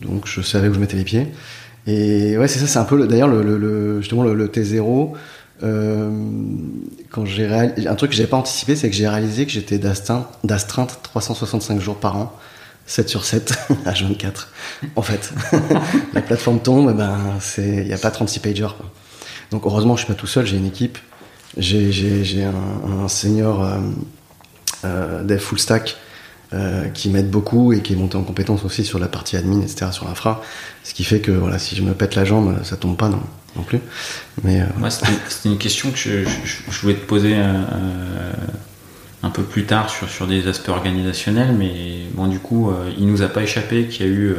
donc 0.00 0.26
je 0.26 0.40
savais 0.40 0.68
où 0.68 0.74
je 0.74 0.80
mettais 0.80 0.96
les 0.96 1.04
pieds. 1.04 1.26
Et 1.86 2.36
ouais, 2.36 2.48
c'est 2.48 2.58
ça, 2.58 2.66
c'est 2.66 2.78
un 2.78 2.84
peu 2.84 3.06
d'ailleurs 3.06 3.28
le, 3.28 3.42
le, 3.42 3.56
le, 3.56 4.00
justement 4.00 4.22
le, 4.22 4.34
le 4.34 4.48
T0. 4.48 5.12
Euh, 5.62 6.10
quand 7.10 7.24
j'ai 7.24 7.46
réalisé, 7.46 7.88
un 7.88 7.94
truc 7.94 8.10
que 8.10 8.16
j'avais 8.16 8.28
pas 8.28 8.36
anticipé, 8.36 8.76
c'est 8.76 8.90
que 8.90 8.94
j'ai 8.94 9.08
réalisé 9.08 9.46
que 9.46 9.52
j'étais 9.52 9.78
d'astreinte 9.78 11.00
365 11.02 11.80
jours 11.80 11.96
par 11.96 12.16
an. 12.16 12.32
7 12.86 13.08
sur 13.08 13.24
7 13.24 13.52
à 13.84 13.92
24 13.92 14.50
en 14.96 15.02
fait 15.02 15.30
la 16.14 16.22
plateforme 16.22 16.58
tombe 16.58 16.96
ben 16.96 17.18
c'est 17.38 17.68
il 17.68 17.86
n'y 17.86 17.92
a 17.92 17.98
pas 17.98 18.10
36 18.10 18.40
pagers 18.40 18.68
quoi. 18.78 18.90
donc 19.50 19.66
heureusement 19.66 19.94
je 19.94 20.04
suis 20.04 20.12
pas 20.12 20.18
tout 20.18 20.26
seul 20.26 20.46
j'ai 20.46 20.56
une 20.56 20.64
équipe 20.64 20.96
j'ai 21.58 22.44
un, 22.44 23.02
un, 23.04 23.08
senior 23.08 23.62
euh, 23.62 23.78
euh, 24.86 25.22
dev 25.22 25.38
full 25.38 25.58
stack 25.58 25.96
euh, 26.52 26.88
qui 26.88 27.10
m'aide 27.10 27.30
beaucoup 27.30 27.72
et 27.72 27.80
qui 27.80 27.92
est 27.92 27.96
monté 27.96 28.16
en 28.16 28.22
compétence 28.22 28.64
aussi 28.64 28.84
sur 28.84 28.98
la 28.98 29.08
partie 29.08 29.36
admin 29.36 29.60
etc 29.60 29.86
sur 29.92 30.06
l'infra 30.06 30.42
ce 30.82 30.94
qui 30.94 31.04
fait 31.04 31.20
que 31.20 31.30
voilà 31.30 31.58
si 31.58 31.76
je 31.76 31.82
me 31.82 31.92
pète 31.92 32.14
la 32.14 32.24
jambe 32.24 32.62
ça 32.64 32.76
tombe 32.76 32.96
pas 32.96 33.08
non 33.08 33.20
non 33.56 33.62
plus. 33.62 33.80
Mais 34.44 34.62
c'était 34.90 35.48
une 35.48 35.58
question 35.58 35.90
que 35.90 35.96
je, 35.96 36.80
voulais 36.80 36.94
te 36.94 37.04
poser 37.04 37.34
un 37.34 39.30
peu 39.30 39.42
plus 39.42 39.64
tard 39.64 39.88
sur, 39.90 40.08
sur 40.08 40.26
des 40.26 40.46
aspects 40.46 40.68
organisationnels, 40.68 41.54
mais 41.58 41.72
bon, 42.12 42.28
du 42.28 42.38
coup, 42.38 42.70
il 42.98 43.08
nous 43.08 43.22
a 43.22 43.28
pas 43.28 43.42
échappé 43.42 43.86
qu'il 43.86 44.06
y 44.06 44.08
a 44.08 44.12
eu 44.12 44.36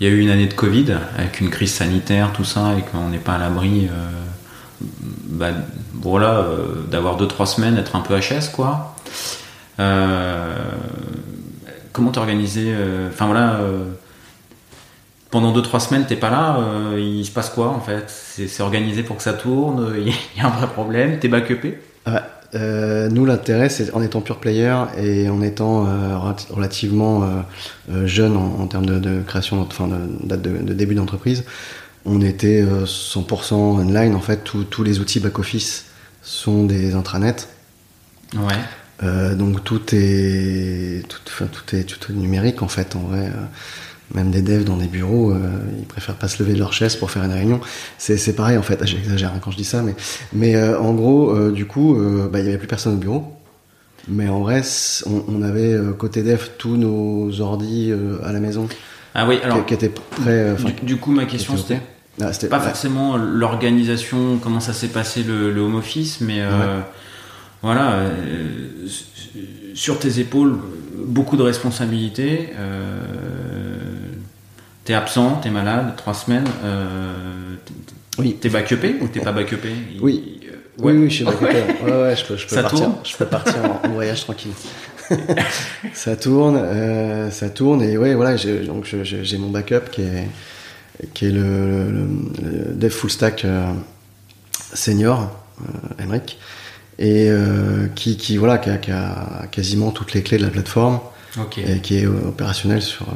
il 0.00 0.06
y 0.06 0.10
a 0.10 0.12
eu 0.12 0.18
une 0.18 0.30
année 0.30 0.46
de 0.46 0.54
Covid 0.54 0.96
avec 1.16 1.40
une 1.40 1.50
crise 1.50 1.72
sanitaire, 1.72 2.32
tout 2.32 2.44
ça, 2.44 2.74
et 2.78 2.82
qu'on 2.82 3.08
n'est 3.08 3.18
pas 3.18 3.34
à 3.34 3.38
l'abri, 3.38 3.88
euh, 3.90 4.08
bah, 5.28 5.50
voilà, 5.94 6.38
euh, 6.38 6.82
d'avoir 6.90 7.16
deux 7.16 7.28
trois 7.28 7.46
semaines, 7.46 7.78
être 7.78 7.94
un 7.96 8.00
peu 8.00 8.18
HS, 8.18 8.50
quoi. 8.52 8.96
Euh, 9.80 10.43
comment 11.94 12.10
t'organiser 12.10 12.74
Enfin 13.08 13.26
voilà, 13.26 13.60
pendant 15.30 15.52
deux 15.52 15.62
trois 15.62 15.80
semaines, 15.80 16.04
t'es 16.06 16.16
pas 16.16 16.28
là, 16.28 16.58
il 16.98 17.24
se 17.24 17.30
passe 17.30 17.48
quoi 17.48 17.68
en 17.68 17.80
fait? 17.80 18.04
C'est 18.10 18.62
organisé 18.62 19.02
pour 19.02 19.16
que 19.16 19.22
ça 19.22 19.32
tourne, 19.32 19.94
il 19.98 20.12
y 20.36 20.40
a 20.40 20.46
un 20.46 20.50
vrai 20.50 20.66
problème, 20.66 21.18
t'es 21.18 21.28
backupé? 21.28 21.78
Euh, 22.54 23.08
nous, 23.08 23.24
l'intérêt, 23.24 23.68
c'est 23.68 23.92
en 23.94 24.02
étant 24.02 24.20
pure 24.20 24.38
player 24.38 24.74
et 24.96 25.28
en 25.28 25.42
étant 25.42 25.86
euh, 25.86 26.16
relativement 26.50 27.24
euh, 27.90 28.06
jeune 28.06 28.36
en, 28.36 28.66
termes 28.66 28.86
de, 28.86 29.22
création, 29.22 29.60
enfin 29.62 29.88
de 29.88 30.26
date 30.26 30.42
de, 30.42 30.72
début 30.72 30.94
d'entreprise, 30.94 31.44
on 32.04 32.20
était 32.20 32.62
100% 32.62 33.54
online. 33.54 34.14
En 34.14 34.20
fait, 34.20 34.44
tous 34.44 34.84
les 34.84 35.00
outils 35.00 35.20
back-office 35.20 35.86
sont 36.22 36.64
des 36.64 36.94
intranets. 36.94 37.48
Ouais. 38.36 38.54
Donc 39.02 39.64
tout 39.64 39.82
est 39.92 41.02
tout, 41.08 41.18
tout, 41.24 41.76
est 41.76 41.84
tout 41.84 42.12
est 42.12 42.14
numérique 42.14 42.62
en 42.62 42.68
fait 42.68 42.96
en 42.96 43.00
vrai 43.00 43.30
même 44.12 44.30
des 44.30 44.42
devs 44.42 44.64
dans 44.64 44.76
des 44.76 44.86
bureaux, 44.86 45.32
euh, 45.32 45.38
ils 45.78 45.86
préfèrent 45.86 46.16
pas 46.16 46.28
se 46.28 46.42
lever 46.42 46.54
de 46.54 46.58
leur 46.58 46.72
chaise 46.72 46.96
pour 46.96 47.10
faire 47.10 47.24
une 47.24 47.32
réunion. 47.32 47.60
C'est 47.98 48.36
pareil 48.36 48.58
en 48.58 48.62
fait, 48.62 48.84
j'exagère 48.84 49.32
hein, 49.34 49.40
quand 49.40 49.50
je 49.50 49.56
dis 49.56 49.64
ça, 49.64 49.82
mais, 49.82 49.94
mais 50.32 50.56
euh, 50.56 50.78
en 50.78 50.92
gros, 50.92 51.30
euh, 51.30 51.50
du 51.50 51.66
coup, 51.66 51.96
bah, 52.30 52.40
il 52.40 52.46
y 52.46 52.48
avait 52.48 52.58
plus 52.58 52.68
personne 52.68 52.94
au 52.94 52.98
bureau. 52.98 53.32
Mais 54.06 54.28
en 54.28 54.40
vrai, 54.40 54.60
on, 55.06 55.40
avait 55.40 55.74
côté 55.96 56.22
dev 56.22 56.38
tous 56.58 56.76
nos 56.76 57.40
ordis 57.40 57.90
à 58.22 58.32
la 58.32 58.40
maison. 58.40 58.68
Ah 59.14 59.26
oui, 59.26 59.38
alors. 59.42 59.64
Qui, 59.64 59.72
étaient 59.72 59.88
prêts. 59.88 60.54
Du, 60.82 60.98
coup, 60.98 61.10
ma 61.10 61.24
question 61.24 61.56
c'était. 61.56 61.80
Ah, 62.20 62.30
pas 62.50 62.60
forcément 62.60 63.16
l'organisation, 63.16 64.38
comment 64.42 64.60
ça 64.60 64.74
s'est 64.74 64.88
passé 64.88 65.22
le, 65.22 65.58
home 65.58 65.76
office, 65.76 66.20
mais 66.20 66.42
voilà, 67.64 68.04
sur 69.74 69.98
tes 69.98 70.20
épaules, 70.20 70.58
beaucoup 71.06 71.36
de 71.36 71.42
responsabilités. 71.42 72.50
T'es 74.84 74.92
absent, 74.92 75.40
t'es 75.42 75.50
malade, 75.50 75.94
trois 75.96 76.12
semaines. 76.12 76.46
Euh, 76.62 77.54
oui. 78.18 78.36
T'es 78.38 78.50
backupé 78.50 78.96
ou 79.00 79.08
t'es 79.08 79.20
pas 79.20 79.32
backupé 79.32 79.70
Oui. 80.02 80.40
Euh, 80.46 80.56
oui, 80.78 80.92
oui, 80.92 81.10
je 81.10 81.14
suis 81.14 81.24
backupé. 81.24 81.62
ouais, 81.84 81.90
ouais, 81.90 82.16
je 82.16 82.24
peux, 82.26 82.36
je 82.36 82.46
peux 82.46 82.60
partir. 82.60 82.90
Je 83.02 83.16
peux 83.16 83.24
partir 83.24 83.56
en, 83.82 83.88
voyage 83.88 84.24
tranquille. 84.24 84.52
ça 85.94 86.16
tourne, 86.16 86.56
euh, 86.56 87.30
ça 87.30 87.48
tourne 87.48 87.82
et 87.82 87.96
ouais, 87.96 88.14
voilà. 88.14 88.36
Donc 88.66 88.84
j'ai 88.84 89.38
mon 89.38 89.48
backup 89.48 89.90
qui 89.90 90.02
est 90.02 90.28
qui 91.12 91.26
est 91.26 91.32
le, 91.32 91.90
le, 91.90 92.74
dev 92.74 92.90
full 92.90 93.10
stack 93.10 93.44
euh, 93.44 93.72
senior, 94.74 95.28
euh, 95.60 96.02
Emric, 96.04 96.38
et 96.98 97.28
euh, 97.28 97.88
qui, 97.94 98.16
qui 98.16 98.36
voilà, 98.36 98.58
qui 98.58 98.70
a, 98.70 98.76
qui 98.78 98.90
a, 98.90 99.46
quasiment 99.50 99.90
toutes 99.90 100.12
les 100.12 100.22
clés 100.22 100.38
de 100.38 100.44
la 100.44 100.50
plateforme 100.50 101.00
et 101.56 101.80
qui 101.80 101.98
est 101.98 102.06
opérationnel 102.06 102.80
sur 102.80 103.06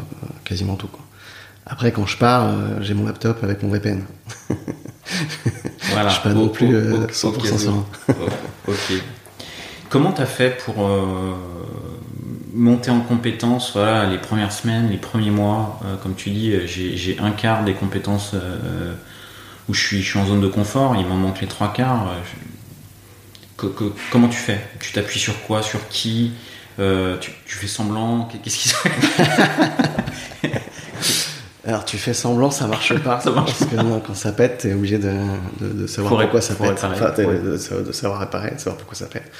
quasiment 0.44 0.74
tout. 0.74 0.88
Quoi. 0.88 1.00
Après, 1.70 1.92
quand 1.92 2.06
je 2.06 2.16
pars, 2.16 2.46
euh, 2.46 2.78
j'ai 2.80 2.94
mon 2.94 3.04
laptop 3.04 3.44
avec 3.44 3.62
mon 3.62 3.68
VPN. 3.68 4.02
voilà. 5.90 6.08
je 6.08 6.14
suis 6.14 6.22
pas 6.22 6.32
non 6.32 6.48
plus 6.48 6.74
100% 6.74 7.68
euh, 8.08 8.12
ok. 8.68 8.92
Comment 9.90 10.12
tu 10.12 10.22
as 10.22 10.26
fait 10.26 10.58
pour 10.64 10.86
euh, 10.86 11.34
monter 12.54 12.90
en 12.90 13.00
compétences 13.00 13.72
voilà, 13.74 14.06
les 14.06 14.16
premières 14.16 14.52
semaines, 14.52 14.88
les 14.88 14.96
premiers 14.96 15.30
mois? 15.30 15.78
Comme 16.02 16.14
tu 16.14 16.30
dis, 16.30 16.54
j'ai 16.66 17.18
un 17.20 17.30
quart 17.30 17.64
des 17.64 17.74
compétences 17.74 18.34
où 19.68 19.74
je 19.74 19.80
suis, 19.80 20.02
je 20.02 20.10
suis 20.10 20.18
en 20.18 20.26
zone 20.26 20.40
de 20.40 20.48
confort, 20.48 20.96
il 20.98 21.06
m'en 21.06 21.16
manque 21.16 21.40
les 21.40 21.46
trois 21.46 21.72
quarts. 21.72 22.14
Comment 24.10 24.28
tu 24.28 24.38
fais? 24.38 24.60
Tu 24.80 24.92
t'appuies 24.92 25.20
sur 25.20 25.40
quoi? 25.42 25.62
Sur 25.62 25.88
qui? 25.88 26.32
Tu, 26.76 27.30
tu, 27.46 27.56
fais 27.56 27.66
semblant? 27.66 28.28
Qu'est-ce 28.42 28.56
qui 28.56 28.68
se 28.68 28.76
Alors 31.68 31.84
tu 31.84 31.98
fais 31.98 32.14
semblant, 32.14 32.50
ça 32.50 32.66
marche 32.66 32.94
pas. 33.02 33.20
ça 33.20 33.30
marche 33.30 33.52
parce 33.58 33.70
que 33.70 33.76
quand 34.06 34.14
ça 34.14 34.32
pète, 34.32 34.58
t'es 34.58 34.72
obligé 34.72 34.96
de, 34.96 35.12
de, 35.60 35.86
savoir 35.86 36.18
pourquoi 36.18 36.40
ça 36.40 36.54
pète. 36.54 36.82
enfin, 36.82 37.12
de, 37.12 37.92
savoir 37.92 38.20
réparer, 38.20 38.52
de 38.52 38.58
savoir 38.58 38.76
pourquoi 38.76 38.96
ça 38.96 39.04
pète. 39.04 39.30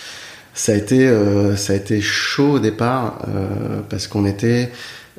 Ça 0.53 0.73
a 0.73 0.75
été, 0.75 1.09
euh, 1.09 1.57
ça 1.57 1.73
a 1.73 1.77
été 1.77 2.03
chaud 2.03 2.55
au 2.55 2.59
départ 2.59 3.23
euh, 3.29 3.81
parce 3.89 4.09
qu'on 4.09 4.27
était, 4.27 4.71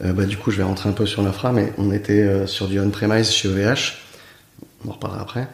euh, 0.04 0.14
bah, 0.14 0.26
du 0.26 0.38
coup 0.38 0.52
je 0.52 0.58
vais 0.58 0.64
rentrer 0.64 0.88
un 0.88 0.92
peu 0.92 1.08
sur 1.08 1.24
l'infra, 1.24 1.52
mais 1.52 1.74
on 1.80 1.92
était 1.92 2.22
euh, 2.22 2.46
sur 2.46 2.68
du 2.68 2.80
on-premise 2.80 3.32
chez 3.32 3.48
OVH. 3.48 4.04
On 4.86 4.90
en 4.90 4.94
reparlera 4.94 5.22
après. 5.24 5.48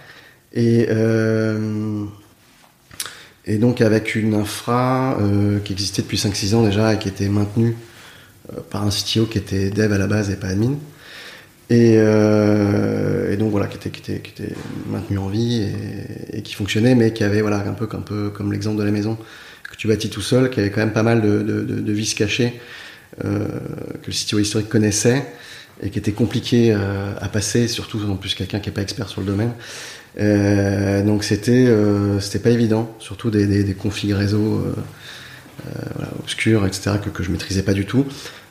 Et 0.54 0.88
et 3.46 3.58
donc 3.58 3.82
avec 3.82 4.16
une 4.16 4.34
infra 4.34 5.18
qui 5.64 5.74
existait 5.74 6.02
depuis 6.02 6.18
5-6 6.18 6.56
ans 6.56 6.64
déjà 6.64 6.94
et 6.94 7.00
qui 7.00 7.08
était 7.08 7.30
maintenue 7.30 7.76
par 8.70 8.84
un 8.84 8.90
CTO 8.90 9.26
qui 9.26 9.38
était 9.38 9.70
dev 9.70 9.92
à 9.94 9.98
la 9.98 10.08
base 10.08 10.30
et 10.30 10.36
pas 10.36 10.48
admin. 10.48 10.78
Euh, 11.72 13.32
et, 13.32 13.38
donc 13.38 13.52
voilà, 13.52 13.68
qui 13.68 13.78
était, 13.78 13.90
qui, 13.90 14.00
était, 14.00 14.20
qui 14.22 14.32
était 14.32 14.54
maintenu 14.88 15.18
en 15.18 15.28
vie 15.28 15.68
et, 16.32 16.42
qui 16.42 16.54
fonctionnait, 16.54 16.96
mais 16.96 17.12
qui 17.12 17.24
avait 17.24 17.42
voilà 17.42 17.58
un 17.58 17.74
peu, 17.74 17.88
un 17.92 18.02
peu 18.02 18.30
comme 18.30 18.52
l'exemple 18.52 18.78
de 18.78 18.84
la 18.84 18.92
maison 18.92 19.18
que 19.70 19.76
tu 19.76 19.88
bâtis 19.88 20.10
tout 20.10 20.22
seul, 20.22 20.50
qui 20.50 20.60
avait 20.60 20.70
quand 20.70 20.82
même 20.82 20.94
pas 20.94 21.04
mal 21.04 21.22
de, 21.22 21.42
de, 21.42 21.64
de, 21.64 21.92
vis 21.92 22.14
cachées 22.14 22.60
euh, 23.24 23.48
que 24.04 24.08
le 24.08 24.14
CTO 24.14 24.40
historique 24.40 24.70
connaissait 24.70 25.26
et 25.82 25.90
qui 25.90 25.98
était 25.98 26.12
compliqué 26.12 26.72
euh, 26.72 27.14
à 27.20 27.28
passer, 27.30 27.68
surtout 27.68 28.00
en 28.10 28.16
plus 28.16 28.36
quelqu'un 28.36 28.60
qui 28.60 28.70
n'est 28.70 28.76
pas 28.76 28.84
expert 28.84 29.10
sur 29.10 29.22
le 29.22 29.28
domaine. 29.28 29.54
Euh, 30.20 31.04
donc 31.04 31.24
c'était 31.24 31.66
euh, 31.68 32.20
c'était 32.20 32.40
pas 32.40 32.52
évident, 32.52 32.96
surtout 33.00 33.30
des, 33.30 33.46
des, 33.48 33.64
des 33.64 33.74
configs 33.74 34.14
réseau 34.14 34.64
voilà, 35.96 36.12
obscurs, 36.20 36.66
etc. 36.66 36.98
que, 37.04 37.10
que 37.10 37.24
je 37.24 37.32
maîtrisais 37.32 37.64
pas 37.64 37.74
du 37.74 37.86
tout. 37.86 38.06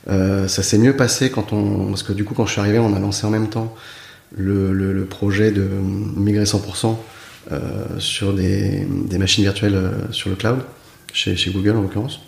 Euh, 0.07 0.47
ça 0.47 0.63
s'est 0.63 0.77
mieux 0.77 0.95
passé 0.95 1.29
quand 1.29 1.53
on. 1.53 1.87
Parce 1.87 2.03
que 2.03 2.13
du 2.13 2.23
coup, 2.23 2.33
quand 2.33 2.45
je 2.45 2.51
suis 2.51 2.61
arrivé, 2.61 2.79
on 2.79 2.93
a 2.93 2.99
lancé 2.99 3.25
en 3.25 3.29
même 3.29 3.49
temps 3.49 3.73
le, 4.35 4.73
le, 4.73 5.05
projet 5.05 5.51
de 5.51 5.67
migrer 6.15 6.43
100% 6.43 6.97
euh, 7.51 7.85
sur 7.99 8.33
des, 8.33 8.85
des, 9.05 9.17
machines 9.17 9.43
virtuelles 9.43 9.75
euh, 9.75 9.91
sur 10.11 10.29
le 10.29 10.35
cloud, 10.35 10.59
chez, 11.13 11.35
chez 11.35 11.51
Google 11.51 11.77
en 11.77 11.81
l'occurrence. 11.81 12.19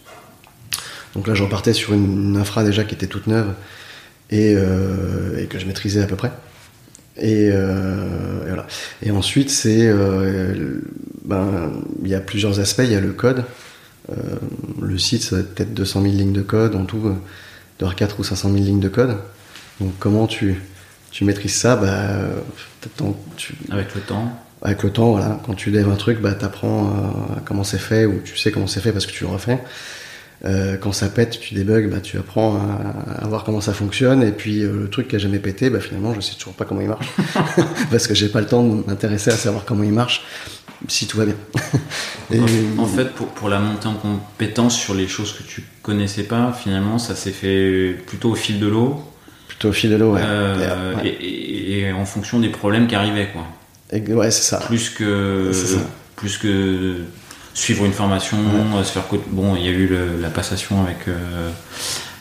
Donc 1.15 1.28
là, 1.28 1.34
je 1.34 1.43
repartais 1.43 1.73
sur 1.73 1.93
une, 1.93 2.38
infra 2.38 2.63
déjà 2.63 2.84
qui 2.84 2.95
était 2.95 3.08
toute 3.08 3.28
neuve 3.28 3.54
euh, 4.34 5.38
et 5.41 5.47
que 5.47 5.60
je 5.60 5.65
maîtrisais 5.65 6.02
à 6.02 6.08
peu 6.08 6.15
près. 6.15 6.32
Et, 7.19 7.49
euh, 7.51 8.43
et 8.45 8.47
voilà. 8.47 8.67
Et 9.01 9.12
ensuite, 9.12 9.49
c'est. 9.49 9.91
ben, 11.25 11.71
il 12.03 12.10
y 12.10 12.15
a 12.15 12.19
plusieurs 12.19 12.60
aspects. 12.60 12.84
Il 12.84 12.91
y 12.91 12.95
a 12.95 13.01
le 13.01 13.13
code. 13.13 13.43
le 14.82 14.97
site, 14.97 15.23
ça 15.23 15.36
va 15.36 15.41
être 15.41 15.56
peut-être 15.56 15.73
200 15.73 16.01
000 16.01 16.13
lignes 16.13 16.34
de 16.34 16.41
code 16.41 16.75
en 16.75 16.86
tout 16.86 17.15
d'avoir 17.80 17.95
4 17.95 18.19
ou 18.19 18.23
500 18.23 18.51
000 18.51 18.63
lignes 18.63 18.80
de 18.80 18.89
code. 18.89 19.17
Donc 19.80 19.93
comment 19.99 20.27
tu, 20.27 20.62
tu 21.12 21.23
maîtrises 21.23 21.56
ça? 21.56 21.75
Bah, 21.75 22.30
tu... 23.36 23.56
Avec 23.69 23.93
le 23.95 24.01
temps 24.01 24.32
Avec 24.62 24.84
le 24.84 24.91
temps, 24.91 25.12
voilà. 25.12 25.39
Quand 25.45 25.53
tu 25.53 25.71
lèves 25.71 25.89
un 25.89 25.95
truc, 25.95 26.19
bah, 26.21 26.34
tu 26.34 26.45
apprends 26.45 26.88
euh, 26.88 27.39
comment 27.45 27.63
c'est 27.63 27.77
fait 27.77 28.06
ou 28.06 28.21
tu 28.23 28.38
sais 28.38 28.51
comment 28.51 28.67
c'est 28.67 28.82
fait 28.82 28.91
parce 28.91 29.06
que 29.06 29.12
tu 29.12 29.23
le 29.23 29.30
refais. 29.30 29.60
Euh, 30.45 30.78
quand 30.78 30.91
ça 30.91 31.10
pète, 31.10 31.39
tu 31.39 31.56
débugs, 31.56 31.89
bah, 31.89 32.00
tu 32.00 32.17
apprends 32.17 32.60
à, 33.19 33.28
voir 33.28 33.43
comment 33.43 33.62
ça 33.62 33.73
fonctionne. 33.73 34.21
Et 34.23 34.32
puis 34.32 34.62
euh, 34.62 34.82
le 34.82 34.89
truc 34.89 35.08
qui 35.08 35.15
a 35.15 35.19
jamais 35.19 35.39
pété, 35.39 35.69
bah, 35.69 35.80
finalement, 35.80 36.13
je 36.13 36.21
sais 36.21 36.36
toujours 36.36 36.54
pas 36.54 36.65
comment 36.65 36.82
il 36.82 36.88
marche 36.88 37.08
parce 37.91 38.08
que 38.08 38.13
j'ai 38.13 38.30
pas 38.30 38.41
le 38.41 38.47
temps 38.47 38.63
de 38.63 38.84
m'intéresser 38.86 39.32
à 39.32 39.38
savoir 39.38 39.65
comment 39.65 39.84
il 39.84 39.93
marche 39.93 40.23
si 40.88 41.08
tout 41.08 41.17
va 41.17 41.26
bien. 41.26 41.36
en 42.78 42.86
fait, 42.86 43.12
pour, 43.13 43.28
pour, 43.30 43.50
la 43.50 43.60
montée 43.60 43.88
en 43.88 43.95
compétence 43.95 44.78
sur 44.78 44.93
les 44.93 45.08
choses 45.08 45.34
que 45.34 45.41
tu 45.41 45.63
connaissais 45.82 46.23
pas, 46.23 46.54
finalement, 46.54 47.00
ça 47.00 47.15
s'est 47.15 47.32
fait 47.32 47.95
plutôt 48.06 48.32
au 48.32 48.36
fil 48.36 48.60
de 48.60 48.67
l'eau. 48.67 49.04
Plutôt 49.47 49.69
au 49.69 49.73
fil 49.73 49.89
de 49.89 49.95
l'eau, 49.95 50.13
ouais. 50.13 50.21
Euh, 50.23 50.93
et, 51.04 51.91
en 51.93 52.06
fonction 52.06 52.39
des 52.39 52.50
problèmes 52.50 52.86
qui 52.88 52.93
arrivaient, 52.93 53.30
quoi. 53.30 53.43
ouais, 54.15 54.30
c'est 54.30 54.43
ça. 54.43 54.58
Plus 54.58 54.91
que, 54.91 55.52
plus 56.15 56.38
que 56.38 56.97
suivre 57.58 57.86
une 57.86 57.93
formation, 57.93 58.38
se 58.84 58.91
faire 58.91 59.04
bon, 59.28 59.56
il 59.56 59.65
y 59.65 59.67
a 59.67 59.72
eu 59.72 59.98
la 60.22 60.30
passation 60.30 60.82
avec. 60.84 61.08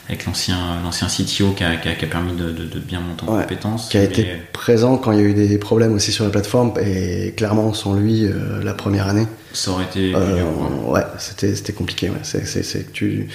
Avec 0.09 0.25
l'ancien 0.25 0.81
l'ancien 0.83 1.07
CTO 1.07 1.51
qui 1.51 1.63
a, 1.65 1.75
qui, 1.75 1.89
a, 1.89 1.95
qui 1.95 2.05
a, 2.05 2.07
permis 2.07 2.31
de, 2.33 2.49
de, 2.51 2.63
de 2.65 2.79
bien 2.79 3.01
monter 3.01 3.25
en 3.25 3.35
Ouais. 3.35 3.41
compétences. 3.43 3.89
qui 3.89 3.97
a 3.97 4.03
été 4.03 4.25
présent 4.53 4.97
quand 4.97 5.11
il 5.11 5.17
y 5.19 5.21
a 5.21 5.25
eu 5.25 5.33
des 5.33 5.57
problèmes 5.57 5.93
aussi 5.93 6.13
sur 6.13 6.23
la 6.23 6.29
plateforme 6.29 6.73
et 6.81 7.33
clairement 7.35 7.73
sans 7.73 7.93
lui 7.93 8.25
euh, 8.25 8.63
la 8.63 8.73
première 8.73 9.07
année 9.07 9.27
ça 9.51 9.71
aurait 9.71 9.83
été 9.83 10.13
euh, 10.15 10.43
ouais 10.85 11.01
c'était 11.17 11.55
c'était 11.55 11.73
compliqué 11.73 12.09
ouais. 12.09 12.15
c'est 12.23 12.45
c'est 12.47 12.63
c'est 12.63 12.83
que 12.85 12.91
tu 12.91 13.27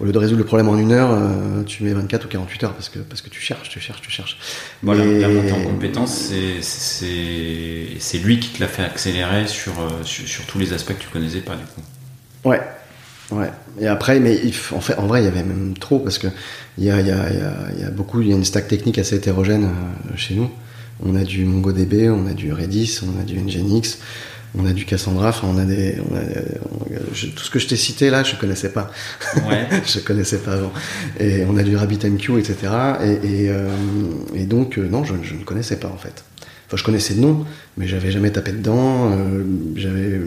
au 0.00 0.04
lieu 0.06 0.12
de 0.12 0.18
résoudre 0.18 0.38
le 0.38 0.44
problème 0.46 0.68
en 0.68 0.78
une 0.78 0.92
heure 0.92 1.10
euh, 1.12 1.62
tu 1.64 1.82
mets 1.84 1.92
24 1.92 2.24
ou 2.24 2.28
48 2.28 2.64
heures 2.64 2.72
parce 2.74 2.88
que 2.88 3.00
parce 3.00 3.20
que 3.20 3.28
tu 3.28 3.40
cherches 3.40 3.68
tu 3.68 3.80
cherches 3.80 4.00
tu 4.00 4.10
cherches 4.10 4.38
Voilà, 4.82 5.04
la 5.04 5.28
montée 5.28 5.52
en 5.52 5.62
compétences, 5.62 6.14
c'est- 6.30 6.62
c'est 6.62 7.98
c'est 7.98 8.18
lui 8.18 8.38
qui 8.40 8.48
te 8.50 8.60
l'a 8.62 8.68
fait 8.68 8.82
accélérer 8.84 9.46
sur, 9.46 9.72
sur, 10.04 10.26
sur 10.26 10.46
tous 10.46 10.58
les 10.58 10.72
aspects 10.72 10.94
que 10.96 11.02
tu 11.02 11.08
connaissais 11.08 11.40
pas 11.40 11.54
du 11.56 11.64
coup. 11.64 11.82
Ouais, 12.48 12.60
ouais. 13.32 13.50
Et 13.80 13.86
après, 13.86 14.20
mais 14.20 14.40
en 14.72 14.80
fait, 14.80 14.94
en 14.94 15.06
vrai, 15.06 15.22
il 15.22 15.24
y 15.24 15.28
avait 15.28 15.42
même 15.42 15.74
trop 15.78 15.98
parce 15.98 16.18
que 16.18 16.28
il 16.78 16.84
y 16.84 16.90
a, 16.90 17.00
il 17.00 17.06
y, 17.06 17.10
a, 17.10 17.30
il 17.30 17.38
y, 17.38 17.42
a, 17.42 17.54
il 17.76 17.80
y 17.82 17.84
a 17.84 17.90
beaucoup, 17.90 18.20
il 18.20 18.28
y 18.28 18.32
a 18.32 18.36
une 18.36 18.44
stack 18.44 18.68
technique 18.68 18.98
assez 18.98 19.16
hétérogène 19.16 19.64
euh, 19.64 20.16
chez 20.16 20.34
nous. 20.34 20.50
On 21.04 21.14
a 21.16 21.24
du 21.24 21.44
MongoDB, 21.44 22.08
on 22.10 22.26
a 22.28 22.34
du 22.34 22.52
Redis, 22.52 23.00
on 23.04 23.20
a 23.20 23.24
du 23.24 23.36
Nginx, 23.38 23.98
on 24.56 24.64
a 24.66 24.72
du 24.72 24.84
Cassandra. 24.84 25.30
Enfin, 25.30 25.48
on 25.52 25.58
a 25.58 25.64
des, 25.64 25.96
on 26.08 26.14
a, 26.14 26.20
on- 26.20 27.14
je- 27.14 27.26
tout 27.26 27.42
ce 27.44 27.50
que 27.50 27.58
je 27.58 27.66
t'ai 27.66 27.76
cité 27.76 28.10
là, 28.10 28.22
je 28.22 28.36
connaissais 28.36 28.70
pas. 28.70 28.90
Ouais. 29.48 29.66
je 29.86 29.98
connaissais 30.00 30.38
pas 30.38 30.52
avant. 30.54 30.72
Et 31.18 31.44
on 31.48 31.56
a 31.56 31.62
du 31.64 31.76
RabbitMQ, 31.76 32.38
etc. 32.38 32.56
Et, 33.02 33.10
et, 33.44 33.50
euh, 33.50 33.68
et 34.34 34.44
donc, 34.44 34.78
euh, 34.78 34.88
non, 34.88 35.02
je, 35.04 35.14
je 35.22 35.34
ne 35.34 35.42
connaissais 35.42 35.76
pas 35.76 35.88
en 35.88 35.96
fait. 35.98 36.22
Enfin, 36.68 36.76
je 36.76 36.84
connaissais 36.84 37.14
de 37.14 37.20
nom, 37.20 37.44
mais 37.76 37.86
j'avais 37.88 38.10
jamais 38.12 38.30
tapé 38.30 38.52
dedans. 38.52 39.10
euh, 39.12 39.42
j'avais, 39.76 40.00
euh, 40.14 40.24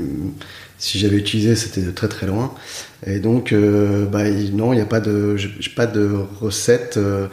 si 0.78 1.00
j'avais 1.00 1.18
utilisé, 1.18 1.56
c'était 1.56 1.82
de 1.82 1.92
très 1.92 2.08
très 2.08 2.28
loin. 2.28 2.54
Et 3.06 3.20
donc, 3.20 3.52
euh, 3.52 4.06
bah, 4.06 4.30
non, 4.54 4.74
il 4.74 4.78
n'y 4.78 4.82
a 4.82 4.86
pas 4.86 5.00
de, 5.00 5.36
j'ai 5.38 5.50
pas 5.76 5.88
de 5.88 6.10
recette. 6.42 6.98
euh, 6.98 7.28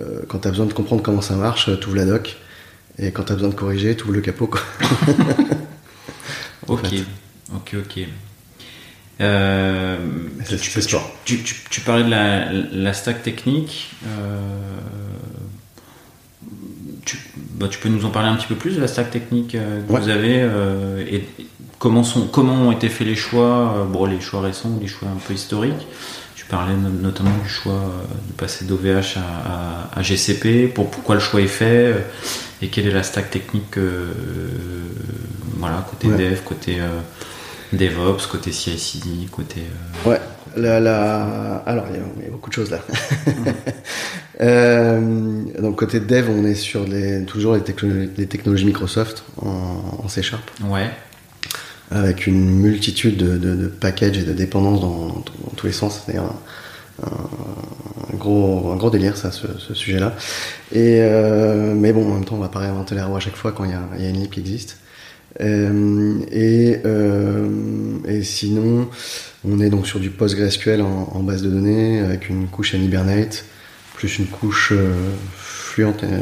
euh, 0.00 0.20
quand 0.28 0.38
tu 0.40 0.48
as 0.48 0.50
besoin 0.52 0.66
de 0.66 0.72
comprendre 0.72 1.02
comment 1.02 1.20
ça 1.20 1.34
marche, 1.36 1.68
tu 1.80 1.86
ouvres 1.86 1.96
la 1.96 2.06
doc. 2.06 2.36
Et 2.98 3.10
quand 3.12 3.24
tu 3.24 3.32
as 3.32 3.36
besoin 3.36 3.50
de 3.50 3.54
corriger, 3.54 3.94
tu 3.96 4.04
ouvres 4.04 4.12
le 4.14 4.20
capot. 4.20 4.46
Quoi. 4.46 4.60
Ok, 6.68 6.86
fait. 6.86 7.04
ok, 7.54 7.74
ok. 7.78 8.06
Euh, 9.20 9.96
tu, 10.48 11.80
parlais 11.82 12.04
de 12.04 12.08
la, 12.10 12.52
la 12.52 12.92
stack 12.92 13.22
technique. 13.22 13.90
tu, 17.04 17.18
bah, 17.54 17.68
tu 17.68 17.78
peux 17.78 17.88
nous 17.88 18.04
en 18.04 18.10
parler 18.10 18.28
un 18.28 18.36
petit 18.36 18.46
peu 18.46 18.54
plus 18.54 18.76
de 18.76 18.80
la 18.80 18.88
stack 18.88 19.10
technique 19.10 19.52
que 19.52 19.56
Ouais. 19.92 20.00
vous 20.00 20.08
avez 20.08 20.40
euh, 20.40 21.04
et 21.10 21.24
comment, 21.82 22.04
sont, 22.04 22.28
comment 22.28 22.54
ont 22.68 22.70
été 22.70 22.88
faits 22.88 23.08
les 23.08 23.16
choix, 23.16 23.74
euh, 23.76 23.84
bon, 23.84 24.04
les 24.04 24.20
choix 24.20 24.40
récents 24.40 24.68
ou 24.68 24.78
les 24.80 24.86
choix 24.86 25.08
un 25.08 25.18
peu 25.26 25.34
historiques. 25.34 25.84
Tu 26.36 26.44
parlais 26.44 26.74
no- 26.76 26.88
notamment 26.90 27.36
du 27.42 27.48
choix 27.48 27.72
euh, 27.72 28.02
de 28.28 28.32
passer 28.34 28.64
d'OVH 28.66 29.16
à, 29.16 29.20
à- 29.96 29.98
à 29.98 30.02
GCP. 30.02 30.68
Pour, 30.72 30.88
pourquoi 30.92 31.16
le 31.16 31.20
choix 31.20 31.40
est 31.40 31.48
fait 31.48 31.86
euh, 31.92 31.98
et 32.62 32.68
quelle 32.68 32.86
est 32.86 32.92
la 32.92 33.02
stack 33.02 33.30
technique 33.32 33.76
euh, 33.78 34.12
voilà, 35.56 35.84
côté 35.90 36.06
Ouais. 36.06 36.16
dev, 36.18 36.38
côté 36.44 36.76
euh, 36.78 37.00
DevOps, 37.72 38.26
côté 38.30 38.52
CI/CD, 38.52 39.26
côté. 39.32 39.62
euh, 40.06 40.10
Ouais, 40.10 40.20
la, 40.56 40.78
la... 40.78 41.56
alors 41.66 41.86
il 41.90 41.96
y, 41.96 41.98
a, 41.98 42.02
il 42.18 42.22
y 42.24 42.26
a 42.28 42.30
beaucoup 42.30 42.48
de 42.50 42.54
choses 42.54 42.70
là. 42.70 42.78
Donc 45.60 45.76
côté 45.78 45.98
dev, 46.00 46.28
on 46.30 46.44
est 46.44 46.54
sur 46.54 46.84
les, 46.84 47.24
toujours 47.24 47.54
les, 47.54 47.60
techno- 47.62 48.08
les 48.16 48.26
technologies 48.26 48.66
Microsoft 48.66 49.24
en, 49.40 50.00
en 50.04 50.08
C 50.08 50.22
Sharp, 50.22 50.48
Ouais. 50.64 50.88
Avec 51.94 52.26
une 52.26 52.44
multitude 52.60 53.16
de, 53.16 53.36
de, 53.38 53.54
de 53.56 53.66
packages 53.68 54.18
et 54.18 54.22
de 54.24 54.32
dépendances 54.32 54.80
dans, 54.80 55.06
dans 55.08 55.24
tous- 55.56 55.66
les 55.66 55.72
sens. 55.72 56.02
C'est 56.06 56.16
un, 56.16 56.32
un, 57.02 58.16
gros, 58.16 58.70
un 58.72 58.76
gros 58.76 58.90
délire 58.90 59.16
ça, 59.16 59.30
ce, 59.32 59.46
ce 59.58 59.74
sujet-là. 59.74 60.14
Et 60.72 60.98
euh, 61.00 61.74
mais 61.74 61.92
bon, 61.92 62.10
en 62.10 62.14
même 62.14 62.24
temps, 62.24 62.36
on 62.36 62.40
va 62.40 62.48
pas 62.48 62.60
réinventer 62.60 62.94
la 62.94 63.06
roue 63.06 63.16
à 63.16 63.20
chaque 63.20 63.36
fois 63.36 63.52
quand 63.52 63.64
il 63.64 63.70
y 63.70 64.02
y 64.02 64.06
a 64.06 64.08
une 64.10 64.20
lib 64.20 64.30
qui 64.30 64.40
existe. 64.40 64.78
Euh, 65.40 66.18
et, 66.30 66.78
euh, 66.84 67.48
et 68.06 68.22
sinon, 68.22 68.88
on 69.48 69.60
est 69.60 69.70
donc 69.70 69.86
sur 69.86 69.98
du 70.00 70.10
PostgreSQL 70.10 70.82
en, 70.82 71.08
en 71.14 71.20
base 71.22 71.42
de 71.42 71.48
données 71.50 72.00
avec 72.00 72.28
une 72.28 72.48
couche 72.48 72.74
en 72.74 72.78
Hibernate, 72.78 73.44
plus 73.94 74.18
une 74.18 74.26
couche 74.26 74.72
euh, 74.72 74.92
fluente, 75.34 76.04
euh, 76.04 76.18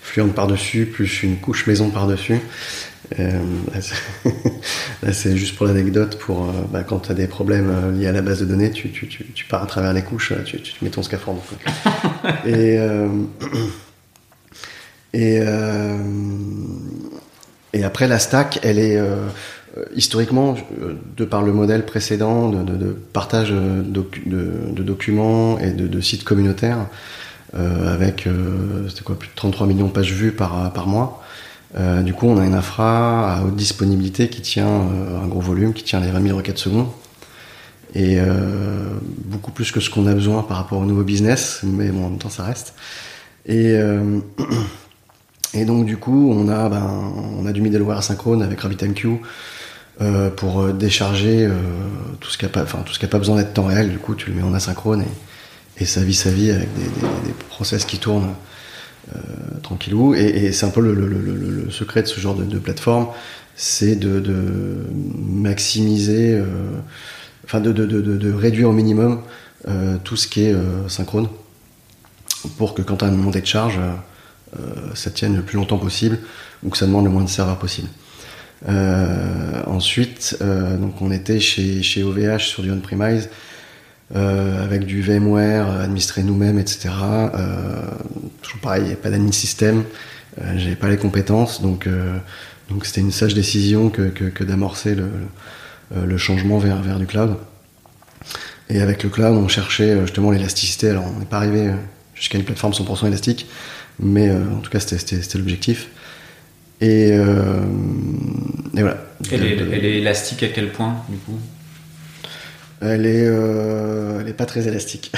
fluente 0.00 0.34
par-dessus, 0.34 0.86
plus 0.86 1.22
une 1.22 1.36
couche 1.36 1.66
maison 1.66 1.90
par-dessus. 1.90 2.38
Euh, 3.18 3.40
là, 5.02 5.12
c'est- 5.12 5.36
juste 5.36 5.56
pour 5.56 5.66
l'anecdote, 5.66 6.16
pour 6.18 6.44
euh, 6.44 6.52
bah, 6.72 6.84
quand 6.84 7.00
tu 7.00 7.10
as 7.10 7.14
des 7.14 7.26
problèmes 7.26 7.70
euh, 7.70 7.92
liés 7.92 8.06
à 8.06 8.12
la 8.12 8.22
base 8.22 8.40
de 8.40 8.44
données, 8.46 8.70
tu, 8.70 8.90
tu, 8.90 9.08
tu, 9.08 9.24
tu 9.34 9.44
pars 9.46 9.62
à 9.62 9.66
travers 9.66 9.92
les 9.92 10.02
couches, 10.02 10.32
tu, 10.44 10.60
tu 10.60 10.74
mets 10.82 10.90
ton 10.90 11.02
scaphandre. 11.02 11.42
et 12.46 12.78
et, 15.12 15.40
et 17.72 17.84
après, 17.84 18.06
la 18.08 18.18
stack, 18.18 18.60
elle 18.62 18.78
est 18.78 19.00
historiquement, 19.94 20.54
de 21.16 21.24
par 21.24 21.42
le 21.42 21.52
modèle 21.52 21.84
précédent 21.84 22.48
de, 22.50 22.62
de, 22.62 22.76
de 22.76 22.90
partage 22.92 23.52
docu- 23.52 24.28
de, 24.28 24.72
de 24.72 24.82
documents 24.82 25.58
et 25.58 25.72
de, 25.72 26.00
sites 26.00 26.24
communautaires, 26.24 26.86
euh, 27.54 27.92
avec 27.92 28.26
euh, 28.26 28.88
quoi, 29.04 29.18
plus 29.18 29.28
de 29.28 29.34
33 29.34 29.66
millions 29.66 29.86
de 29.88 29.92
pages 29.92 30.12
vues 30.12 30.32
par, 30.32 30.72
par 30.72 30.86
mois. 30.86 31.19
Euh, 31.76 32.02
du 32.02 32.14
coup, 32.14 32.26
on 32.26 32.38
a 32.38 32.44
une 32.44 32.54
infra 32.54 33.34
à 33.34 33.42
haute 33.44 33.56
disponibilité 33.56 34.28
qui 34.28 34.40
tient 34.42 34.66
euh, 34.66 35.22
un 35.22 35.28
gros 35.28 35.40
volume, 35.40 35.72
qui 35.72 35.84
tient 35.84 36.00
les 36.00 36.10
20 36.10 36.22
000 36.22 36.36
requêtes 36.36 36.58
secondes. 36.58 36.88
Et 37.94 38.20
euh, 38.20 38.84
beaucoup 39.24 39.50
plus 39.50 39.72
que 39.72 39.80
ce 39.80 39.90
qu'on 39.90 40.06
a 40.06 40.14
besoin 40.14 40.42
par 40.42 40.56
rapport 40.56 40.78
au 40.78 40.84
nouveau 40.84 41.02
business, 41.02 41.60
mais 41.64 41.88
bon, 41.88 42.06
en 42.06 42.10
même 42.10 42.18
temps, 42.18 42.30
ça 42.30 42.44
reste. 42.44 42.74
Et, 43.46 43.72
euh, 43.72 44.20
et 45.54 45.64
donc, 45.64 45.86
du 45.86 45.96
coup, 45.96 46.32
on 46.32 46.48
a, 46.48 46.68
ben, 46.68 46.88
on 47.38 47.46
a 47.46 47.52
du 47.52 47.60
middleware 47.60 47.98
asynchrone 47.98 48.42
avec 48.42 48.60
RabbitMQ 48.60 49.20
euh, 50.00 50.30
pour 50.30 50.72
décharger 50.72 51.48
tout 52.20 52.30
ce 52.30 52.38
qui 52.38 52.44
n'a 52.44 52.50
pas, 52.50 52.64
pas 52.64 53.18
besoin 53.18 53.36
d'être 53.36 53.54
temps 53.54 53.66
réel. 53.66 53.90
Du 53.90 53.98
coup, 53.98 54.14
tu 54.14 54.30
le 54.30 54.36
mets 54.36 54.42
en 54.42 54.54
asynchrone 54.54 55.02
et, 55.02 55.82
et 55.82 55.86
ça 55.86 56.02
vit 56.02 56.14
sa 56.14 56.30
vie 56.30 56.50
avec 56.50 56.72
des, 56.74 56.82
des, 56.82 57.28
des 57.28 57.34
process 57.48 57.84
qui 57.84 57.98
tournent 57.98 58.34
tranquillou. 59.62 60.14
Et, 60.14 60.52
c'est 60.52 60.66
un 60.66 60.70
peu 60.70 60.80
le, 60.80 61.70
secret 61.70 62.02
de 62.02 62.08
ce 62.08 62.20
genre 62.20 62.34
de, 62.34 62.58
plateforme, 62.58 63.08
c'est 63.56 63.96
de, 63.96 64.22
maximiser, 65.16 66.34
euh, 66.34 66.44
enfin 67.44 67.60
de, 67.60 68.32
réduire 68.32 68.68
au 68.68 68.72
minimum 68.72 69.22
euh, 69.68 69.96
tout 70.02 70.16
ce 70.16 70.26
qui 70.26 70.44
est 70.44 70.54
euh, 70.54 70.88
synchrone, 70.88 71.28
pour 72.56 72.74
que 72.74 72.82
quand 72.82 73.02
as 73.02 73.08
une 73.08 73.16
montée 73.16 73.40
de 73.40 73.46
charge, 73.46 73.78
euh, 73.78 73.92
euh, 74.58 74.94
ça 74.94 75.10
tienne 75.10 75.36
le 75.36 75.42
plus 75.42 75.56
longtemps 75.56 75.78
possible 75.78 76.18
ou 76.64 76.70
que 76.70 76.78
ça 76.78 76.86
demande 76.86 77.04
le 77.04 77.10
moins 77.10 77.22
de 77.22 77.28
serveurs 77.28 77.58
possible. 77.58 77.88
Euh, 78.68 79.62
ensuite, 79.66 80.36
euh, 80.42 80.76
donc 80.76 81.00
on 81.00 81.10
était 81.10 81.40
chez, 81.40 81.82
chez 81.82 82.02
OVH 82.02 82.40
sur 82.40 82.62
du 82.62 82.70
on-premise 82.70 83.30
euh, 84.16 84.64
avec 84.64 84.86
du 84.86 85.02
VMware 85.02 85.68
euh, 85.70 85.84
administré 85.84 86.22
nous-mêmes, 86.22 86.58
etc. 86.58 86.88
Euh, 87.34 87.80
toujours 88.42 88.60
pareil, 88.60 88.82
il 88.82 88.88
n'y 88.88 88.92
a 88.92 88.96
pas 88.96 89.10
d'admin 89.10 89.30
système, 89.30 89.84
euh, 90.40 90.54
j'avais 90.56 90.74
pas 90.76 90.88
les 90.88 90.96
compétences, 90.96 91.62
donc 91.62 91.88
donc 92.68 92.86
c'était 92.86 93.00
une 93.00 93.12
sage 93.12 93.34
décision 93.34 93.88
que, 93.88 94.02
que, 94.02 94.24
que 94.24 94.44
d'amorcer 94.44 94.94
le, 94.96 96.16
changement 96.18 96.58
vers, 96.58 96.82
vers 96.82 96.98
du 96.98 97.06
cloud. 97.06 97.36
Et 98.68 98.80
avec 98.80 99.02
le 99.02 99.10
cloud, 99.10 99.36
on 99.36 99.48
cherchait 99.48 100.00
justement 100.02 100.30
l'élasticité. 100.30 100.90
Alors 100.90 101.04
on 101.06 101.18
n'est 101.18 101.24
pas 101.24 101.38
arrivé 101.38 101.70
jusqu'à 102.14 102.38
une 102.38 102.44
plateforme 102.44 102.72
100% 102.72 103.08
élastique, 103.08 103.48
mais 103.98 104.30
en 104.30 104.58
tout 104.60 104.70
cas 104.70 104.78
c'était- 104.78 105.38
l'objectif. 105.38 105.88
Et, 106.80 107.08
et 107.08 107.20
voilà. 108.74 108.98
Est, 109.30 109.34
elle 109.34 109.84
est 109.84 109.98
élastique 109.98 110.44
à 110.44 110.48
quel 110.48 110.70
point, 110.70 110.96
du 111.08 111.16
coup? 111.18 111.38
Elle 112.82 113.04
est, 113.04 113.26
euh, 113.26 114.20
elle 114.20 114.28
est 114.28 114.32
pas 114.32 114.46
très 114.46 114.66
élastique. 114.66 115.12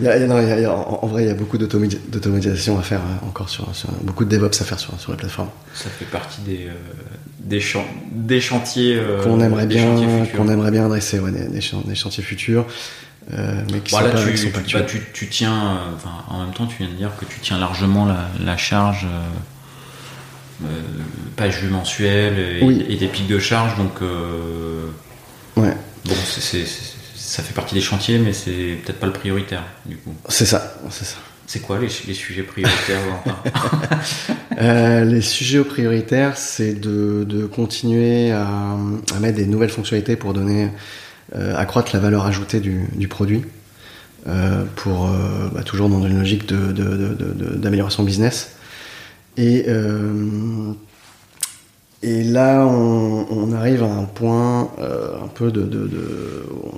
Il 0.00 0.04
y 0.04 0.08
a- 0.08 0.16
il 0.16 0.20
y 0.22 0.24
a- 0.24 0.26
non, 0.28 0.40
il 0.40 0.48
y 0.48 0.52
a- 0.52 0.56
il 0.56 0.62
y 0.62 0.64
a- 0.64 0.72
en, 0.74 1.00
en 1.02 1.06
vrai, 1.06 1.24
il 1.24 1.28
y 1.28 1.30
a 1.30 1.34
beaucoup 1.34 1.56
d'automati- 1.58 1.98
d'automatisation 2.08 2.78
à 2.78 2.82
faire 2.82 3.00
euh, 3.00 3.26
encore 3.26 3.48
sur, 3.48 3.74
sur 3.74 3.88
beaucoup 4.02 4.24
de 4.24 4.30
DevOps 4.36 4.60
à 4.60 4.64
faire 4.64 4.78
sur, 4.78 4.98
sur 5.00 5.10
la 5.12 5.16
plateforme. 5.16 5.48
Ça 5.74 5.88
fait 5.90 6.04
partie 6.04 6.40
des, 6.42 6.66
euh, 6.66 6.72
des, 7.40 7.60
chan- 7.60 7.84
des 8.12 8.40
chantiers. 8.40 9.00
qu'on 9.24 9.40
aimerait 9.40 9.66
des 9.66 9.74
bien, 9.76 9.94
qu'on 10.36 10.48
aimerait 10.48 10.70
bien 10.70 10.84
adresser, 10.84 11.18
ouais, 11.20 11.30
des, 11.32 11.48
des 11.48 11.60
chan- 11.60 11.82
des 11.84 11.94
chantiers 11.96 12.22
futurs, 12.22 12.66
euh, 13.32 13.62
mais 13.72 13.80
qui 13.80 13.92
Bon, 13.92 13.98
sont 13.98 14.04
là, 14.04 14.10
pas, 14.10 14.22
tu, 14.24 14.30
qui 14.32 14.38
sont 14.38 14.50
pas 14.50 14.60
tu, 14.60 14.74
bah, 14.76 14.80
actuels. 14.82 15.02
tu- 15.12 15.26
tu 15.26 15.28
tiens, 15.28 15.52
euh, 15.54 16.08
en 16.32 16.44
même 16.44 16.54
temps, 16.54 16.66
tu 16.66 16.76
viens 16.78 16.88
de 16.88 16.96
dire 16.96 17.10
que 17.18 17.24
tu 17.24 17.38
tiens 17.40 17.58
largement 17.58 18.04
la, 18.04 18.28
la 18.44 18.56
charge, 18.56 19.04
euh, 19.04 20.66
euh, 20.66 20.68
page 21.36 21.58
vue 21.60 21.70
mensuelle 21.70 22.38
et, 22.38 22.64
Oui. 22.64 22.84
et 22.88 22.96
des 22.96 23.06
pics 23.08 23.26
de 23.28 23.38
charge, 23.38 23.76
donc 23.76 24.00
euh, 24.02 24.86
Ouais, 25.58 25.74
bon, 26.04 26.14
c'est- 26.26 26.64
ça 27.16 27.42
fait 27.42 27.52
partie 27.54 27.74
des 27.74 27.80
chantiers, 27.80 28.18
mais 28.18 28.32
c'est 28.32 28.78
peut-être 28.84 29.00
pas 29.00 29.06
le 29.06 29.12
prioritaire, 29.12 29.64
du 29.86 29.96
coup. 29.96 30.14
c'est 30.28 30.46
ça, 30.46 30.78
c'est 30.90 31.04
ça. 31.04 31.16
C'est 31.46 31.60
quoi 31.60 31.78
les, 31.78 31.88
les 32.06 32.14
sujets 32.14 32.42
prioritaires 32.42 33.00
Euh, 34.60 35.04
les 35.04 35.20
sujets 35.22 35.62
prioritaires, 35.62 36.36
c'est 36.36 36.74
de, 36.74 37.24
de 37.24 37.46
continuer 37.46 38.32
à, 38.32 38.46
à 39.14 39.20
mettre 39.20 39.36
des 39.36 39.46
nouvelles 39.46 39.70
fonctionnalités 39.70 40.16
pour 40.16 40.34
donner, 40.34 40.68
euh, 41.36 41.54
accroître 41.56 41.90
la 41.94 42.00
valeur 42.00 42.26
ajoutée 42.26 42.58
du, 42.60 42.86
du 42.96 43.06
produit. 43.08 43.42
pour 44.76 45.08
bah, 45.54 45.62
toujours 45.64 45.88
dans 45.88 46.04
une 46.04 46.18
logique 46.18 46.44
d'amélioration 46.46 48.02
de, 48.02 48.08
business. 48.08 48.50
Et, 49.36 49.66
et 52.02 52.22
là, 52.22 52.66
on, 52.66 53.52
arrive 53.52 53.82
à 53.82 53.92
un 53.92 54.04
point 54.04 54.70
un 54.80 55.28
peu 55.28 55.50
de, 55.50 55.68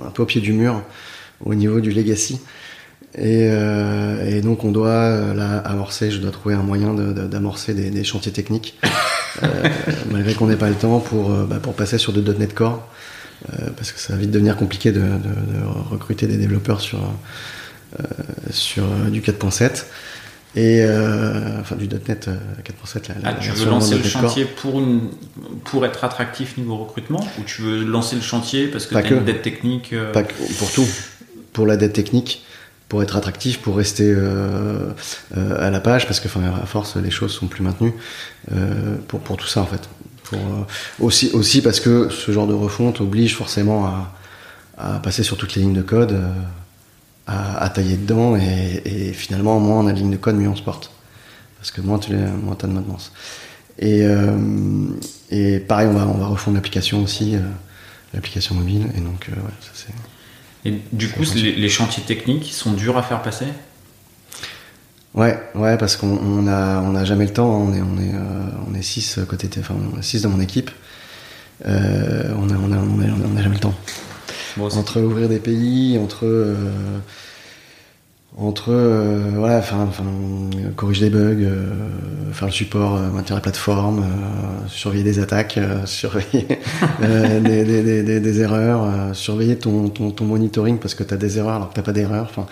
un 0.05 0.09
peu 0.09 0.23
au 0.23 0.25
pied 0.25 0.41
du 0.41 0.53
mur 0.53 0.81
au 1.43 1.53
niveau 1.53 1.79
du 1.79 1.91
legacy. 1.91 2.39
Et, 3.17 3.49
et, 4.25 4.41
donc 4.41 4.63
on 4.63 4.71
doit 4.71 5.33
là 5.33 5.57
amorcer, 5.59 6.11
je 6.11 6.17
dois 6.17 6.31
trouver 6.31 6.55
un 6.55 6.63
moyen 6.63 6.93
d'amorcer 6.93 7.73
des, 7.73 7.91
des, 7.91 8.03
chantiers 8.03 8.31
techniques 8.31 8.79
euh, 9.43 9.47
malgré 10.11 10.33
qu'on 10.33 10.47
n'ait 10.47 10.55
pas 10.55 10.69
le 10.69 10.75
temps 10.75 10.99
pour, 10.99 11.31
euh, 11.31 11.45
bah, 11.45 11.59
pour 11.61 11.73
passer 11.73 11.97
sur 11.97 12.13
de 12.13 12.33
.NET 12.33 12.53
Core, 12.53 12.87
euh, 13.49 13.69
parce 13.75 13.91
que 13.91 13.99
ça 13.99 14.13
va 14.13 14.19
vite 14.19 14.31
devenir 14.31 14.55
compliqué 14.55 14.91
de, 14.91 15.03
recruter 15.89 16.27
des 16.27 16.37
développeurs 16.37 16.81
sur, 16.81 16.99
sur 18.51 18.83
du 19.09 19.21
4.7 19.21 19.85
et 20.55 20.83
enfin 21.59 21.75
du 21.75 21.87
.NET 21.87 22.27
4.7 22.27 23.07
là, 23.07 23.15
ah, 23.23 23.33
tu 23.35 23.51
veux 23.51 23.69
lancer 23.69 23.97
le 23.97 24.03
chantier 24.03 24.45
pour, 24.45 24.81
pour 25.63 25.85
être 25.85 26.03
attractif 26.03 26.57
niveau 26.57 26.77
recrutement 26.77 27.25
ou 27.39 27.43
tu 27.43 27.61
veux 27.61 27.85
lancer 27.85 28.15
le 28.15 28.21
chantier 28.21 28.67
parce 28.67 28.85
que 28.85 28.95
tu 28.95 29.13
as 29.13 29.17
une 29.17 29.23
dette 29.23 29.41
technique 29.41 29.93
Pas 30.13 30.23
pour 30.23 30.71
tout. 30.71 30.87
Pour 31.53 31.65
la 31.65 31.77
dette 31.77 31.93
technique 31.93 32.43
pour 32.91 33.01
être 33.01 33.15
attractif, 33.15 33.61
pour 33.61 33.77
rester 33.77 34.03
euh, 34.03 34.91
euh, 35.37 35.65
à 35.65 35.69
la 35.69 35.79
page, 35.79 36.07
parce 36.07 36.19
que 36.19 36.27
enfin, 36.27 36.41
à 36.61 36.65
force 36.65 36.97
les 36.97 37.09
choses 37.09 37.31
sont 37.31 37.47
plus 37.47 37.63
maintenues 37.63 37.93
euh, 38.51 38.97
pour, 39.07 39.21
pour 39.21 39.37
tout 39.37 39.47
ça 39.47 39.61
en 39.61 39.65
fait. 39.65 39.87
Pour, 40.25 40.39
aussi, 40.99 41.29
aussi 41.31 41.61
parce 41.61 41.79
que 41.79 42.09
ce 42.09 42.33
genre 42.33 42.47
de 42.47 42.53
refonte 42.53 42.99
oblige 42.99 43.37
forcément 43.37 43.85
à, 43.85 44.13
à 44.77 44.99
passer 44.99 45.23
sur 45.23 45.37
toutes 45.37 45.55
les 45.55 45.61
lignes 45.61 45.73
de 45.73 45.81
code, 45.81 46.21
à, 47.31 47.63
à, 47.63 47.69
tailler 47.69 47.97
dedans, 47.97 48.35
et, 48.35 48.81
et, 48.85 49.13
finalement 49.13 49.59
moins 49.59 49.79
on 49.79 49.87
a 49.87 49.93
de 49.93 49.97
lignes 49.97 50.11
de 50.11 50.17
code, 50.17 50.35
mieux 50.35 50.49
on 50.49 50.55
se 50.55 50.61
porte. 50.61 50.91
Parce 51.57 51.71
que 51.71 51.81
moins 51.81 51.99
tu 51.99 52.13
moins 52.13 52.57
as 52.61 52.67
de 52.67 52.73
maintenance. 52.73 53.11
Et, 53.79 54.03
et 55.29 55.59
pareil, 55.59 55.87
on 55.87 55.93
va, 55.93 56.07
on 56.07 56.17
va 56.17 56.25
refondre 56.27 56.55
l'application 56.55 57.03
aussi, 57.03 57.35
l'application 58.13 58.55
mobile, 58.55 58.87
et 58.97 58.99
donc 58.99 59.27
ouais, 59.29 59.53
ça 59.61 59.71
c'est. 59.73 59.93
Et 60.63 60.79
du 60.91 61.09
coup, 61.09 61.23
les, 61.35 61.69
chantiers 61.69 62.03
techniques 62.03 62.51
sont 62.53 62.73
durs 62.73 62.97
à 62.97 63.03
faire 63.03 63.21
passer? 63.21 63.47
Ouais, 65.13 65.37
ouais, 65.55 65.77
parce 65.77 65.97
qu'on 65.97 66.47
a, 66.47 66.81
on 66.81 66.95
a 66.95 67.03
jamais 67.03 67.25
le 67.25 67.33
temps. 67.33 67.49
On 67.49 67.73
est, 67.73 67.81
on 67.81 67.97
est, 67.97 68.13
euh, 68.13 68.69
on 68.69 68.75
est 68.75 68.81
six 68.81 69.19
côté, 69.27 69.49
enfin, 69.59 69.75
six 70.01 70.21
dans 70.21 70.29
mon 70.29 70.39
équipe. 70.39 70.71
Euh, 71.65 72.33
on, 72.37 72.49
a, 72.49 72.53
on, 72.53 72.71
a, 72.71 72.77
on, 72.77 73.37
a, 73.37 73.41
jamais 73.41 73.55
le 73.55 73.61
temps. 73.61 73.73
Entre 74.59 75.01
ouvrir 75.01 75.29
des 75.29 75.39
pays, 75.39 75.97
entre 75.97 76.25
euh, 76.25 76.55
entre 78.37 78.69
euh, 78.69 79.31
voilà, 79.35 79.57
enfin, 79.57 79.89
corriger 80.75 81.09
des 81.09 81.17
bugs, 81.17 81.43
euh, 81.43 81.73
faire 82.31 82.47
le 82.47 82.53
support, 82.53 82.95
euh, 82.95 83.09
maintenir 83.09 83.35
la 83.35 83.41
plateforme, 83.41 84.05
surveiller 84.67 85.03
des 85.03 85.19
attaques, 85.19 85.59
surveiller 85.85 86.47
des, 87.01 87.63
des, 87.65 88.03
des, 88.03 88.19
des, 88.19 88.41
erreurs, 88.41 89.13
surveiller 89.15 89.57
ton, 89.57 89.89
ton, 89.89 90.11
ton, 90.11 90.25
monitoring 90.25 90.77
parce 90.79 90.95
que 90.95 91.03
tu 91.03 91.13
as 91.13 91.17
des 91.17 91.37
erreurs 91.37 91.55
alors 91.55 91.69
que 91.69 91.73
t'as 91.73 91.81
pas 91.81 91.91
d'erreurs. 91.91 92.27
Enfin, 92.29 92.45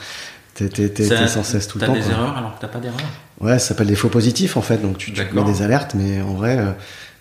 t'es, 0.53 1.27
sans 1.27 1.43
cesse 1.43 1.67
tout 1.67 1.79
le 1.79 1.85
temps. 1.85 1.93
T'as 1.93 1.99
des 1.99 2.09
erreurs 2.09 2.37
alors 2.37 2.55
que 2.55 2.61
t'as 2.61 2.67
pas 2.67 2.79
d'erreurs. 2.79 2.99
Ouais, 3.39 3.53
ça 3.53 3.69
s'appelle 3.69 3.87
des 3.87 3.95
faux 3.95 4.09
positifs 4.09 4.57
en 4.57 4.61
fait. 4.61 4.81
Donc 4.81 4.97
tu, 4.97 5.13
tu 5.13 5.21
mets 5.33 5.43
des 5.45 5.61
alertes, 5.61 5.95
mais 5.95 6.21
en 6.21 6.33
vrai, 6.33 6.59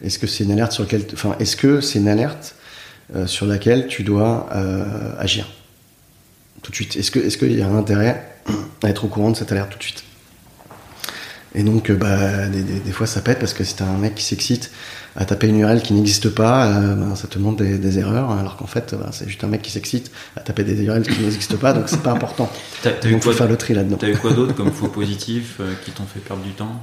est-ce 0.02 0.18
que 0.18 0.26
c'est 0.26 0.42
une 0.42 0.50
alerte 0.50 0.72
sur 0.72 0.82
laquelle, 0.82 1.04
enfin, 1.12 1.36
est-ce 1.38 1.56
que 1.56 1.80
c'est 1.80 2.00
une 2.00 2.08
alerte 2.08 2.56
sur 3.26 3.46
laquelle 3.46 3.86
tu 3.86 4.02
dois 4.02 4.48
agir 5.18 5.48
tout 6.62 6.70
de 6.70 6.76
suite 6.76 6.96
Est-ce 6.96 7.10
que, 7.10 7.20
qu'il 7.20 7.58
y 7.58 7.62
a 7.62 7.66
un 7.66 7.76
intérêt 7.76 8.30
à 8.82 8.88
être 8.88 9.04
au 9.04 9.08
courant 9.08 9.30
de 9.30 9.36
cette 9.36 9.52
alerte 9.52 9.70
tout 9.70 9.78
de 9.78 9.82
suite? 9.82 10.04
Et 11.54 11.62
donc, 11.62 11.90
euh, 11.90 11.96
bah, 11.96 12.46
des, 12.46 12.92
fois, 12.92 13.06
ça 13.06 13.20
pète 13.20 13.38
parce 13.38 13.54
que 13.54 13.64
si 13.64 13.74
t'as 13.74 13.86
un 13.86 13.96
mec 13.96 14.14
qui 14.14 14.24
s'excite 14.24 14.70
à 15.16 15.24
taper 15.24 15.48
une 15.48 15.58
URL 15.58 15.82
qui 15.82 15.94
n'existe 15.94 16.28
pas, 16.28 16.66
euh, 16.66 16.94
bah, 16.94 17.16
ça 17.16 17.26
te 17.26 17.38
montre 17.38 17.64
des, 17.64 17.98
erreurs, 17.98 18.30
alors 18.30 18.56
qu'en 18.56 18.66
fait, 18.66 18.94
bah, 18.94 19.08
c'est 19.12 19.26
juste 19.26 19.42
un 19.44 19.48
mec 19.48 19.62
qui 19.62 19.70
s'excite 19.70 20.10
à 20.36 20.40
taper 20.40 20.62
des 20.62 20.80
URL 20.84 21.02
qui 21.02 21.20
n'existent 21.20 21.56
pas, 21.56 21.72
donc 21.72 21.88
c'est 21.88 22.02
pas 22.02 22.12
important. 22.12 22.50
T'as, 22.82 22.92
donc, 22.92 23.22
faut 23.22 23.32
faire 23.32 23.48
le 23.48 23.56
tri 23.56 23.74
là-dedans. 23.74 23.96
T'as 23.96 24.10
eu 24.10 24.16
quoi 24.16 24.32
d'autre 24.32 24.54
comme 24.54 24.72
faux 24.72 24.88
positifs 24.88 25.56
euh, 25.60 25.72
qui 25.84 25.90
t'ont 25.90 26.04
fait 26.04 26.20
perdre 26.20 26.42
du 26.42 26.52
temps? 26.52 26.80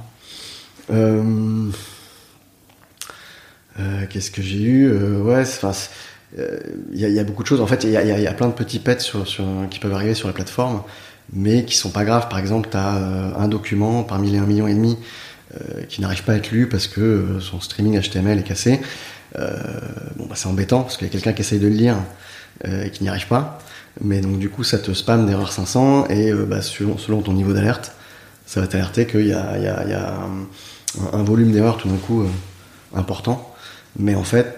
Qu'est-ce 4.10 4.30
que 4.30 4.42
j'ai 4.42 4.62
eu? 4.62 4.90
Ouais, 5.22 5.42
enfin. 5.42 5.72
Il 6.36 6.98
y, 6.98 7.18
a 7.18 7.24
beaucoup 7.24 7.42
de 7.42 7.48
choses. 7.48 7.60
En 7.60 7.66
fait, 7.66 7.84
il 7.84 7.90
y, 7.90 7.96
a, 7.96 8.32
plein 8.32 8.48
de 8.48 8.52
petits 8.52 8.78
pets 8.78 9.12
qui 9.70 9.78
peuvent 9.78 9.94
arriver 9.94 10.14
sur 10.14 10.28
la 10.28 10.34
plateforme 10.34 10.82
mais 11.32 11.64
qui 11.64 11.76
sont 11.76 11.90
pas 11.90 12.04
graves. 12.04 12.28
Par 12.28 12.38
exemple, 12.38 12.68
tu 12.70 12.76
as 12.76 12.96
euh, 12.96 13.30
un 13.36 13.48
document 13.48 14.02
parmi 14.02 14.30
les 14.30 14.38
1,5 14.38 14.46
million 14.46 14.68
et 14.68 14.74
demi 14.74 14.98
euh, 15.54 15.82
qui 15.88 16.00
n'arrive 16.00 16.22
pas 16.24 16.32
à 16.32 16.36
être 16.36 16.50
lu 16.50 16.68
parce 16.68 16.86
que 16.86 17.00
euh, 17.00 17.40
son 17.40 17.60
streaming 17.60 18.00
HTML 18.00 18.38
est 18.38 18.42
cassé. 18.42 18.80
bon, 19.34 20.26
bah, 20.26 20.34
c'est 20.34 20.48
embêtant 20.48 20.82
parce 20.82 20.96
qu'il 20.96 21.06
y 21.06 21.10
a 21.10 21.12
quelqu'un 21.12 21.32
qui 21.32 21.42
essaye 21.42 21.58
de 21.58 21.68
le 21.68 21.74
lire 21.74 21.96
et 22.64 22.90
qui 22.90 23.02
n'y 23.02 23.08
arrive 23.08 23.26
pas. 23.26 23.58
Mais 24.00 24.20
donc 24.20 24.38
du 24.38 24.48
coup, 24.48 24.64
ça 24.64 24.78
te 24.78 24.92
spam 24.92 25.26
d'erreur 25.26 25.52
500 25.52 26.08
et 26.08 26.32
bah, 26.32 26.62
selon, 26.62 26.96
selon, 26.98 27.22
ton 27.22 27.32
niveau 27.32 27.52
d'alerte, 27.52 27.92
ça 28.46 28.60
va 28.60 28.66
t'alerter 28.66 29.06
qu'il 29.06 29.26
y 29.26 29.32
a 29.32 30.20
un, 31.12 31.22
volume 31.22 31.52
d'erreurs 31.52 31.76
tout 31.76 31.88
d'un 31.88 31.96
coup 31.96 32.24
important. 32.94 33.54
Mais 33.98 34.14
en 34.14 34.24
fait, 34.24 34.55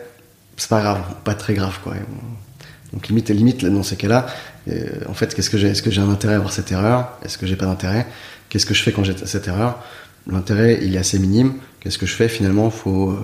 c'est 0.58 0.68
pas 0.68 0.80
grave, 0.80 1.00
pas 1.24 1.34
très 1.34 1.54
grave 1.54 1.78
quoi. 1.82 1.94
Donc 2.92 3.08
limite, 3.08 3.30
limite 3.30 3.64
dans 3.64 3.82
ces 3.82 3.96
cas-là, 3.96 4.26
euh, 4.68 4.86
en 5.08 5.14
fait, 5.14 5.34
qu'est-ce 5.34 5.50
que 5.50 5.58
j'ai 5.58 5.68
Est-ce 5.68 5.82
que 5.82 5.90
j'ai 5.90 6.00
un 6.00 6.10
intérêt 6.10 6.34
à 6.34 6.36
avoir 6.36 6.52
cette 6.52 6.72
erreur? 6.72 7.18
Est-ce 7.24 7.38
que 7.38 7.46
j'ai 7.46 7.56
pas 7.56 7.66
d'intérêt? 7.66 8.06
Qu'est-ce 8.48 8.66
que 8.66 8.74
je 8.74 8.82
fais 8.82 8.92
quand 8.92 9.04
j'ai 9.04 9.14
cette 9.24 9.48
erreur? 9.48 9.82
L'intérêt, 10.26 10.78
il 10.82 10.94
est 10.94 10.98
assez 10.98 11.18
minime. 11.18 11.54
Qu'est-ce 11.80 11.98
que 11.98 12.06
je 12.06 12.14
fais 12.14 12.28
Finalement, 12.28 12.66
il 12.66 12.78
faut 12.78 13.10
euh, 13.10 13.16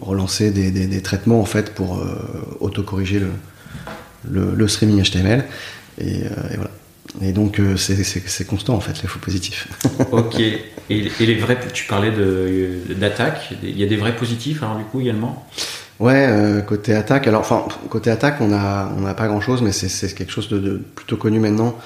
relancer 0.00 0.50
des, 0.50 1.02
traitements 1.02 1.40
en 1.40 1.44
fait 1.44 1.74
pour 1.74 1.98
euh, 1.98 2.56
auto-corriger 2.60 3.22
le, 4.28 4.68
streaming 4.68 5.02
HTML. 5.02 5.44
Et, 6.00 6.22
voilà. 6.56 6.70
Et 7.22 7.32
donc, 7.32 7.60
c'est 7.76 8.46
constant 8.46 8.74
en 8.74 8.80
fait, 8.80 9.02
les 9.02 9.08
faux 9.08 9.18
positifs. 9.18 9.68
ok. 10.12 10.40
Et, 10.90 11.10
les 11.20 11.34
vrais, 11.36 11.58
tu 11.72 11.86
parlais 11.86 12.12
d'attaque. 12.96 13.52
Il 13.62 13.78
y 13.78 13.84
a 13.84 13.86
des 13.86 13.96
vrais 13.96 14.14
positifs 14.16 14.62
alors 14.62 14.76
du 14.76 14.84
coup 14.84 15.00
également? 15.00 15.46
Ouais, 16.00 16.26
euh, 16.30 16.62
côté 16.62 16.94
attaque. 16.94 17.26
Alors, 17.26 17.42
enfin, 17.42 17.66
côté 17.90 18.10
attaque, 18.10 18.40
on 18.40 18.54
a, 18.54 18.90
on 18.96 19.02
n'a 19.02 19.12
pas 19.12 19.28
grand 19.28 19.42
chose, 19.42 19.60
mais 19.60 19.70
c'est 19.70 20.14
quelque 20.14 20.32
chose 20.32 20.48
de, 20.48 20.80
plutôt 20.94 21.18
connu 21.18 21.38
maintenant. 21.38 21.78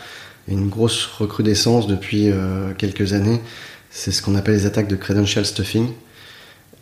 Une 0.47 0.69
grosse 0.69 1.07
recrudescence 1.07 1.89
depuis 1.89 2.31
euh, 2.31 2.73
quelques 2.79 3.13
années. 3.13 3.41
C'est 3.91 4.13
ce 4.13 4.23
qu'on 4.23 4.37
appelle 4.37 4.55
les 4.55 4.67
attaques 4.67 4.87
de 4.87 4.95
credential 4.95 5.45
stuffing, 5.45 5.89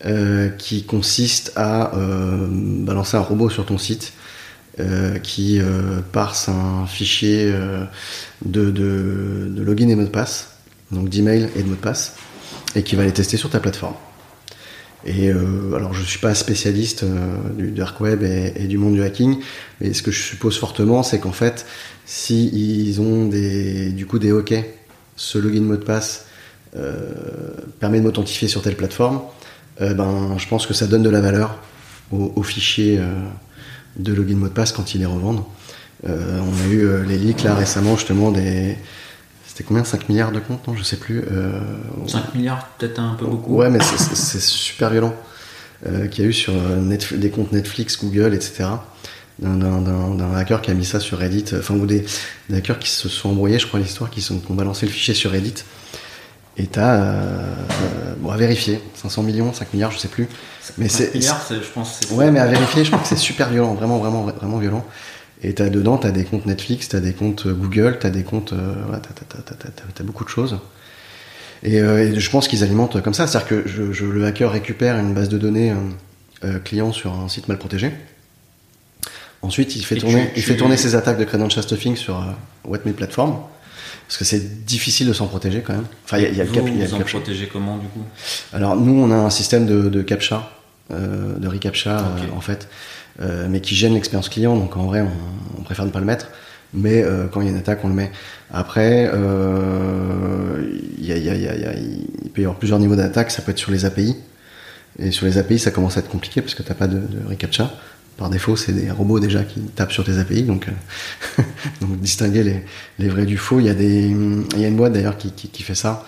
euh, 0.05 0.51
qui 0.51 0.85
consiste 0.85 1.53
à 1.57 1.93
balancer 1.95 3.17
un 3.17 3.21
robot 3.21 3.49
sur 3.49 3.65
ton 3.65 3.79
site, 3.79 4.13
qui 5.23 5.61
parse 6.13 6.49
un 6.49 6.87
fichier 6.87 7.53
de, 8.45 8.71
de, 8.71 9.49
de 9.51 9.63
login 9.63 9.89
et 9.89 9.95
mot 9.95 10.05
de 10.05 10.09
passe, 10.09 10.57
donc 10.91 11.09
d'email 11.09 11.49
et 11.57 11.63
de 11.63 11.69
mot 11.69 11.75
de 11.75 11.81
passe, 11.81 12.17
et 12.75 12.83
qui 12.83 12.97
va 12.97 13.05
les 13.05 13.13
tester 13.13 13.37
sur 13.37 13.51
ta 13.51 13.61
plateforme. 13.61 13.95
Et 15.05 15.31
euh, 15.31 15.75
alors, 15.75 15.93
je 15.95 16.03
suis 16.03 16.21
pas 16.21 16.35
spécialiste 16.35 17.03
euh, 17.03 17.37
du 17.57 17.71
dark 17.73 18.01
web 18.01 18.23
et, 18.23 18.67
du 18.67 18.79
monde 18.79 18.95
du 18.95 19.03
hacking, 19.03 19.39
mais 19.81 19.93
ce 19.93 20.03
que 20.03 20.11
je 20.11 20.23
suppose 20.23 20.59
fortement, 20.59 21.03
c'est 21.03 21.19
qu'en 21.19 21.33
fait, 21.33 21.67
si 22.07 22.49
ils 22.49 23.01
ont 23.01 23.27
des, 23.27 23.91
du 23.91 24.07
coup 24.07 24.19
des 24.19 24.33
hockey, 24.33 24.75
ce 25.17 25.39
login 25.39 25.63
mot 25.63 25.77
de 25.77 25.85
passe 25.85 26.27
euh, 26.77 27.13
permet 27.81 27.99
de 27.99 28.05
m'authentifier 28.05 28.49
sur 28.49 28.63
telle 28.63 28.77
plateforme, 28.77 29.21
euh, 29.81 29.95
ben, 29.95 30.37
je 30.39 30.49
pense 30.49 30.67
que 30.67 30.75
ça 30.75 30.87
donne 30.87 31.03
de 31.03 31.11
la 31.11 31.21
valeur 31.21 31.59
au, 32.11 32.33
au 32.35 32.43
fichier 32.43 32.99
euh, 32.99 33.13
de 33.97 34.13
login 34.15 34.37
mot 34.37 34.49
de 34.49 34.53
passe 34.53 34.73
quand 34.73 34.95
ils 34.95 34.99
les 34.99 35.07
revendent. 35.07 35.45
on 36.05 36.09
a 36.09 36.69
eu 36.71 37.05
les 37.07 37.19
leaks 37.19 37.43
là 37.45 37.55
récemment 37.55 37.97
justement 37.97 38.33
des 38.33 38.77
c'était 39.53 39.65
combien? 39.65 39.85
5 39.85 40.09
milliards 40.09 40.33
de 40.33 40.41
comptes? 40.41 40.67
Non, 40.67 40.75
je 40.75 40.83
sais 40.83 40.97
plus. 40.97 41.23
Euh, 41.31 41.61
5 42.07 42.35
milliards, 42.35 42.69
peut-être 42.79 42.99
un 42.99 43.15
peu 43.17 43.27
beaucoup. 43.27 43.57
Ouais, 43.57 43.69
mais 43.69 43.81
c'est 43.83 44.41
super 44.41 44.89
violent. 44.89 45.15
Euh, 45.87 46.07
qu'il 46.07 46.25
y 46.25 46.27
a 46.27 46.31
eu 46.31 46.33
sur 46.33 46.55
euh, 46.55 46.97
des 47.13 47.29
comptes 47.29 47.53
Netflix, 47.53 48.03
Google, 48.03 48.33
etc. 48.33 48.65
D'un 49.41 50.35
hacker 50.35 50.63
qui 50.63 50.71
a 50.71 50.75
mis 50.75 50.87
ça 50.87 51.01
sur 51.01 51.19
Reddit. 51.19 51.45
Enfin, 51.55 51.75
ou 51.75 51.85
des, 51.85 52.07
hackers 52.51 52.79
qui 52.79 52.89
se 52.89 53.11
sont 53.11 53.29
embrouillés, 53.29 53.59
je 53.59 53.67
crois, 53.67 53.79
l'histoire, 53.79 54.09
qui, 54.09 54.23
qui, 54.23 54.33
ont 54.33 54.55
balancé 54.55 54.87
le 54.87 54.93
fichier 54.93 55.13
sur 55.13 55.33
Reddit. 55.33 55.65
Et 56.57 56.67
t'as. 56.67 56.95
Euh, 56.95 57.55
bon, 58.21 58.31
à 58.31 58.39
vérifier. 58.39 58.81
500 58.95 59.23
millions, 59.23 59.53
5 59.53 59.75
milliards, 59.75 59.91
je 59.91 59.99
sais 59.99 60.09
plus. 60.09 60.29
Mais 60.79 60.89
5 60.89 61.15
milliards, 61.15 61.47
je 61.51 61.73
pense. 61.75 62.01
Ouais, 62.13 62.31
mais 62.31 62.41
à 62.41 62.47
vérifier, 62.47 62.85
je 62.85 62.91
crois 62.91 63.03
que 63.03 63.09
c'est 63.09 63.17
super 63.17 63.51
violent. 63.51 63.75
Vraiment, 63.75 63.99
vraiment, 63.99 64.23
vraiment 64.23 64.57
violent. 64.57 64.87
Et 65.43 65.55
as, 65.61 65.69
dedans, 65.69 65.99
tu 65.99 66.07
as 66.07 66.13
des 66.13 66.25
comptes 66.25 66.47
Netflix, 66.47 66.89
tu 66.89 66.97
as 66.97 67.01
des 67.01 67.13
comptes 67.13 67.47
euh, 67.47 67.53
Google, 67.53 67.99
tu 68.01 68.07
as 68.07 68.11
des 68.11 68.23
comptes. 68.23 68.53
Euh, 68.53 68.75
tu 69.97 70.03
as, 70.03 70.05
beaucoup 70.05 70.25
de 70.25 70.29
choses. 70.29 70.59
Euh, 71.65 72.13
et, 72.15 72.19
je 72.21 72.31
pense 72.31 72.49
qu'ils 72.49 72.63
alimentent 72.63 73.03
comme 73.03 73.15
ça. 73.15 73.27
C'est-à-dire 73.27 73.49
que 73.49 73.69
je, 73.69 74.05
le 74.05 74.25
hacker 74.25 74.51
récupère 74.51 74.99
une 74.99 75.15
base 75.15 75.29
de 75.29 75.39
données 75.39 75.73
client 76.65 76.93
sur 76.93 77.13
un 77.15 77.29
site 77.29 77.47
mal 77.47 77.59
protégé. 77.59 77.93
Ensuite, 79.43 79.75
il 79.75 79.85
fait 79.85 79.97
Et 79.97 79.99
tourner, 79.99 80.27
tu- 80.29 80.41
il 80.41 80.43
fait 80.43 80.57
tourner 80.57 80.77
ses 80.77 80.95
attaques 80.95 81.19
de 81.19 81.25
credential 81.25 81.63
stuffing 81.63 81.97
sur 81.97 82.19
euh, 82.19 82.79
Platform. 82.97 83.37
Parce 84.07 84.19
que 84.19 84.25
c'est 84.25 84.65
difficile 84.65 85.09
de 85.09 85.13
s'en 85.13 85.27
protéger 85.27 85.63
quand 85.63 85.73
même. 85.73 85.87
Enfin, 86.05 86.19
il 86.19 86.25
y 86.25 86.27
a, 86.27 86.29
il 86.29 86.37
y 86.37 86.41
a 86.41 86.45
le 86.45 86.51
vous, 86.51 86.55
cap, 86.55 86.65
vous 86.65 86.99
le 86.99 87.03
en 87.03 87.05
protégez 87.05 87.49
comment 87.51 87.79
du 87.79 87.87
coup? 87.89 88.05
Alors 88.53 88.77
nous, 88.77 88.93
on 88.93 89.11
a 89.11 89.17
un 89.17 89.31
système 89.31 89.67
de, 89.67 89.89
de 89.89 90.03
captcha, 90.03 90.51
euh, 90.93 91.35
de 91.39 91.49
recaptcha 91.49 91.99
euh, 91.99 92.37
en 92.37 92.41
fait, 92.41 92.69
euh, 93.21 93.47
mais 93.51 93.61
qui 93.61 93.75
gêne 93.75 93.95
l'expérience 93.95 94.29
client. 94.29 94.57
Donc 94.57 94.77
en 94.77 94.87
vrai, 94.87 95.03
on, 95.03 95.61
on 95.61 95.63
préfère 95.63 95.85
ne 95.85 95.91
pas 95.91 96.01
le 96.01 96.07
mettre. 96.07 96.29
Mais 96.75 97.03
euh, 97.03 97.27
quand 97.31 97.41
il 97.43 97.45
y 97.47 97.49
a 97.49 97.53
une 97.53 97.59
attaque, 97.59 97.81
on 97.85 97.89
le 97.89 97.95
met. 97.95 98.11
Après, 98.51 99.11
euh, 99.13 100.63
il 100.99 101.05
y 101.07 101.13
a- 101.13 101.17
y 101.19 101.29
a- 101.29 101.35
y 101.37 101.47
a- 101.65 101.75
il 101.75 102.31
peut 102.33 102.41
y 102.41 102.45
avoir 102.45 102.59
plusieurs 102.59 102.79
niveaux 102.79 102.97
d'attaque. 102.97 103.31
Ça 103.31 103.43
peut 103.43 103.51
être 103.51 103.59
sur 103.59 103.71
les 103.73 103.85
API. 103.85 104.17
Et 104.99 105.11
sur 105.11 105.27
les 105.27 105.39
API, 105.39 105.59
ça 105.59 105.71
commence 105.71 105.97
à 105.97 106.01
être 106.01 106.09
compliqué 106.09 106.41
parce 106.43 106.55
que 106.55 106.63
t'as 106.63 106.75
pas 106.75 106.87
de, 106.87 106.99
de 106.99 107.27
recaptcha. 107.29 107.73
Par 108.19 108.29
défaut, 108.31 108.57
c'est 108.57 108.73
des 108.73 108.91
robots 108.91 109.21
déjà 109.21 109.43
qui 109.43 109.61
tapent 109.61 109.93
sur 109.93 110.05
tes 110.05 110.19
API. 110.19 110.43
Donc, 110.43 110.69
euh, 110.69 111.43
donc 111.81 111.99
distinguer 112.01 112.43
les, 112.43 112.65
les 112.99 113.09
vrais 113.09 113.27
du 113.27 113.37
faux. 113.39 113.59
Il 113.61 113.67
y 113.67 113.71
a 113.71 113.75
des, 113.75 114.09
il 114.09 114.61
y 114.61 114.65
a 114.65 114.69
une 114.69 114.77
boîte 114.77 114.93
d'ailleurs 114.93 115.17
qui, 115.17 115.33
qui, 115.33 115.49
qui 115.49 115.63
fait 115.63 115.75
ça, 115.75 116.07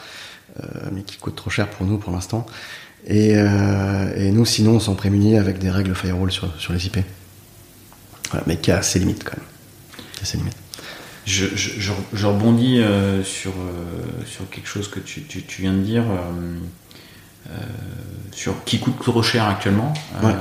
euh, 0.63 0.67
mais 0.93 1.03
qui 1.03 1.17
coûte 1.19 1.37
trop 1.37 1.51
cher 1.51 1.69
pour 1.69 1.87
nous 1.87 1.99
pour 1.99 2.13
l'instant. 2.13 2.47
Et, 3.07 3.33
euh, 3.37 4.15
et 4.17 4.31
nous, 4.31 4.45
sinon, 4.47 4.73
on 4.77 4.81
s'en 4.81 4.95
prémunit 4.95 5.37
avec 5.37 5.59
des 5.59 5.71
règles 5.71 5.95
firewall 5.95 6.31
sur, 6.33 6.49
sur 6.59 6.73
les 6.73 6.87
IP. 6.87 6.99
Voilà, 8.31 8.45
mais 8.47 8.57
qui 8.57 8.71
a 8.73 8.81
ses 8.83 8.99
limites 8.99 9.25
quand 9.25 9.37
même. 9.37 9.47
Qui 10.15 10.23
a 10.23 10.25
ses 10.25 10.39
limites. 10.39 10.57
Je, 11.27 11.47
je- 11.55 11.81
je- 11.81 11.93
je 12.13 12.27
rebondis 12.27 12.81
euh, 12.81 13.23
sur, 13.23 13.53
euh, 13.53 14.25
sur 14.27 14.49
quelque 14.51 14.69
chose 14.69 14.89
que 14.89 15.01
tu, 15.01 15.23
tu- 15.23 15.43
tu 15.43 15.63
viens 15.63 15.73
de 15.73 15.81
dire, 15.83 16.05
sur 18.33 18.65
qui 18.65 18.79
coûte 18.79 18.99
trop 19.03 19.23
cher 19.23 19.45
actuellement. 19.45 19.93
Ouais. 20.23 20.33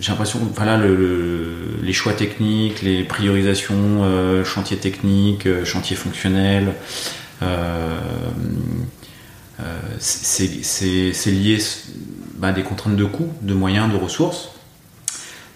J'ai 0.00 0.10
l'impression 0.10 0.38
que 0.40 0.54
voilà, 0.54 0.76
le- 0.76 0.94
le- 0.96 1.78
les 1.82 1.92
choix 1.92 2.12
techniques, 2.14 2.82
les 2.82 3.04
priorisations, 3.04 4.44
chantier 4.44 4.76
technique, 4.78 5.46
chantier 5.64 5.94
fonctionnel, 5.96 6.72
c'est 9.98 10.62
c'est- 10.64 11.30
lié 11.30 11.58
bah, 12.38 12.48
à 12.48 12.52
des 12.52 12.62
contraintes 12.62 12.96
de 12.96 13.04
coûts, 13.04 13.28
de 13.42 13.54
moyens, 13.54 13.90
de 13.92 13.96
ressources. 13.96 14.50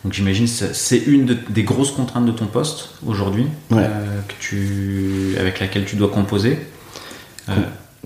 Donc 0.05 0.13
j'imagine 0.13 0.47
que 0.47 0.73
c'est 0.75 0.99
une 0.99 1.27
de- 1.27 1.37
des 1.51 1.65
grosses 1.65 1.91
contraintes 1.91 2.25
de 2.27 2.33
ton 2.33 2.47
poste 2.47 2.91
aujourd'hui, 3.05 3.47
Ouais. 3.71 3.83
euh, 3.83 4.21
que 4.29 4.35
tu, 4.39 5.35
avec 5.41 5.59
laquelle 5.61 5.85
tu 5.85 5.97
dois 5.97 6.09
composer. 6.09 6.59
Euh, 7.49 7.55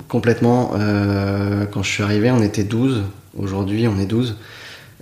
Complètement. 0.09 0.72
euh, 0.74 1.66
quand 1.66 1.83
je 1.83 1.90
suis 1.90 2.02
arrivé, 2.02 2.31
on 2.31 2.42
était 2.42 2.64
12. 2.64 3.02
Aujourd'hui, 3.38 3.87
on 3.88 3.98
est 4.00 4.07
12. 4.07 4.37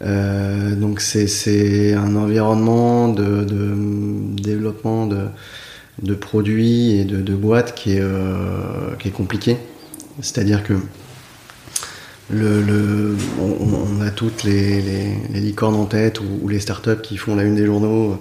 Euh, 0.02 0.74
donc 0.74 1.00
c'est- 1.00 1.26
un 1.94 2.16
environnement 2.16 3.08
de, 3.08 3.44
de 3.44 3.74
développement 4.42 5.06
de, 5.06 5.26
de 6.02 6.14
produits 6.14 6.98
et 6.98 7.04
de, 7.04 7.34
boîtes 7.34 7.74
qui 7.74 7.92
est, 7.92 8.00
euh, 8.00 8.96
qui 8.98 9.08
est 9.08 9.12
compliqué. 9.12 9.56
C'est-à-dire 10.20 10.62
que 10.62 10.74
le, 12.30 12.62
le- 12.62 13.16
on, 13.40 13.98
on 13.98 14.00
a 14.02 14.10
toutes 14.10 14.44
les, 14.44 14.80
les- 14.80 15.16
les 15.32 15.40
licornes 15.40 15.74
en 15.74 15.86
tête 15.86 16.20
ou, 16.20 16.24
ou 16.42 16.48
les 16.48 16.60
startups 16.60 17.00
qui 17.02 17.16
font 17.16 17.34
la 17.34 17.42
une 17.42 17.56
des 17.56 17.66
journaux, 17.66 18.20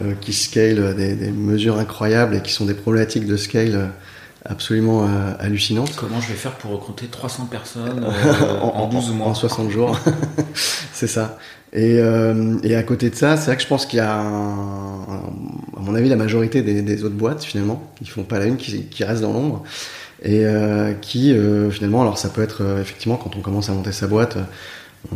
euh, 0.00 0.12
qui 0.20 0.32
scale 0.32 0.84
à 0.84 0.94
des, 0.94 1.14
des 1.14 1.30
mesures 1.32 1.78
incroyables 1.78 2.36
et 2.36 2.40
qui 2.42 2.52
sont 2.52 2.66
des 2.66 2.74
problématiques 2.74 3.26
de 3.26 3.36
scale 3.36 3.90
absolument 4.44 5.04
euh, 5.04 5.32
hallucinantes. 5.40 5.94
comment 5.96 6.20
je 6.20 6.28
vais 6.28 6.34
faire 6.34 6.52
pour 6.52 6.70
recruter 6.70 7.06
300 7.06 7.46
personnes 7.46 8.04
euh, 8.42 8.60
en, 8.60 8.86
12 8.88 9.10
mois 9.10 9.26
En 9.28 9.34
60 9.34 9.70
jours. 9.70 9.98
c'est 10.92 11.08
ça. 11.08 11.36
Et, 11.74 11.96
et 12.62 12.74
à 12.76 12.82
côté 12.82 13.10
de 13.10 13.14
ça, 13.14 13.36
c'est 13.36 13.44
vrai 13.46 13.56
que 13.58 13.62
je 13.62 13.68
pense 13.68 13.84
qu'il 13.84 13.98
y 13.98 14.00
a, 14.00 14.14
un- 14.18 15.02
un- 15.02 15.32
à 15.76 15.80
mon 15.80 15.94
avis, 15.94 16.08
la 16.08 16.16
majorité 16.16 16.62
des, 16.62 16.80
des 16.80 17.04
autres 17.04 17.14
boîtes, 17.16 17.44
finalement, 17.44 17.82
qui 18.02 18.08
font 18.08 18.22
pas 18.22 18.38
la 18.38 18.46
une, 18.46 18.56
qui, 18.56 18.84
qui 18.84 19.04
restent 19.04 19.20
dans 19.20 19.34
l'ombre. 19.34 19.64
Et 20.22 20.44
euh, 20.44 20.94
qui, 20.94 21.32
euh, 21.32 21.70
finalement, 21.70 22.02
alors 22.02 22.18
ça 22.18 22.28
peut 22.28 22.42
être, 22.42 22.62
euh, 22.62 22.80
effectivement, 22.80 23.16
quand 23.16 23.36
on 23.36 23.40
commence 23.40 23.68
à 23.70 23.72
monter 23.72 23.92
sa 23.92 24.06
boîte, 24.08 24.36
euh, 24.36 24.42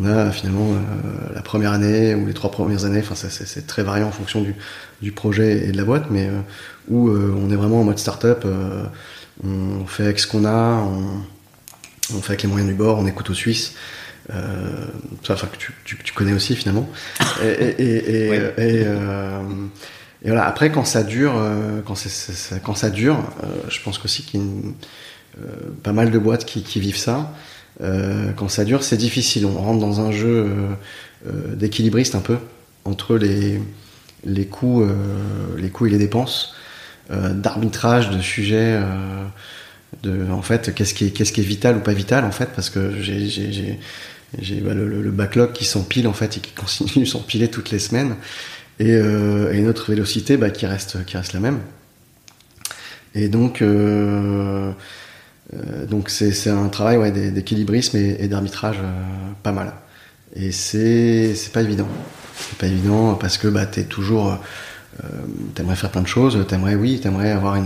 on 0.01 0.05
a 0.07 0.31
finalement 0.31 0.71
euh, 0.73 1.35
la 1.35 1.43
première 1.43 1.73
année 1.73 2.15
ou 2.15 2.25
les 2.27 2.35
trois 2.35 2.51
premières 2.53 2.85
années, 2.85 3.01
enfin 3.01 3.17
ça, 3.17 3.29
c'est 3.29 3.47
c'est 3.49 3.67
très 3.67 3.83
variant 3.83 4.07
en 4.07 4.13
fonction 4.13 4.41
du, 4.41 4.55
du 5.03 5.11
projet 5.11 5.67
et 5.67 5.73
de 5.73 5.77
la 5.77 5.85
boîte, 5.85 6.05
mais 6.11 6.29
euh, 6.29 6.41
où 6.89 7.09
euh, 7.09 7.35
on 7.37 7.51
est 7.51 7.57
vraiment 7.57 7.81
en 7.81 7.85
mode 7.85 7.99
start-up, 7.99 8.45
euh, 8.47 8.85
on 9.45 9.85
fait 9.87 10.05
avec 10.05 10.21
ce 10.21 10.29
qu'on 10.29 10.45
a, 10.45 10.79
on, 10.85 12.15
on 12.17 12.23
fait 12.23 12.31
avec 12.31 12.43
les 12.45 12.49
moyens 12.49 12.71
du 12.71 12.77
bord, 12.77 12.99
on 12.99 13.07
écoute 13.07 13.29
aux 13.31 13.35
Suisses. 13.35 13.75
Euh, 14.33 14.87
ça, 15.25 15.35
enfin, 15.35 15.49
que 15.49 15.57
tu, 15.57 15.73
tu, 15.85 15.99
tu 15.99 16.13
connais 16.13 16.33
aussi 16.33 16.55
finalement. 16.55 16.89
Et, 17.43 17.49
et, 17.49 18.27
et, 18.27 18.31
Ouais. 18.31 18.55
et, 18.57 18.83
euh, 18.87 19.41
et 20.25 20.29
voilà. 20.29 20.47
Après, 20.47 20.71
quand 20.71 20.85
ça 20.85 21.03
dure, 21.03 21.35
euh, 21.37 21.81
quand, 21.85 22.75
ça 22.75 22.91
dure, 22.91 23.19
euh, 23.43 23.47
je 23.69 23.81
pense 23.83 23.99
qu'aussi 23.99 24.23
qu'il 24.23 24.41
y 24.41 24.43
a 24.43 24.47
euh, 24.47 25.47
pas 25.83 25.93
mal 25.93 26.11
de 26.11 26.19
boîtes 26.19 26.45
qui, 26.45 26.81
vivent 26.81 26.97
ça. 26.97 27.33
Quand 28.37 28.49
ça 28.49 28.65
dure, 28.65 28.85
c'est 28.85 28.97
difficile. 28.97 29.47
On 29.47 29.59
rentre 29.59 29.81
dans 29.81 30.01
un 30.01 30.13
jeu 30.13 30.49
d'équilibriste 31.55 32.15
un 32.15 32.21
peu 32.21 32.37
entre 32.85 33.17
les, 33.17 33.61
les 34.25 34.47
coûts, 34.47 34.87
les 35.57 35.69
coûts 35.71 35.87
et 35.87 35.91
les 35.91 35.99
dépenses, 35.99 36.55
d'arbitrage 37.11 38.11
de 38.11 38.21
sujets. 38.21 38.81
de, 40.05 40.31
en 40.31 40.43
fait, 40.43 40.73
qu'est-ce 40.75 40.95
qui, 40.95 41.07
est, 41.07 41.39
vital 41.41 41.79
ou 41.79 41.81
pas 41.81 41.95
vital 41.95 42.25
en 42.25 42.31
fait, 42.31 42.51
parce 42.55 42.71
que 42.71 43.01
j'ai, 43.01 43.81
bah, 44.61 44.75
le 44.75 45.11
backlog 45.11 45.53
qui 45.53 45.65
s'empile 45.65 46.07
en 46.07 46.13
fait 46.13 46.37
et 46.37 46.41
qui 46.41 46.53
continue 46.55 47.05
de 47.05 47.11
s'empiler 47.11 47.49
toutes 47.49 47.73
les 47.73 47.81
semaines, 47.81 48.15
et, 48.83 48.95
euh, 48.95 49.53
et 49.53 49.61
notre 49.61 49.91
vélocité 49.91 50.37
bah, 50.37 50.51
qui 50.51 50.67
reste, 50.67 51.05
qui 51.05 51.17
reste 51.17 51.33
la 51.33 51.41
même. 51.41 51.61
Et 53.15 53.29
donc, 53.29 53.63
euh, 53.63 54.73
euh, 55.55 55.87
donc 55.87 56.11
c'est, 56.11 56.49
un 56.49 56.69
travail 56.69 57.13
d'équilibrisme 57.13 57.97
et, 57.97 58.27
d'arbitrage 58.27 58.79
euh, 58.83 59.03
pas 59.43 59.53
mal. 59.53 59.73
Et 60.35 60.51
c'est, 60.51 61.35
pas 61.53 61.63
évident. 61.63 61.89
C'est 62.37 62.59
pas 62.59 62.67
évident 62.67 63.15
parce 63.15 63.39
que 63.39 63.49
bah, 63.49 63.67
t'es 63.67 63.85
toujours, 63.85 64.37
t'aimerais 65.55 65.77
faire 65.77 65.91
plein 65.91 66.01
de 66.01 66.07
choses, 66.07 66.45
t'aimerais 66.49 66.75
oui, 66.75 67.01
t'aimerais 67.01 67.31
avoir 67.31 67.57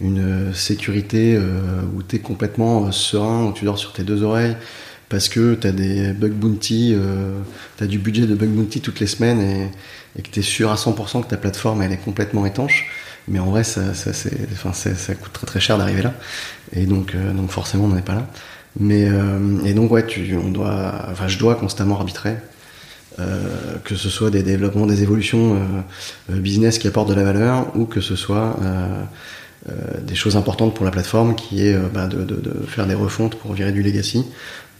une 0.00 0.54
sécurité 0.54 1.38
où 1.94 2.02
tu 2.02 2.16
es 2.16 2.18
complètement 2.18 2.90
serein, 2.90 3.44
où 3.44 3.52
tu 3.52 3.66
dors 3.66 3.78
sur 3.78 3.92
tes 3.92 4.02
deux 4.02 4.22
oreilles, 4.22 4.56
parce 5.12 5.28
que 5.28 5.54
tu 5.54 5.66
as 5.66 5.72
des 5.72 6.14
bug 6.14 6.32
bounty, 6.32 6.94
euh, 6.94 7.38
tu 7.76 7.84
as 7.84 7.86
du 7.86 7.98
budget 7.98 8.26
de 8.26 8.34
bug 8.34 8.48
bounty 8.48 8.80
toutes 8.80 8.98
les 8.98 9.06
semaines 9.06 9.70
et, 10.16 10.22
que 10.22 10.28
tu 10.30 10.40
es 10.40 10.42
sûr 10.42 10.72
à 10.72 10.76
100% 10.76 11.22
que 11.22 11.28
ta 11.28 11.36
plateforme 11.36 11.82
elle 11.82 11.92
est 11.92 12.02
complètement 12.02 12.46
étanche. 12.46 12.90
Mais 13.28 13.38
en 13.38 13.50
vrai, 13.50 13.62
ça, 13.62 13.82
enfin, 14.52 14.72
ça 14.72 15.14
coûte 15.14 15.32
très 15.34 15.46
très 15.46 15.60
cher 15.60 15.76
d'arriver 15.76 16.02
là. 16.02 16.14
Et 16.72 16.86
donc, 16.86 17.14
euh, 17.14 17.32
donc 17.34 17.50
forcément, 17.50 17.84
on 17.84 17.88
n'en 17.88 17.98
est 17.98 18.04
pas 18.04 18.14
là. 18.14 18.26
Mais, 18.80 19.06
euh, 19.06 19.62
et 19.66 19.74
donc, 19.74 19.92
ouais, 19.92 20.06
tu, 20.06 20.34
on 20.42 20.48
doit, 20.48 20.94
enfin, 21.10 21.28
je 21.28 21.38
dois 21.38 21.56
constamment 21.56 21.96
arbitrer. 21.96 22.36
que 23.84 23.94
ce 23.94 24.08
soit 24.08 24.30
des 24.30 24.42
développements, 24.42 24.86
des 24.86 25.02
évolutions 25.02 25.60
business 26.30 26.78
qui 26.78 26.88
apportent 26.88 27.10
de 27.10 27.14
la 27.14 27.24
valeur, 27.24 27.76
ou 27.76 27.84
que 27.84 28.00
ce 28.00 28.16
soit 28.16 28.56
des 30.00 30.14
choses 30.14 30.36
importantes 30.36 30.74
pour 30.74 30.86
la 30.86 30.90
plateforme, 30.90 31.34
qui 31.34 31.66
est 31.66 31.76
bah, 31.92 32.06
de 32.06 32.66
faire 32.66 32.86
des 32.86 32.94
refontes 32.94 33.34
pour 33.36 33.52
virer 33.52 33.72
du 33.72 33.82
legacy, 33.82 34.24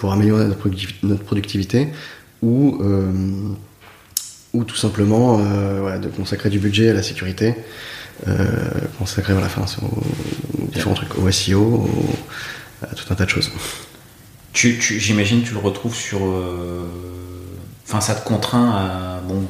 pour 0.03 0.13
améliorer 0.13 0.47
notre, 0.47 0.59
productiv- 0.59 0.97
notre 1.05 1.23
productivité, 1.23 1.87
ou, 2.43 2.77
euh, 2.83 3.13
ou 4.53 4.65
tout 4.65 4.75
simplement 4.75 5.39
euh, 5.39 5.79
voilà, 5.81 6.01
de 6.01 6.09
consacrer 6.09 6.51
du 6.51 6.59
budget 6.59 6.91
à 6.91 6.93
la 6.93 7.05
sécurité, 7.05 7.55
euh, 8.27 8.45
consacrer 8.99 9.33
voilà, 9.33 9.47
enfin, 9.47 9.65
aux, 9.81 10.65
aux 10.65 10.67
différents 10.73 10.95
trucs, 10.95 11.17
au 11.17 11.31
SEO, 11.31 11.61
au- 11.63 12.85
à 12.85 12.89
tout 12.97 13.05
un 13.11 13.15
tas 13.15 13.27
de 13.27 13.31
choses. 13.31 13.53
Tu, 14.53 14.77
tu- 14.81 14.99
J'imagine 14.99 15.45
tu 15.45 15.53
le 15.53 15.61
retrouves 15.61 15.95
sur. 15.95 16.19
Enfin, 17.87 18.01
ça 18.01 18.17
te 18.17 18.27
contraint 18.27 18.71
à. 18.73 19.21
Bon, 19.29 19.45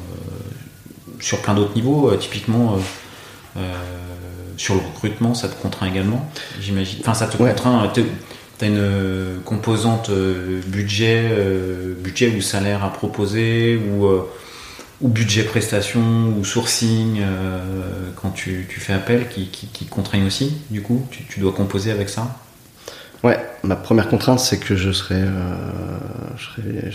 sur 1.19 1.41
plein 1.41 1.55
d'autres 1.55 1.73
niveaux, 1.75 2.15
typiquement. 2.15 2.77
sur 4.57 4.75
le 4.75 4.81
recrutement, 4.81 5.33
ça 5.33 5.47
te 5.49 5.59
contraint 5.59 5.87
également, 5.87 6.29
j'imagine. 6.61 6.99
Enfin, 7.01 7.15
ça 7.15 7.25
te 7.25 7.41
Ouais. 7.41 7.49
contraint. 7.49 7.91
Une 8.63 8.77
euh, 8.77 9.39
composante 9.43 10.09
euh, 10.09 10.61
budget, 10.67 11.21
euh, 11.29 11.93
budget 12.01 12.33
ou 12.33 12.39
salaire 12.39 12.85
à 12.85 12.93
proposer, 12.93 13.75
ou, 13.75 14.07
ou 15.01 15.07
budget 15.09 15.43
prestation, 15.43 16.33
ou 16.37 16.45
sourcing, 16.45 17.21
quand 18.15 18.29
tu, 18.29 18.65
tu 18.69 18.79
fais 18.79 18.93
appel, 18.93 19.27
qui, 19.27 19.47
qui, 19.47 19.85
contraignent 19.85 20.25
aussi, 20.25 20.53
du 20.69 20.81
coup, 20.81 21.05
tu, 21.11 21.25
tu 21.25 21.41
dois 21.41 21.51
composer 21.51 21.91
avec 21.91 22.07
ça? 22.07 22.37
Ouais, 23.21 23.37
ma 23.63 23.75
première 23.75 24.07
contrainte, 24.07 24.39
c'est 24.39 24.59
que 24.59 24.77
je 24.77 24.91
serais, 24.91 25.25
je 26.37 26.43
serais, 26.45 26.91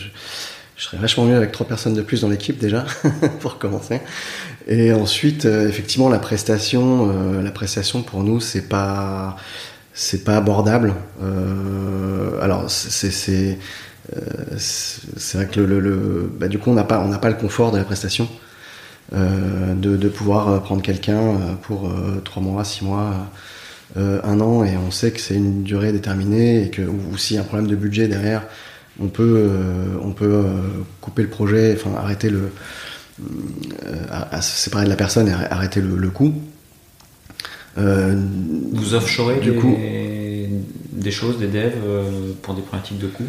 je, 0.77 0.83
serais 0.83 0.97
vachement 0.97 1.27
mieux 1.27 1.37
avec 1.37 1.53
trois 1.53 1.67
personnes 1.67 1.95
de 1.95 2.03
plus 2.03 2.23
dans 2.23 2.29
l'équipe 2.31 2.59
déjà, 2.59 2.87
pour 3.41 3.59
commencer. 3.59 4.01
Et 4.69 4.93
ensuite, 4.93 5.45
effectivement, 5.45 6.09
la 6.09 6.19
prestation, 6.19 7.41
la 7.43 7.51
prestation 7.51 8.03
pour 8.03 8.25
nous, 8.25 8.41
c'est 8.41 8.69
pas, 8.69 9.37
c'est 9.99 10.23
pas 10.23 10.37
abordable. 10.37 10.95
Euh, 11.21 12.41
alors, 12.41 12.67
euh, 12.67 12.69
c'est 12.69 13.57
vrai 15.35 15.47
que 15.47 16.31
bah, 16.39 16.47
du 16.47 16.61
coup, 16.61 16.71
on 16.71 16.75
n'a 16.75 16.85
pas, 16.85 17.01
on 17.01 17.09
n'a 17.09 17.19
pas 17.19 17.31
le 17.31 17.35
confort 17.35 17.73
de 17.73 17.79
la 17.79 17.85
prestation. 17.85 18.29
de, 19.13 19.97
de, 19.97 20.09
pouvoir 20.09 20.63
prendre 20.63 20.83
quelqu'un 20.83 21.57
pour 21.63 21.91
trois 22.25 22.43
mois, 22.43 22.63
six 22.63 22.85
mois, 22.85 23.29
un 23.97 24.41
an, 24.41 24.63
et 24.65 24.77
on 24.77 24.93
sait 24.93 25.11
que 25.11 25.21
c'est 25.21 25.35
une 25.35 25.65
durée 25.65 25.93
déterminée 25.93 26.63
et 26.65 26.71
que 26.71 26.83
ou, 26.83 27.17
s'il 27.19 27.37
y 27.37 27.39
a 27.39 27.43
un 27.43 27.45
problème 27.45 27.69
de 27.69 27.75
budget 27.77 28.07
derrière, 28.07 28.45
on 29.01 29.09
peut, 29.09 29.51
on 30.01 30.13
peut 30.13 30.45
couper 31.01 31.23
le 31.23 31.29
projet, 31.29 31.77
enfin 31.77 31.99
arrêter 31.99 32.31
le, 32.31 32.53
se 34.41 34.63
séparer 34.63 34.85
de 34.85 34.91
la 34.91 34.97
personne 34.97 35.29
et 35.29 35.33
arrêter 35.33 35.81
le, 35.81 35.97
le 35.97 36.11
coup. 36.11 36.35
Vous 37.79 38.95
offshorez 38.95 39.41
du 39.41 39.53
coup 39.55 39.77
des 40.93 41.11
choses, 41.11 41.39
des 41.39 41.47
devs 41.47 41.73
pour 42.43 42.55
des 42.55 42.63
pratiques 42.63 42.99
de 42.99 43.07
coût 43.07 43.27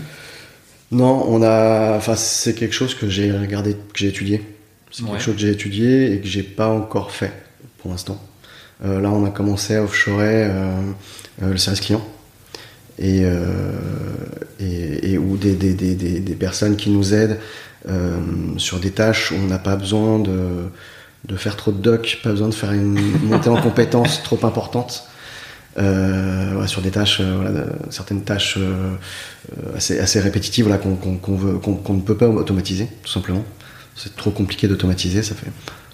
non, 0.91 1.23
on 1.27 1.43
a. 1.43 1.95
Enfin, 1.95 2.15
c'est 2.15 2.53
quelque 2.53 2.73
chose 2.73 2.95
que 2.95 3.07
j'ai 3.07 3.31
regardé, 3.31 3.73
que 3.73 3.99
j'ai 3.99 4.07
étudié. 4.07 4.41
C'est 4.91 5.05
quelque 5.05 5.21
chose 5.21 5.35
que 5.35 5.41
j'ai 5.41 5.51
étudié 5.51 6.13
et 6.13 6.19
que 6.19 6.27
j'ai 6.27 6.41
pas 6.41 6.67
encore 6.69 7.11
fait 7.11 7.31
pour 7.77 7.91
l'instant. 7.91 8.19
Euh, 8.83 8.99
là, 8.99 9.11
on 9.11 9.23
a 9.25 9.29
commencé 9.29 9.75
à 9.75 9.83
offshorer 9.83 10.45
euh, 10.45 10.81
euh, 11.43 11.51
le 11.51 11.57
service 11.57 11.81
client 11.81 12.05
et, 12.97 13.21
et, 14.59 15.17
ou 15.17 15.37
des, 15.37 15.53
des, 15.53 15.73
des, 15.73 15.95
des, 15.95 16.35
personnes 16.35 16.75
qui 16.75 16.89
nous 16.89 17.13
aident 17.13 17.39
sur 18.57 18.81
des 18.81 18.91
tâches 18.91 19.31
où 19.31 19.35
on 19.35 19.47
n'a 19.47 19.57
pas 19.57 19.77
besoin 19.77 20.19
de, 20.19 20.65
de 21.25 21.35
faire 21.35 21.55
trop 21.55 21.71
de 21.71 21.81
doc, 21.81 22.19
pas 22.23 22.31
besoin 22.31 22.49
de 22.49 22.53
faire 22.53 22.71
une 22.71 22.99
montée 23.23 23.49
en 23.49 23.61
compétences 23.61 24.23
trop 24.23 24.39
importante. 24.43 25.09
Euh, 25.77 26.65
sur 26.65 26.81
des 26.81 26.89
tâches, 26.89 27.19
euh, 27.21 27.67
certaines 27.89 28.23
tâches 28.23 28.57
euh, 28.57 28.95
assez, 29.75 29.99
assez 29.99 30.19
répétitives 30.19 30.67
qu'on 30.81 30.95
qu'on 30.95 31.93
ne 31.93 32.01
peut 32.01 32.17
pas 32.17 32.27
automatiser, 32.27 32.87
tout 33.03 33.11
simplement. 33.11 33.45
C'est 33.95 34.15
trop 34.15 34.31
compliqué 34.31 34.67
d'automatiser, 34.67 35.23
ça 35.23 35.35
fait 35.35 35.47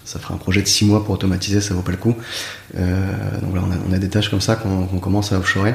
ça 0.05 0.19
fera 0.19 0.35
un 0.35 0.37
projet 0.37 0.61
de 0.61 0.67
6 0.67 0.85
mois 0.85 1.03
pour 1.03 1.15
automatiser, 1.15 1.61
ça 1.61 1.73
vaut 1.73 1.81
pas 1.81 1.91
le 1.91 1.97
coup. 1.97 2.15
donc 2.75 3.55
là, 3.55 3.61
on 3.89 3.91
a, 3.91 3.97
des 3.97 4.07
tâches 4.07 4.29
comme 4.29 4.41
ça 4.41 4.55
qu'on 4.55 4.99
commence 4.99 5.31
à 5.31 5.39
offshorer. 5.39 5.73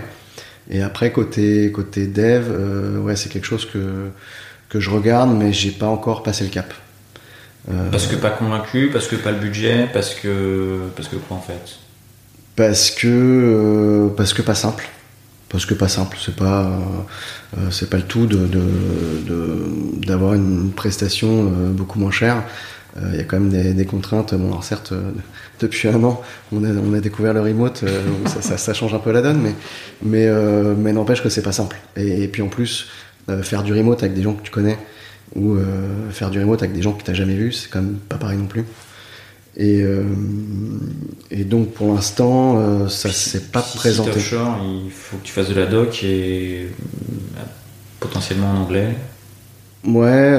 Et 0.71 0.83
après, 0.83 1.11
côté, 1.11 1.73
côté 1.73 2.07
dev, 2.07 2.45
ouais, 3.05 3.17
c'est 3.17 3.29
quelque 3.29 3.47
chose 3.47 3.67
que, 3.67 4.11
que 4.69 4.79
je 4.79 4.89
regarde, 4.89 5.37
mais 5.37 5.53
j'ai 5.53 5.73
pas 5.73 5.89
encore 5.89 6.23
passé 6.23 6.45
le 6.45 6.51
cap. 6.51 6.73
Parce 7.91 8.07
que 8.07 8.17
pas 8.17 8.31
convaincu, 8.31 8.91
parce 8.93 9.07
que 9.07 9.17
pas 9.17 9.33
le 9.33 9.39
budget, 9.39 9.89
parce 9.93 10.15
que, 10.15 10.81
parce 10.97 11.09
que 11.09 11.17
quoi 11.17 11.37
en 11.37 11.41
fait? 11.41 11.79
Parce 12.57 12.91
que 12.91 13.09
euh, 13.09 14.09
parce 14.17 14.35
que 14.35 14.43
pas 14.43 14.55
simple. 14.55 14.87
Parce 15.49 15.65
que 15.65 15.73
pas 15.73 15.89
simple 15.89 16.19
c'est 16.21 16.37
pas 16.37 16.65
euh, 16.65 17.59
euh, 17.59 17.71
c'est 17.71 17.89
pas 17.89 17.97
le 17.97 18.03
tout 18.03 18.27
de 18.27 18.47
d'avoir 20.07 20.35
une 20.35 20.71
prestation 20.71 21.45
beaucoup 21.73 21.99
moins 21.99 22.11
chère. 22.11 22.45
Il 23.13 23.17
y 23.17 23.21
a 23.21 23.25
quand 23.25 23.41
même 23.41 23.75
des, 23.75 23.87
contraintes. 23.87 24.35
Bon 24.35 24.49
alors 24.49 24.63
certes 24.63 24.93
depuis 25.59 25.89
un 25.89 26.03
an 26.05 26.21
on 26.53 26.63
a, 26.65 26.69
on 26.69 26.93
a 26.93 27.01
découvert 27.01 27.33
le 27.33 27.41
remote 27.41 27.85
ça, 28.27 28.59
ça, 28.59 28.75
change 28.75 28.93
un 28.93 28.99
peu 28.99 29.13
la 29.13 29.23
donne 29.23 29.41
mais 29.41 29.55
mais 30.03 30.29
mais 30.77 30.93
n'empêche 30.93 31.23
que 31.23 31.31
c'est 31.31 31.43
pas 31.43 31.53
simple. 31.53 31.79
Et, 31.97 32.29
puis 32.29 32.43
en 32.43 32.49
plus 32.49 32.89
faire 33.43 33.63
du 33.63 33.73
remote 33.73 34.03
avec 34.03 34.15
des 34.15 34.23
gens 34.23 34.35
que 34.35 34.43
tu 34.43 34.51
connais 34.51 34.79
ou 35.37 35.57
faire 36.11 36.31
du 36.31 36.41
remote 36.41 36.63
avec 36.63 36.75
des 36.75 36.83
gens 36.83 36.93
que 36.93 37.05
tu 37.05 37.11
n'as 37.11 37.17
jamais 37.17 37.37
vus 37.37 37.53
c'est 37.53 37.71
quand 37.71 37.81
même 37.81 37.99
pas 38.09 38.17
pareil 38.17 38.37
non 38.37 38.47
plus 38.47 38.65
et, 39.57 39.83
euh, 39.83 40.05
et 41.31 41.45
donc 41.45 41.73
pour 41.73 41.93
l'instant, 41.93 42.59
euh, 42.59 42.89
ça 42.89 43.11
s'est 43.11 43.41
pas 43.41 43.63
présenté. 43.63 44.11
offshore, 44.11 44.59
il 44.65 44.91
faut 44.91 45.17
que 45.17 45.25
tu 45.25 45.33
fasses 45.33 45.49
de 45.49 45.55
la 45.55 45.67
doc 45.67 46.05
et 46.05 46.67
euh, 46.67 47.41
potentiellement 47.99 48.51
en 48.53 48.63
anglais. 48.63 48.97
Ouais, 49.85 50.39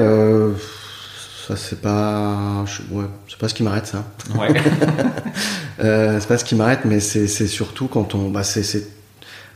ça 1.46 1.56
c'est 1.56 1.80
pas, 1.80 2.64
ouais, 2.90 3.04
c'est 3.28 3.38
pas 3.38 3.48
ce 3.48 3.54
qui 3.54 3.62
m'arrête 3.62 3.86
ça. 3.86 4.04
Ouais. 4.34 4.48
c'est 5.78 6.28
pas 6.28 6.38
ce 6.38 6.44
qui 6.44 6.54
m'arrête, 6.54 6.84
mais 6.84 7.00
c'est 7.00 7.26
surtout 7.46 7.88
quand 7.88 8.14
on, 8.14 8.30
bah 8.30 8.44
c'est, 8.44 8.88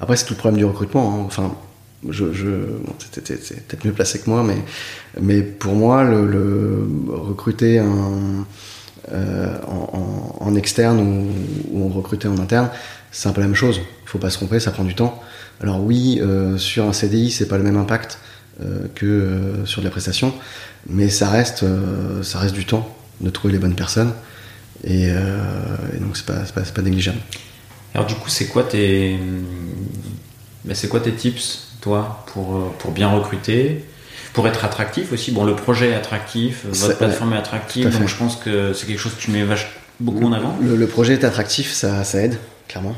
après 0.01 0.17
c'est 0.17 0.27
tout 0.27 0.35
le 0.35 0.39
problème 0.39 0.59
du 0.59 0.65
recrutement. 0.65 1.15
Hein. 1.15 1.23
Enfin, 1.27 1.57
je, 2.09 2.25
bon, 2.25 2.93
peut-être 3.13 3.85
mieux 3.85 3.93
placé 3.93 4.19
que 4.19 4.31
moi, 4.31 4.43
mais 4.43 4.59
mais 5.21 5.43
pour 5.43 5.75
moi 5.75 6.05
le, 6.05 6.89
recruter 7.09 7.81
euh, 9.13 9.57
en, 10.41 10.55
externe 10.57 10.99
ou, 10.99 11.85
on 11.85 11.89
recrutait 11.89 12.29
en 12.29 12.39
interne, 12.39 12.71
c'est 13.13 13.29
un 13.29 13.33
peu 13.33 13.41
la 13.41 13.47
même 13.47 13.57
chose. 13.57 13.81
Il 14.05 14.09
faut 14.09 14.19
pas 14.19 14.31
se 14.31 14.37
tromper, 14.37 14.59
ça 14.59 14.71
prend 14.71 14.85
du 14.85 14.95
temps. 14.95 15.23
Alors 15.61 15.83
oui, 15.83 16.19
euh, 16.21 16.59
sur 16.59 16.85
un 16.87 16.93
CDI, 16.93 17.31
c'est 17.31 17.47
pas 17.47 17.57
le 17.57 17.63
même 17.63 17.77
impact 17.77 18.19
euh, 18.61 18.87
que 18.95 19.65
sur 19.65 19.81
de 19.81 19.87
la 19.87 19.91
prestation, 19.91 20.35
mais 20.89 21.09
ça 21.09 21.29
reste, 21.29 21.65
ça 22.23 22.39
reste 22.39 22.55
du 22.55 22.67
temps 22.67 22.95
de 23.21 23.31
trouver 23.31 23.53
les 23.53 23.59
bonnes 23.59 23.75
personnes, 23.75 24.13
et, 24.85 25.09
donc 26.01 26.17
c'est 26.17 26.27
pas, 26.27 26.41
pas, 26.55 26.61
pas, 26.61 26.83
négligeable. 26.83 27.19
Alors 27.95 28.07
du 28.07 28.15
coup, 28.15 28.29
c'est 28.29 28.47
quoi 28.47 28.65
tes, 28.65 29.19
ben, 30.65 30.75
c'est 30.75 30.89
quoi 30.89 31.01
tes 31.01 31.13
tips, 31.13 31.66
toi, 31.87 32.25
pour, 32.33 32.73
pour 32.79 32.91
bien 32.91 33.09
recruter 33.09 33.85
pour 34.33 34.47
être 34.49 34.65
attractif 34.67 35.13
aussi. 35.13 35.31
Bon, 35.31 35.45
le 35.45 35.55
projet 35.55 35.91
est 35.91 35.95
attractif, 35.95 36.67
votre 36.69 36.99
plateforme 36.99 37.33
est 37.33 37.39
attractive, 37.39 37.99
donc 37.99 38.07
je 38.09 38.17
pense 38.17 38.37
que 38.37 38.75
c'est 38.75 38.87
quelque 38.87 38.99
chose 38.99 39.15
que 39.15 39.21
tu 39.21 39.31
mets 39.31 39.45
beaucoup 40.01 40.25
en 40.25 40.33
avant. 40.33 40.59
Le, 40.61 40.87
projet 40.87 41.15
est 41.15 41.25
attractif, 41.25 41.73
ça, 41.73 42.05
ça 42.05 42.21
aide, 42.21 42.37
clairement. 42.69 42.95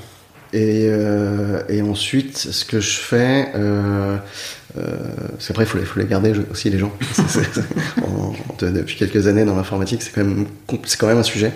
Et, 0.52 0.88
euh, 0.88 1.62
et, 1.68 1.82
ensuite, 1.82 2.38
ce 2.38 2.64
que 2.64 2.80
je 2.80 2.98
fais, 2.98 3.50
euh, 3.54 4.16
euh, 4.78 4.96
parce 5.32 5.46
qu'après, 5.46 5.64
il 5.64 5.66
faut, 5.68 5.78
faut, 5.78 6.00
les 6.00 6.06
garder 6.06 6.32
aussi, 6.50 6.70
les 6.70 6.78
gens. 6.78 6.92
depuis 8.60 8.96
quelques 8.96 9.28
années 9.28 9.44
dans 9.44 9.54
l'informatique, 9.54 10.02
c'est 10.02 10.12
quand, 10.12 10.24
même, 10.24 10.46
quand 10.66 11.06
même 11.06 11.18
un 11.18 11.22
sujet. 11.22 11.52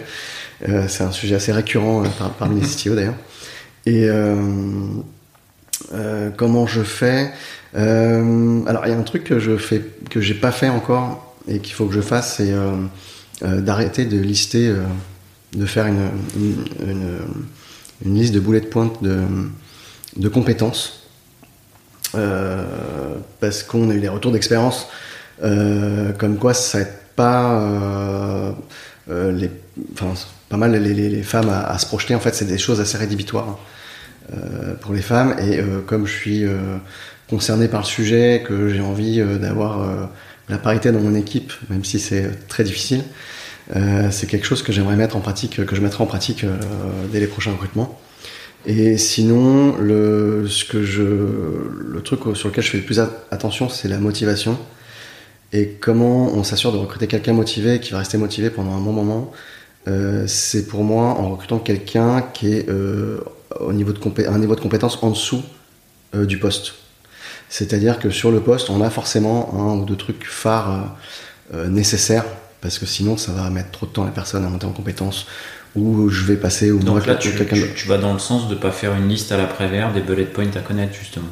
Euh, 0.69 0.85
c'est 0.89 1.03
un 1.03 1.11
sujet 1.11 1.35
assez 1.35 1.51
récurrent 1.51 2.05
parmi 2.39 2.61
les 2.61 2.67
CTO 2.77 2.95
d'ailleurs. 2.95 3.17
Et 3.87 4.07
comment 6.37 6.67
je 6.67 6.83
fais 6.83 7.33
euh, 7.75 8.61
alors 8.67 8.87
il 8.87 8.91
y 8.91 8.93
a 8.93 8.99
un 8.99 9.03
truc 9.03 9.25
que 9.25 9.39
je 9.39 9.57
fais 9.57 9.83
que 10.11 10.21
j'ai 10.21 10.35
pas 10.35 10.53
fait 10.53 10.69
encore 10.69 11.35
et 11.49 11.59
qu'il 11.59 11.75
faut 11.75 11.87
que 11.87 11.95
je 11.95 12.01
fasse, 12.01 12.37
c'est 12.37 12.53
euh, 12.53 12.73
euh, 13.43 13.61
d'arrêter 13.61 14.05
de 14.05 14.19
lister, 14.19 14.75
de 15.55 15.67
faire 15.67 15.87
une, 15.87 16.11
liste 18.05 18.35
de 18.35 18.41
boulets 18.41 18.61
de 18.61 18.67
pointe 18.67 19.03
de, 19.03 20.29
compétences. 20.29 21.09
parce 22.13 23.63
qu'on 23.63 23.91
a 23.91 23.95
eu 23.95 24.01
des 24.01 24.09
retours 24.09 24.33
d'expérience 24.33 24.89
comme 25.41 26.37
quoi 26.39 26.55
ça 26.55 26.81
aide 26.81 26.93
pas 27.17 28.55
les, 29.09 29.51
enfin, 29.95 30.15
pas 30.49 30.57
mal 30.57 30.73
les, 30.73 30.95
les, 30.95 31.23
femmes 31.23 31.49
à, 31.49 31.77
se 31.79 31.87
projeter. 31.87 32.15
En 32.15 32.21
fait, 32.21 32.35
c'est 32.35 32.45
des 32.45 32.59
choses 32.59 32.81
assez 32.81 32.99
rédhibitoires 32.99 33.49
hein, 33.49 33.57
pour 34.81 34.95
les 34.95 35.03
femmes. 35.03 35.37
Et 35.41 35.61
comme 35.87 36.07
je 36.07 36.13
suis 36.13 36.47
concerné 37.33 37.67
par 37.67 37.81
le 37.81 37.87
sujet, 37.87 38.45
que 38.47 38.69
j'ai 38.69 38.83
envie 38.83 39.19
euh, 39.19 39.39
d'avoir 39.39 39.81
euh, 39.81 40.05
la 40.51 40.59
parité 40.59 40.93
dans 40.93 41.01
mon 41.01 41.15
équipe, 41.15 41.51
même 41.71 41.83
si 41.83 41.99
c'est 41.99 42.47
très 42.47 42.63
difficile. 42.63 43.05
Euh, 43.75 44.09
c'est 44.11 44.27
quelque 44.27 44.45
chose 44.45 44.63
que 44.63 44.71
j'aimerais 44.71 44.97
mettre 44.97 45.17
en 45.17 45.21
pratique, 45.21 45.65
que 45.65 45.75
je 45.75 45.81
mettrai 45.81 46.05
en 46.05 46.07
pratique 46.07 46.45
dès 47.11 47.21
les 47.21 47.27
prochains 47.27 47.53
recrutements. 47.53 47.99
Et 48.67 48.99
sinon, 48.99 49.77
le, 49.79 50.47
ce 50.47 50.67
que 50.67 50.83
je, 50.83 51.03
le 51.03 52.01
truc 52.05 52.21
sur 52.37 52.49
lequel 52.49 52.63
je 52.63 52.71
fais 52.71 52.79
le 52.79 52.85
plus 52.85 53.01
attention, 53.31 53.71
c'est 53.71 53.89
la 53.89 53.99
motivation. 53.99 54.59
Et 55.55 55.69
comment 55.81 56.35
on 56.35 56.45
s'assure 56.45 56.71
de 56.71 56.77
recruter 56.77 57.07
quelqu'un 57.07 57.33
motivé 57.33 57.81
qui 57.81 57.93
va 57.93 57.99
rester 57.99 58.19
motivé 58.19 58.51
pendant 58.51 58.73
un 58.73 58.81
bon 58.81 58.93
moment. 58.93 59.33
c'est 60.27 60.67
pour 60.67 60.85
moi 60.85 61.05
en 61.05 61.31
recrutant 61.31 61.59
quelqu'un 61.59 62.21
qui 62.21 62.53
est 62.53 62.67
au 63.61 63.73
niveau 63.73 63.93
de 63.93 64.29
un 64.29 64.39
niveau 64.39 64.55
de 64.55 64.61
compétence 64.61 64.99
en 65.03 65.11
dessous 65.11 65.43
du 66.15 66.39
poste. 66.39 66.75
C'est-à-dire 67.53 67.99
que 67.99 68.09
sur 68.09 68.31
le 68.31 68.41
poste, 68.41 68.71
on 68.71 68.81
a 68.81 68.89
forcément 68.89 69.53
un 69.53 69.79
ou 69.79 69.85
deux 69.85 69.95
trucs 69.95 70.25
phares 70.25 70.73
euh, 71.53 71.57
euh, 71.57 71.69
nécessaires, 71.69 72.25
parce 72.63 72.79
que 72.79 72.87
sinon 72.87 73.19
ça 73.19 73.33
va 73.33 73.51
mettre 73.51 73.71
trop 73.73 73.85
de 73.85 73.93
temps 73.93 74.05
à 74.05 74.07
la 74.07 74.11
personne 74.11 74.43
à 74.47 74.49
monter 74.49 74.65
en 74.65 74.73
compétence, 74.73 75.27
ou 75.77 76.09
je 76.09 76.25
vais 76.25 76.37
passer 76.37 76.71
au 76.71 76.79
Donc 76.79 77.05
là, 77.05 77.15
tu, 77.17 77.31
tu, 77.77 77.89
vas 77.89 77.99
dans 77.99 78.15
le 78.15 78.19
sens 78.19 78.49
de 78.49 78.55
pas 78.55 78.71
faire 78.71 78.95
une 78.95 79.07
liste 79.07 79.33
à 79.33 79.37
l'après-vert 79.37 79.93
des 79.93 80.01
bullet 80.01 80.25
points 80.25 80.51
à 80.55 80.61
connaître, 80.61 80.95
justement. 80.95 81.29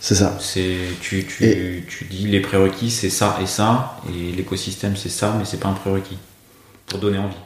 C'est 0.00 0.14
ça. 0.14 0.34
C'est 0.40 0.78
tu, 1.02 1.26
tu, 1.26 1.84
tu, 1.86 2.04
dis 2.06 2.26
les 2.26 2.40
prérequis 2.40 2.90
c'est 2.90 3.10
ça 3.10 3.38
et 3.42 3.46
ça, 3.46 4.00
et 4.08 4.32
l'écosystème 4.32 4.96
c'est 4.96 5.10
ça, 5.10 5.34
mais 5.38 5.44
c'est 5.44 5.60
pas 5.60 5.68
un 5.68 5.74
prérequis. 5.74 6.16
Pour 6.86 7.00
donner 7.00 7.18
envie. 7.18 7.36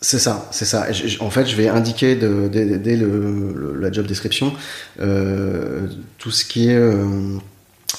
C'est 0.00 0.20
ça, 0.20 0.48
c'est 0.52 0.64
ça. 0.64 0.86
en 1.20 1.30
fait, 1.30 1.46
je 1.46 1.56
vais 1.56 1.68
indiquer 1.68 2.14
dès, 2.14 2.96
la 2.96 3.92
job 3.92 4.06
description 4.06 4.52
euh, 5.00 5.88
tout 6.18 6.30
ce 6.30 6.44
qui 6.44 6.68
est 6.68 6.76
euh, 6.76 7.36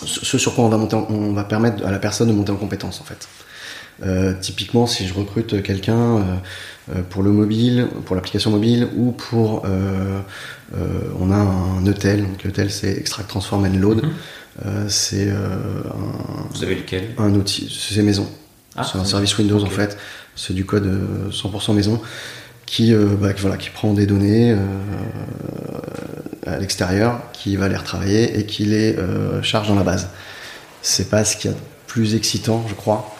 ce 0.05 0.37
sur 0.37 0.55
quoi 0.55 0.63
on 0.63 0.69
va 0.69 0.77
monter, 0.77 0.95
on 0.95 1.33
va 1.33 1.43
permettre 1.43 1.85
à 1.85 1.91
la 1.91 1.99
personne 1.99 2.29
de 2.29 2.33
monter 2.33 2.51
en 2.51 2.55
compétence 2.55 3.01
en 3.01 3.03
fait. 3.03 3.27
Euh, 4.05 4.33
typiquement, 4.39 4.87
si 4.87 5.05
je 5.07 5.13
recrute 5.13 5.61
quelqu'un 5.61 6.23
pour 7.09 7.21
le 7.21 7.31
mobile, 7.31 7.87
pour 8.05 8.15
l'application 8.15 8.49
mobile 8.49 8.87
ou 8.95 9.11
pour, 9.11 9.65
on 11.19 11.31
a 11.31 11.35
un 11.35 11.85
ETL, 11.85 12.21
donc 12.21 12.45
ETL 12.45 12.71
c'est 12.71 12.97
Extract 12.97 13.29
Transform 13.29 13.65
and 13.65 13.77
Load. 13.77 14.05
Mm-hmm. 14.05 14.87
c'est 14.87 15.29
un, 15.31 15.59
Vous 16.53 16.63
avez 16.63 16.75
lequel? 16.75 17.09
Un 17.17 17.33
outil, 17.33 17.69
c'est 17.69 18.01
maison. 18.03 18.29
Ah, 18.77 18.89
c'est 18.89 18.97
un 18.97 19.03
service 19.03 19.37
Windows 19.37 19.61
en 19.61 19.69
fait 19.69 19.97
c'est 20.39 20.53
du 20.53 20.65
code 20.65 20.89
100% 21.31 21.73
maison 21.73 22.01
qui, 22.65 22.93
bah, 22.93 23.29
voilà, 23.37 23.57
qui 23.57 23.69
prend 23.69 23.93
des 23.93 24.05
données 24.05 24.55
à 26.45 26.57
l'extérieur, 26.57 27.19
qui 27.33 27.55
va 27.55 27.67
les 27.67 27.75
retravailler 27.75 28.39
et 28.39 28.45
qui 28.45 28.65
les 28.65 28.95
charge 29.41 29.67
dans 29.67 29.75
la 29.75 29.83
base. 29.83 30.09
C'est 30.81 31.09
pas 31.09 31.25
ce 31.25 31.35
qu'il 31.35 31.51
y 31.51 31.53
a 31.53 31.57
de 31.57 31.61
plus 31.87 32.15
excitant, 32.15 32.63
je 32.69 32.75
crois. 32.75 33.15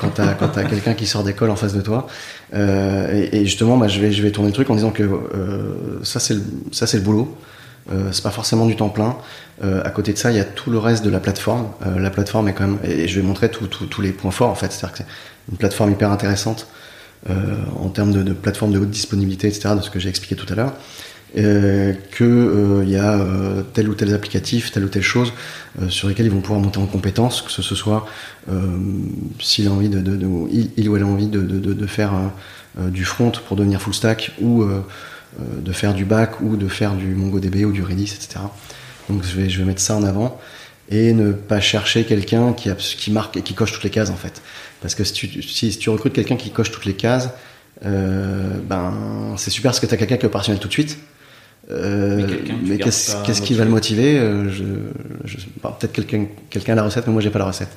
quand 0.00 0.10
tu 0.10 0.20
as, 0.22 0.64
quelqu'un 0.64 0.94
qui 0.94 1.06
sort 1.06 1.22
d'école 1.22 1.50
en 1.50 1.56
face 1.56 1.74
de 1.74 1.82
toi. 1.82 2.06
et, 2.54 3.44
justement, 3.44 3.76
bah, 3.76 3.88
je, 3.88 4.00
vais, 4.00 4.10
je 4.10 4.22
vais 4.22 4.30
tourner 4.30 4.48
le 4.48 4.54
truc 4.54 4.70
en 4.70 4.74
disant 4.74 4.90
que 4.90 5.08
ça, 6.02 6.18
c'est 6.18 6.34
le, 6.34 6.42
le 6.72 7.00
boulot. 7.00 7.36
Euh, 7.92 8.10
c'est 8.12 8.22
pas 8.22 8.30
forcément 8.30 8.66
du 8.66 8.76
temps 8.76 8.88
plein. 8.88 9.16
Euh, 9.62 9.82
à 9.84 9.90
côté 9.90 10.12
de 10.12 10.18
ça, 10.18 10.30
il 10.30 10.36
y 10.36 10.40
a 10.40 10.44
tout 10.44 10.70
le 10.70 10.78
reste 10.78 11.04
de 11.04 11.10
la 11.10 11.20
plateforme. 11.20 11.68
Euh, 11.86 11.98
la 11.98 12.10
plateforme 12.10 12.48
est 12.48 12.52
quand 12.52 12.66
même, 12.66 12.78
et 12.84 13.06
je 13.06 13.20
vais 13.20 13.26
montrer 13.26 13.50
tous 13.50 14.02
les 14.02 14.12
points 14.12 14.30
forts 14.30 14.50
en 14.50 14.54
fait. 14.54 14.72
C'est-à-dire 14.72 14.92
que 14.92 14.98
c'est 14.98 15.52
une 15.52 15.58
plateforme 15.58 15.92
hyper 15.92 16.10
intéressante 16.10 16.66
en 17.28 17.88
termes 17.88 18.12
de, 18.12 18.32
plateforme 18.32 18.70
de 18.70 18.78
haute 18.78 18.90
disponibilité, 18.90 19.48
etc. 19.48 19.70
De 19.76 19.80
ce 19.80 19.90
que 19.90 19.98
j'ai 19.98 20.08
expliqué 20.08 20.36
tout 20.36 20.46
à 20.52 20.54
l'heure. 20.54 20.74
qu'il 21.34 22.88
y 22.88 22.96
a 22.96 23.18
tel 23.72 23.88
ou 23.88 23.94
tel 23.94 24.14
applicatif, 24.14 24.70
telle 24.70 24.84
ou 24.84 24.88
telle 24.88 25.02
chose 25.02 25.32
sur 25.88 26.06
lesquels 26.06 26.26
ils 26.26 26.32
vont 26.32 26.40
pouvoir 26.40 26.60
monter 26.60 26.78
en 26.78 26.86
compétence, 26.86 27.42
que 27.42 27.50
ce 27.50 27.62
soit 27.62 28.06
s'il 29.40 29.66
a 29.66 29.72
envie 29.72 29.88
de, 29.88 29.98
il, 30.76 30.88
ou 30.88 30.96
elle 30.96 31.02
a 31.02 31.06
envie 31.06 31.26
de, 31.26 31.86
faire 31.86 32.12
du 32.78 33.04
front 33.04 33.32
pour 33.48 33.56
devenir 33.56 33.80
full 33.80 33.94
stack 33.94 34.32
ou 34.40 34.62
euh, 34.62 34.82
de 35.38 35.72
faire 35.72 35.94
du 35.94 36.04
bac 36.04 36.40
ou 36.40 36.56
de 36.56 36.68
faire 36.68 36.94
du 36.94 37.14
MongoDB 37.14 37.64
ou 37.64 37.72
du 37.72 37.82
Redis, 37.82 38.14
etc. 38.14 38.40
Donc 39.08 39.22
je 39.22 39.36
vais, 39.36 39.48
je 39.48 39.58
vais 39.58 39.64
mettre 39.64 39.80
ça 39.80 39.94
en 39.94 40.02
avant 40.02 40.38
et 40.88 41.12
ne 41.12 41.32
pas 41.32 41.60
chercher 41.60 42.04
quelqu'un 42.04 42.52
qui, 42.52 42.70
qui 42.74 43.10
marque 43.10 43.36
et 43.36 43.42
qui 43.42 43.54
coche 43.54 43.72
toutes 43.72 43.84
les 43.84 43.90
cases 43.90 44.10
en 44.10 44.16
fait. 44.16 44.42
Parce 44.80 44.94
que 44.94 45.04
si 45.04 45.12
tu, 45.12 45.42
si, 45.42 45.76
tu 45.76 45.90
recrutes 45.90 46.12
quelqu'un 46.12 46.36
qui 46.36 46.50
coche 46.50 46.70
toutes 46.70 46.84
les 46.84 46.94
cases, 46.94 47.30
euh, 47.84 48.54
ben 48.64 49.34
c'est 49.36 49.50
super 49.50 49.70
parce 49.70 49.80
que 49.80 49.86
tu 49.86 49.94
as 49.94 49.96
quelqu'un 49.96 50.16
qui 50.16 50.22
est 50.22 50.28
opérationnel 50.28 50.60
tout 50.60 50.68
de 50.68 50.72
suite. 50.72 50.98
Euh, 51.68 52.24
mais 52.62 52.78
qu'est-ce 52.78 53.42
qui 53.42 53.54
va 53.54 53.64
le 53.64 53.70
motiver 53.70 54.20
je, 54.48 54.64
Peut-être 55.60 55.92
quelqu'un 55.92 56.26
quelqu'un 56.48 56.74
a 56.74 56.76
la 56.76 56.84
recette, 56.84 57.08
mais 57.08 57.12
moi 57.12 57.20
j'ai 57.20 57.30
pas 57.30 57.40
la 57.40 57.46
recette. 57.46 57.70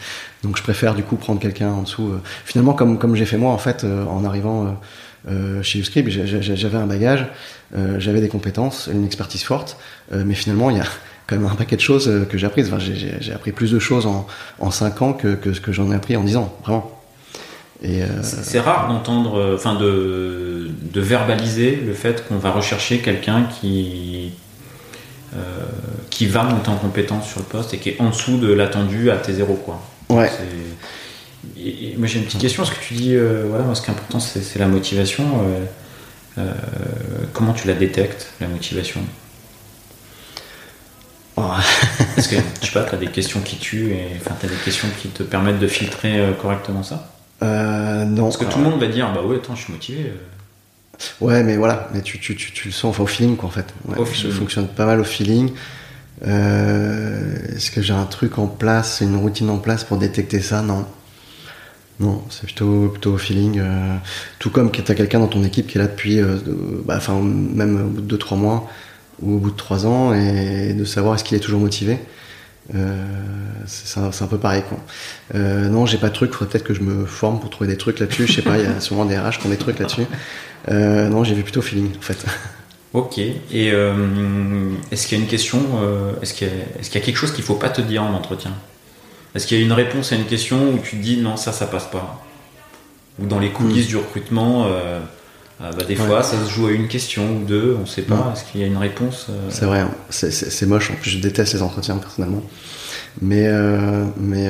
Donc 0.44 0.58
je 0.58 0.62
préfère 0.62 0.94
du 0.94 1.02
coup 1.02 1.16
prendre 1.16 1.40
quelqu'un 1.40 1.70
en 1.70 1.82
dessous. 1.82 2.12
finalement, 2.46 2.74
comme, 2.74 3.00
comme 3.00 3.16
j'ai 3.16 3.26
fait 3.26 3.38
moi 3.38 3.52
en 3.52 3.58
fait 3.58 3.84
en 3.84 4.24
arrivant 4.24 4.80
euh, 5.28 5.62
chez 5.64 5.80
Uscript, 5.80 6.10
j'avais 6.10 6.78
un 6.78 6.86
bagage, 6.86 7.26
euh, 7.76 8.00
j'avais 8.00 8.22
des 8.22 8.30
compétences, 8.30 8.90
une 8.92 9.06
expertise 9.06 9.44
forte, 9.44 9.78
euh, 10.14 10.24
mais 10.26 10.34
finalement, 10.34 10.70
il 10.70 10.78
y 10.78 10.80
a 10.80 10.86
quand 11.28 11.36
même 11.36 11.46
un 11.46 11.56
paquet 11.56 11.76
de 11.76 11.82
choses 11.82 12.12
que 12.30 12.38
j'ai 12.38 12.48
apprises. 12.48 12.72
Enfin, 12.72 12.80
j'ai 12.80 13.34
appris 13.34 13.52
plus 13.52 13.72
de 13.72 13.80
choses 13.80 14.06
en, 14.06 14.26
en 14.60 14.72
5 14.72 15.02
ans 15.02 15.14
que, 15.14 15.36
que 15.36 15.54
ce 15.54 15.62
que 15.62 15.72
j'en 15.72 15.92
ai 15.92 15.96
appris 15.96 16.16
en 16.16 16.24
10 16.24 16.38
ans, 16.38 16.58
vraiment. 16.64 16.92
C'est 18.24 18.60
rare 18.60 18.90
d'entendre, 18.90 19.54
enfin 19.56 19.76
de, 19.76 20.70
de, 20.82 21.00
verbaliser 21.00 21.78
le 21.78 21.94
fait 21.94 22.28
qu'on 22.28 22.36
va 22.36 22.52
rechercher 22.52 22.98
quelqu'un 23.00 23.44
qui, 23.44 24.34
qui 26.10 26.26
va 26.26 26.44
monter 26.44 26.68
en 26.68 26.76
compétence 26.76 27.30
sur 27.30 27.40
le 27.40 27.46
poste 27.46 27.74
et 27.74 27.78
qui 27.78 27.90
est 27.90 28.02
en 28.02 28.10
dessous 28.10 28.38
de 28.38 28.52
l'attendu 28.52 29.12
à 29.12 29.16
T0. 29.16 29.46
Quoi. 29.64 29.80
Ouais 30.10 30.30
moi 31.98 32.08
j'ai 32.08 32.20
une 32.20 32.26
petite 32.26 32.42
question, 32.42 32.64
est-ce 32.64 32.72
que 32.72 32.84
tu 32.84 32.94
dis, 32.94 33.16
euh, 33.16 33.46
voilà, 33.48 33.66
moi, 33.66 33.76
ce 33.76 33.82
qui 33.82 33.88
est 33.88 33.94
important 33.94 34.20
c'est 34.20 34.60
la 34.60 34.68
motivation. 34.68 35.26
Euh, 35.44 35.66
euh, 36.38 36.54
comment 37.34 37.54
tu 37.54 37.68
la 37.68 37.74
détectes, 37.74 38.32
la 38.40 38.48
motivation? 38.48 39.02
Oh. 41.36 41.44
Est-ce 42.18 42.30
que, 42.30 42.36
je 42.62 42.66
sais 42.66 42.74
pas, 42.74 42.84
tu 42.84 42.96
as 42.96 42.98
des 42.98 43.08
questions 43.08 43.40
qui 43.40 43.58
tuent, 43.58 43.92
et 43.92 44.08
enfin, 44.18 44.36
tu 44.40 44.46
as 44.46 44.50
des 44.50 44.56
questions 44.56 44.88
qui 45.02 45.08
te 45.10 45.24
permettent 45.24 45.60
de 45.60 45.68
filtrer 45.68 46.22
correctement 46.42 46.84
ça? 46.84 47.12
Non. 47.42 48.24
Parce 48.24 48.38
que 48.38 48.46
tout 48.46 48.60
le 48.60 48.66
monde 48.66 48.80
va 48.80 48.88
dire, 48.88 49.12
bah 49.14 49.22
ouais, 49.22 49.38
attends, 49.38 49.56
je 49.56 49.64
suis 49.64 49.74
motivé. 49.74 50.14
Ouais, 51.22 51.44
mais 51.44 51.56
voilà, 51.56 51.90
mais 51.94 52.02
tu, 52.02 52.20
tu, 52.20 52.36
tu, 52.36 52.68
le 52.68 52.74
sens 52.74 53.00
au 53.00 53.06
feeling, 53.06 53.38
quoi, 53.38 53.48
en 53.48 53.52
fait. 53.52 53.74
je 54.14 54.30
fonctionne 54.30 54.68
pas 54.68 54.86
mal 54.86 55.00
au 55.00 55.06
feeling. 55.06 55.52
Est-ce 56.22 57.72
que 57.72 57.82
j'ai 57.82 57.94
un 57.94 58.06
truc 58.06 58.38
en 58.38 58.48
place, 58.48 59.00
une 59.02 59.16
routine 59.16 59.50
en 59.50 59.58
place 59.58 59.84
pour 59.86 59.98
détecter 59.98 60.42
ça? 60.42 60.62
Non. 60.62 60.86
Non, 62.00 62.24
c'est 62.30 62.44
plutôt, 62.44 62.88
plutôt 62.88 63.14
au 63.14 63.18
feeling. 63.18 63.60
Euh, 63.60 63.96
tout 64.40 64.50
comme 64.50 64.72
tu 64.72 64.82
as 64.90 64.96
quelqu'un 64.96 65.20
dans 65.20 65.28
ton 65.28 65.44
équipe 65.44 65.68
qui 65.68 65.78
est 65.78 65.82
là 65.82 65.88
depuis, 65.88 66.22
euh, 66.22 66.38
bah, 66.86 66.96
enfin, 66.98 67.20
même 67.20 67.88
au 67.88 67.90
bout 67.90 68.02
de 68.02 68.18
2-3 68.18 68.38
mois 68.38 68.70
ou 69.22 69.36
au 69.36 69.38
bout 69.38 69.52
de 69.52 69.58
3 69.58 69.86
ans, 69.86 70.14
et 70.14 70.74
de 70.74 70.86
savoir 70.86 71.16
est-ce 71.16 71.26
qu'il 71.26 71.36
est 71.36 71.42
toujours 71.42 71.60
motivé. 71.60 71.98
Euh, 72.74 73.04
c'est 73.66 74.00
un, 74.00 74.28
peu 74.28 74.38
pareil. 74.38 74.64
Quoi. 74.70 74.78
non, 75.36 75.86
j'ai 75.86 75.98
pas 75.98 76.08
de 76.08 76.14
truc, 76.14 76.32
faudrait 76.32 76.52
peut-être 76.52 76.64
que 76.64 76.74
je 76.74 76.82
me 76.82 77.06
forme 77.06 77.40
pour 77.42 77.50
trouver 77.50 77.70
des 77.70 77.78
trucs 77.78 78.00
là-dessus. 78.00 78.28
Je 78.28 78.34
sais 78.34 78.42
pas, 78.42 78.58
il 78.58 78.64
y 78.64 78.68
a 78.68 78.80
souvent 78.80 79.04
des 79.04 79.18
RH 79.18 79.40
qui 79.40 79.48
ont 79.48 79.50
des 79.50 79.58
trucs 79.58 79.80
là-dessus. 79.80 80.06
non, 80.72 81.26
j'ai 81.26 81.34
vu 81.34 81.44
plutôt 81.44 81.62
feeling 81.62 81.90
en 81.98 82.02
fait. 82.02 82.26
Ok. 82.92 83.20
Et 83.20 83.68
est-ce 83.68 85.06
qu'il 85.08 85.18
y 85.18 85.22
a 85.22 85.24
une 85.24 85.30
question 85.30 85.60
Est-ce 86.24 86.34
qu'il 86.34 86.48
y, 86.48 86.50
est 86.50 86.96
y, 86.96 86.98
a 86.98 87.02
quelque 87.02 87.18
chose 87.18 87.34
qu'il 87.34 87.44
faut 87.44 87.54
pas 87.54 87.70
te 87.70 87.82
dire 87.82 88.02
en 88.02 88.14
entretien? 88.16 88.52
Est-ce 89.36 89.46
qu'il 89.46 89.58
y 89.58 89.62
a 89.62 89.64
une 89.64 89.74
réponse 89.74 90.12
à 90.12 90.16
une 90.16 90.26
question 90.26 90.74
où 90.74 90.80
tu 90.80 90.98
te 90.98 91.02
dis 91.02 91.18
non, 91.18 91.38
ça, 91.38 91.52
ça 91.52 91.68
passe 91.68 91.86
pas 91.86 92.24
Ou 93.20 93.26
dans 93.26 93.40
les 93.40 93.50
coulisses 93.50 93.86
hmm. 93.86 93.90
du 93.90 93.98
recrutement, 93.98 94.66
euh, 94.66 95.00
euh, 95.62 95.72
bah, 95.72 95.84
des 95.88 95.96
fois, 95.96 96.24
ça 96.24 96.44
se 96.44 96.50
joue 96.50 96.68
à 96.68 96.72
une 96.72 96.88
question 96.88 97.38
ou 97.38 97.46
deux, 97.46 97.76
on 97.78 97.82
ne 97.82 97.86
sait 97.86 98.02
pas. 98.02 98.16
Hmm. 98.16 98.34
Est-ce 98.34 98.52
qu'il 98.52 98.62
y 98.62 98.64
a 98.64 98.68
une 98.68 98.78
réponse 98.78 99.28
euh 99.30 99.50
C'est 99.50 99.66
vrai, 99.66 99.80
hein. 99.80 99.92
c'est 100.10 100.66
moche. 100.66 100.92
En 100.92 100.96
plus, 100.96 101.12
je 101.12 101.20
déteste 101.20 101.54
les 101.54 101.62
entretiens 101.62 101.98
personnellement. 101.98 102.44
Mais, 103.22 103.50
mais 104.18 104.50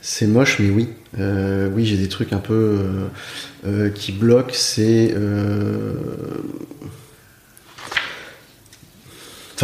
c'est 0.00 0.26
moche, 0.26 0.58
mais 0.58 0.70
oui. 0.70 0.88
oui, 1.18 1.86
j'ai 1.86 1.96
des 1.96 2.08
trucs 2.08 2.32
un 2.32 2.38
peu 2.38 2.78
qui 3.94 4.12
bloquent. 4.12 4.54
C'est 4.54 5.14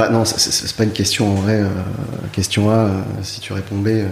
Enfin, 0.01 0.13
non, 0.13 0.25
c'est 0.25 0.77
pas 0.77 0.85
une 0.85 0.93
question 0.93 1.31
en 1.31 1.35
vrai. 1.35 1.61
Euh, 1.61 1.69
question 2.33 2.71
A, 2.71 2.75
euh, 2.75 3.03
si 3.23 3.41
tu 3.41 3.53
réponds 3.53 3.77
B, 3.77 3.89
euh, 3.89 4.07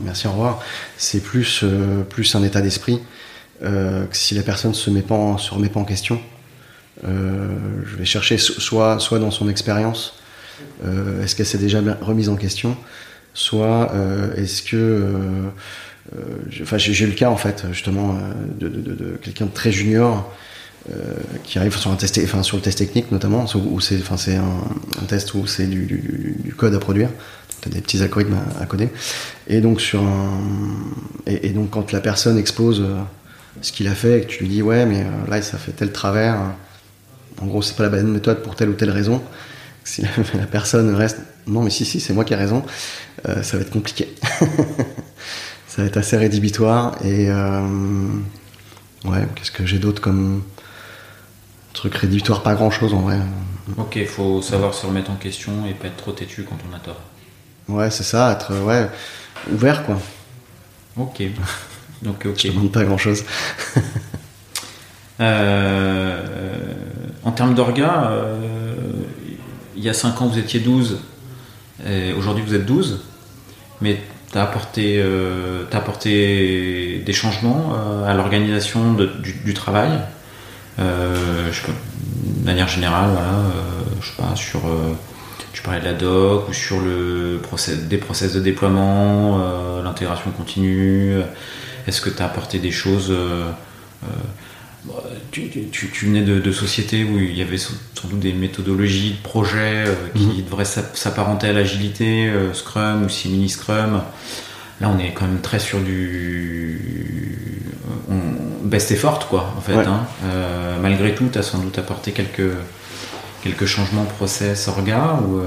merci, 0.00 0.26
au 0.26 0.32
revoir. 0.32 0.60
C'est 0.96 1.20
plus, 1.20 1.64
plus 2.08 2.34
un 2.34 2.42
état 2.42 2.60
d'esprit. 2.60 3.00
que 3.60 4.08
si 4.10 4.34
la 4.34 4.42
personne 4.42 4.74
se 4.74 4.90
se 4.90 5.54
remet 5.54 5.68
pas 5.68 5.80
en 5.80 5.84
question, 5.84 6.20
je 7.04 7.96
vais 7.96 8.04
chercher 8.04 8.38
soit, 8.38 8.98
soit 8.98 9.20
dans 9.20 9.30
son 9.30 9.48
expérience, 9.48 10.14
est-ce 11.22 11.36
qu'elle 11.36 11.46
s'est 11.46 11.58
déjà 11.58 11.80
remise 12.00 12.28
en 12.28 12.36
question, 12.36 12.76
soit 13.32 13.92
est-ce 14.36 14.62
que. 14.62 15.04
Enfin, 16.60 16.76
j'ai 16.76 17.04
eu 17.04 17.06
le 17.06 17.14
cas 17.14 17.30
en 17.30 17.36
fait, 17.36 17.66
justement, 17.70 18.18
de, 18.58 19.16
quelqu'un 19.22 19.46
de 19.46 19.52
très 19.52 19.70
junior 19.70 20.32
qui 21.44 21.58
arrive 21.58 21.76
sur, 21.76 21.90
un 21.90 21.96
test, 21.96 22.20
enfin, 22.22 22.42
sur 22.42 22.56
le 22.56 22.62
test 22.62 22.78
technique 22.78 23.10
notamment, 23.12 23.44
où 23.54 23.80
c'est 23.80 24.00
enfin, 24.00 24.16
un, 24.32 25.02
un 25.02 25.04
test 25.06 25.34
où 25.34 25.46
c'est 25.46 25.66
du, 25.66 25.86
du, 25.86 26.54
code 26.54 26.74
à 26.74 26.78
produire, 26.78 27.10
tu 27.60 27.68
as 27.68 27.72
des 27.72 27.80
petits 27.80 28.02
algorithmes 28.02 28.38
à, 28.60 28.66
coder. 28.66 28.88
Et 29.46 29.60
donc, 29.60 29.80
sur 29.80 30.02
un, 30.02 30.40
et, 31.26 31.50
donc 31.50 31.70
quand 31.70 31.92
la 31.92 32.00
personne 32.00 32.38
expose 32.38 32.80
euh, 32.80 33.00
ce 33.62 33.72
qu'il 33.72 33.88
a 33.88 33.94
fait 33.94 34.18
et 34.18 34.20
que 34.22 34.26
tu 34.26 34.44
lui 34.44 34.48
dis 34.48 34.62
ouais 34.62 34.86
mais 34.86 35.02
euh, 35.02 35.30
là 35.30 35.42
ça 35.42 35.58
fait 35.58 35.72
tel 35.72 35.92
travers, 35.92 36.38
en 37.40 37.46
gros 37.46 37.62
c'est 37.62 37.76
pas 37.76 37.82
la 37.84 37.88
bonne 37.88 38.10
méthode 38.10 38.42
pour 38.42 38.54
telle 38.54 38.70
ou 38.70 38.74
telle 38.74 38.90
raison, 38.90 39.22
si 39.84 40.02
la, 40.02 40.46
personne 40.50 40.94
reste 40.94 41.18
non 41.46 41.62
mais 41.62 41.70
si 41.70 41.84
si 41.84 42.00
c'est 42.00 42.12
moi 42.12 42.24
qui 42.24 42.32
ai 42.32 42.36
raison, 42.36 42.64
ça 43.24 43.56
va 43.56 43.62
être 43.62 43.70
compliqué. 43.70 44.08
ça 45.66 45.82
va 45.82 45.84
être 45.84 45.96
assez 45.96 46.16
rédhibitoire 46.16 46.96
et 47.04 47.28
ouais 49.04 49.26
qu'est-ce 49.34 49.50
que 49.50 49.66
j'ai 49.66 49.78
d'autre 49.78 50.00
comme 50.00 50.42
truc 51.72 51.94
rédhibitoire, 51.94 52.42
pas 52.42 52.54
grand 52.54 52.70
chose 52.70 52.94
en 52.94 53.00
vrai. 53.00 53.18
Ok, 53.76 53.96
il 53.96 54.06
faut 54.06 54.42
savoir 54.42 54.74
se 54.74 54.86
remettre 54.86 55.10
en 55.10 55.16
question 55.16 55.52
et 55.68 55.74
pas 55.74 55.88
être 55.88 55.96
trop 55.96 56.12
têtu 56.12 56.44
quand 56.44 56.58
on 56.70 56.74
a 56.74 56.78
tort. 56.78 57.00
Ouais, 57.68 57.90
c'est 57.90 58.02
ça, 58.02 58.32
être 58.32 58.52
ouais, 58.64 58.88
ouvert 59.52 59.84
quoi. 59.84 59.98
Ok. 60.96 61.22
Donc, 62.02 62.26
ok. 62.26 62.40
Je 62.42 62.48
demande 62.48 62.72
pas 62.72 62.84
grand 62.84 62.98
chose. 62.98 63.24
Euh, 65.20 66.22
en 67.24 67.32
termes 67.32 67.54
d'orga, 67.54 68.10
euh, 68.10 68.74
il 69.76 69.84
y 69.84 69.88
a 69.90 69.92
5 69.92 70.22
ans 70.22 70.26
vous 70.28 70.38
étiez 70.38 70.60
12, 70.60 70.98
aujourd'hui 72.16 72.42
vous 72.46 72.54
êtes 72.54 72.64
12, 72.64 73.02
mais 73.82 74.00
tu 74.32 74.38
as, 74.38 74.42
apporté, 74.42 74.94
euh, 74.96 75.64
apporté 75.72 77.02
des 77.04 77.12
changements 77.12 77.74
à 78.06 78.14
l'organisation 78.14 78.94
du, 78.94 79.52
travail? 79.52 79.90
Euh, 80.80 81.50
de 81.50 82.46
manière 82.46 82.68
générale, 82.68 83.10
voilà, 83.12 83.28
euh, 83.28 83.50
je 84.00 84.06
sais 84.06 84.16
pas, 84.16 84.34
sur 84.34 84.60
euh, 84.66 84.94
tu 85.52 85.62
parlais 85.62 85.80
de 85.80 85.84
la 85.84 85.92
doc 85.92 86.48
ou 86.48 86.52
sur 86.52 86.80
le 86.80 87.38
process, 87.42 87.78
des 87.80 87.98
process 87.98 88.32
de 88.32 88.40
déploiement, 88.40 89.38
l'intégration 89.82 90.30
continue. 90.30 91.16
Est-ce 91.86 92.00
que 92.00 92.08
tu 92.08 92.22
as 92.22 92.26
apporté 92.26 92.58
des 92.60 92.70
choses 92.70 93.12
tu, 95.32 95.50
tu, 95.70 96.06
venais 96.06 96.22
de, 96.22 96.52
sociétés 96.52 97.04
où 97.04 97.18
il 97.18 97.36
y 97.36 97.42
avait 97.42 97.58
sans 97.58 97.74
doute 98.08 98.20
des 98.20 98.32
méthodologies 98.32 99.12
de 99.12 99.22
projet 99.22 99.84
qui 100.14 100.24
mhm. 100.24 100.44
devraient 100.44 100.64
s'apparenter 100.64 101.48
à 101.48 101.52
l'agilité, 101.52 102.32
Scrum 102.54 103.04
ou 103.04 103.08
Simini 103.08 103.48
Scrum. 103.48 104.00
Là, 104.80 104.88
on 104.94 104.98
est 104.98 105.12
quand 105.12 105.26
même 105.26 105.40
très 105.40 105.58
sur 105.58 105.80
du 105.80 106.80
best 108.64 108.90
effort, 108.92 109.28
quoi, 109.28 109.52
en 109.56 109.60
fait. 109.60 109.74
Ouais. 109.76 109.86
hein. 109.86 110.06
Euh, 110.24 110.78
malgré 110.80 111.14
tout, 111.14 111.28
tu 111.32 111.38
as 111.38 111.42
sans 111.42 111.58
doute 111.58 111.78
apporté 111.78 112.12
quelques, 112.12 112.52
quelques 113.42 113.66
changements 113.66 114.04
process, 114.04 114.68
orga 114.68 115.20
ou. 115.26 115.38
euh, 115.40 115.44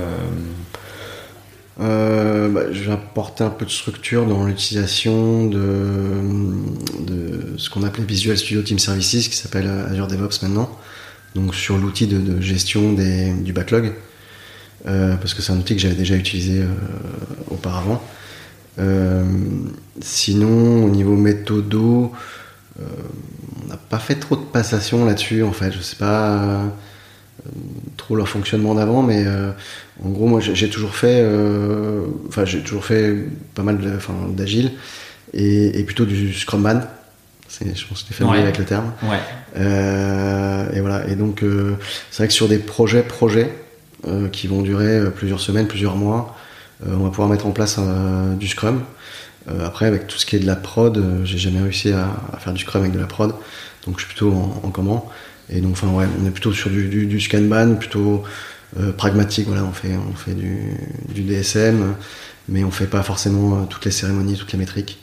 Euh, 1.82 2.50
bah, 2.50 2.72
je 2.72 2.84
vais 2.84 2.92
apporter 2.92 3.44
un 3.44 3.50
peu 3.50 3.66
de 3.66 3.72
structure 3.72 4.28
dans 4.28 4.46
l'utilisation 4.46 5.48
de, 5.48 5.64
de 7.00 7.58
ce 7.58 7.68
qu'on 7.72 7.82
appelait 7.82 8.04
Visual 8.04 8.38
Studio 8.38 8.62
Team 8.62 8.78
Services, 8.78 9.28
qui 9.28 9.36
s'appelle 9.36 9.68
Azure 9.90 10.06
DevOps 10.06 10.44
maintenant. 10.44 10.70
Donc 11.34 11.56
sur 11.56 11.80
l'outil 11.80 12.06
de, 12.06 12.20
de 12.20 12.40
gestion 12.42 12.94
des, 12.94 13.34
du 13.34 13.54
backlog, 13.54 13.94
Euh, 14.86 15.16
parce 15.16 15.34
que 15.34 15.42
c'est 15.42 15.54
un 15.54 15.58
outil 15.58 15.76
que 15.76 15.82
j'avais 15.82 15.96
déjà 15.96 16.16
utilisé 16.16 16.60
euh, 16.62 16.68
auparavant. 17.50 18.04
Euh, 18.80 19.24
sinon, 20.02 20.86
au 20.86 20.90
niveau 20.90 21.16
méthodo, 21.16 22.12
euh, 22.80 22.84
on 23.64 23.70
n'a 23.70 23.78
pas 23.78 24.00
fait 24.00 24.16
trop 24.16 24.36
de 24.36 24.42
passation 24.42 25.06
là-dessus 25.06 25.44
en 25.44 25.52
fait. 25.54 25.72
Je 25.72 25.80
sais 25.82 25.96
pas 25.96 26.42
euh, 26.44 26.64
trop 27.98 28.16
leur 28.16 28.28
fonctionnement 28.28 28.74
d'avant, 28.76 29.04
mais 29.04 29.24
euh, 29.26 29.52
en 30.04 30.10
gros, 30.10 30.28
moi 30.28 30.40
j'ai 30.42 30.70
toujours 30.70 30.96
fait, 30.96 31.20
euh, 31.22 32.06
enfin 32.28 32.46
j'ai 32.46 32.62
toujours 32.62 32.86
fait 32.86 33.16
pas 33.54 33.64
mal 33.64 33.78
d'agile 34.36 34.72
et, 35.34 35.80
et 35.80 35.84
plutôt 35.84 36.06
du 36.06 36.34
Scrumman. 36.34 36.82
Je 37.62 37.86
pense 37.88 38.02
que 38.02 38.08
tu 38.08 38.14
familier 38.16 38.38
Ouais. 38.38 38.44
avec 38.44 38.58
le 38.58 38.66
terme. 38.66 38.92
Ouais. 39.04 39.20
Euh, 39.58 40.72
et 40.74 40.82
voilà. 40.82 41.08
Et 41.08 41.16
donc, 41.16 41.44
c'est 42.10 42.18
vrai 42.24 42.28
que 42.28 42.34
sur 42.34 42.48
des 42.48 42.58
projets, 42.58 43.04
projets 43.04 43.54
qui 44.32 44.48
vont 44.48 44.64
durer 44.64 45.12
plusieurs 45.16 45.40
semaines, 45.40 45.68
plusieurs 45.68 45.96
mois, 45.96 46.36
on 46.88 47.04
va 47.04 47.10
pouvoir 47.10 47.30
mettre 47.30 47.46
en 47.46 47.52
place 47.52 47.78
euh, 47.80 48.36
du 48.36 48.48
Scrum. 48.48 48.84
Euh, 49.50 49.66
après, 49.66 49.86
avec 49.86 50.08
tout 50.08 50.18
ce 50.18 50.26
qui 50.26 50.36
est 50.36 50.40
de 50.40 50.46
la 50.46 50.56
prod, 50.56 50.98
euh, 50.98 51.26
j'ai 51.26 51.38
jamais 51.38 51.62
réussi 51.62 51.92
à, 51.92 52.10
faire 52.40 52.54
du 52.54 52.62
Scrum 52.62 52.82
avec 52.82 52.94
de 52.94 53.00
la 53.00 53.08
prod, 53.08 53.34
donc 53.86 54.00
je 54.00 54.06
suis 54.06 54.08
plutôt 54.08 54.32
en, 54.32 54.62
en 54.64 54.70
comment. 54.70 55.10
Et 55.50 55.60
donc, 55.60 55.74
enfin, 55.74 55.90
ouais, 55.90 56.06
on 56.22 56.26
est 56.26 56.32
plutôt 56.32 56.54
sur 56.54 56.70
du, 56.70 56.88
du, 56.88 57.06
du 57.06 57.28
Kanban, 57.28 57.76
plutôt 57.76 58.24
euh, 58.80 58.92
pragmatique. 58.92 59.48
Voilà, 59.48 59.64
on 59.64 59.72
fait, 59.72 59.96
on 59.96 60.16
fait 60.16 60.34
du, 60.34 61.22
DSM, 61.24 61.96
mais 62.50 62.64
on 62.64 62.72
fait 62.72 62.88
pas 62.88 63.04
forcément 63.04 63.62
euh, 63.62 63.66
toutes 63.70 63.86
les 63.86 63.92
cérémonies, 63.92 64.38
toutes 64.38 64.52
les 64.52 64.58
métriques. 64.58 65.00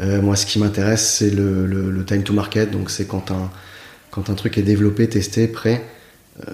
Euh, 0.00 0.22
moi, 0.22 0.36
ce 0.36 0.46
qui 0.46 0.58
m'intéresse, 0.58 1.16
c'est 1.18 1.30
le, 1.30 2.04
time 2.06 2.22
to 2.22 2.32
market. 2.32 2.70
Donc, 2.70 2.90
c'est 2.90 3.06
quand 3.06 3.30
un, 3.30 3.50
quand 4.10 4.30
un 4.30 4.34
truc 4.34 4.58
est 4.58 4.62
développé, 4.62 5.08
testé, 5.08 5.48
prêt. 5.48 5.84
euh, 6.46 6.52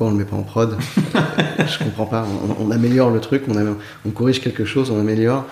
pourquoi 0.00 0.14
on 0.14 0.18
le 0.18 0.24
met 0.24 0.30
pas 0.30 0.36
en 0.36 0.42
prod 0.42 0.78
Je 1.58 1.84
comprends 1.84 2.06
pas. 2.06 2.26
On, 2.58 2.68
on 2.68 2.70
améliore 2.70 3.10
le 3.10 3.20
truc, 3.20 3.42
on, 3.48 4.10
corrige 4.12 4.40
quelque 4.40 4.64
chose, 4.64 4.90
on 4.90 4.98
améliore. 4.98 5.44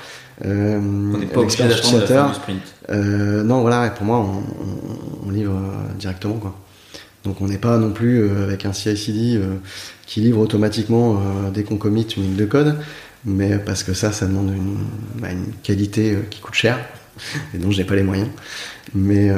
Euh, 0.47 0.79
On 0.79 1.19
n'est 1.19 1.27
pas 1.27 1.41
obligé 1.41 1.65
l'expérience 1.65 1.83
d'attendre 1.83 2.01
la 2.01 2.07
fin 2.07 2.15
utilisateur, 2.15 2.29
du 2.29 2.35
sprint. 2.35 2.63
euh, 2.89 3.43
non, 3.43 3.61
voilà, 3.61 3.89
et 3.89 3.91
pour 3.91 4.07
moi, 4.07 4.27
on, 5.27 5.31
livre 5.31 5.53
euh, 5.53 5.93
directement. 5.99 6.37
Quoi. 6.37 6.59
Donc 7.25 7.43
on 7.43 7.49
n'est 7.49 7.59
pas 7.59 7.77
non 7.77 7.91
plus 7.91 8.23
euh, 8.23 8.45
avec 8.45 8.65
un 8.65 8.73
CI/CD 8.73 9.39
qui 10.07 10.23
livre 10.23 10.41
automatiquement 10.41 11.21
dès 11.53 11.63
qu'on 11.63 11.77
commit 11.77 12.07
une 12.17 12.23
ligne 12.23 12.37
de 12.37 12.47
code, 12.47 12.77
mais 13.27 13.59
parce 13.59 13.83
que 13.83 13.93
ça, 13.93 14.13
ça 14.13 14.25
demande 14.25 14.49
une, 14.49 14.79
bah, 15.21 15.31
une 15.31 15.53
qualité 15.63 16.17
qui 16.31 16.41
coûte 16.41 16.55
cher, 16.55 16.79
et 17.55 17.59
dont 17.59 17.71
je 17.71 17.77
n'ai 17.77 17.85
pas 17.85 17.97
les 17.97 18.03
moyens. 18.03 18.31
Mais, 18.95 19.31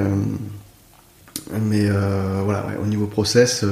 mais 1.61 1.91
voilà, 2.45 2.65
ouais, 2.69 2.79
au 2.81 2.87
niveau 2.87 3.09
process, 3.09 3.65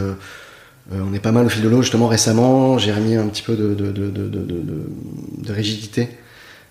euh, 0.93 1.03
on 1.07 1.13
est 1.13 1.21
pas 1.21 1.33
mal 1.33 1.45
au 1.47 1.49
fil 1.49 1.63
de 1.63 1.69
l'eau. 1.69 1.83
Justement, 1.83 2.09
récemment, 2.09 2.79
j'ai 2.79 2.93
remis 2.93 3.17
un 3.17 3.27
petit 3.29 3.43
peu 3.43 3.57
de, 3.57 5.53
rigidité 5.53 6.09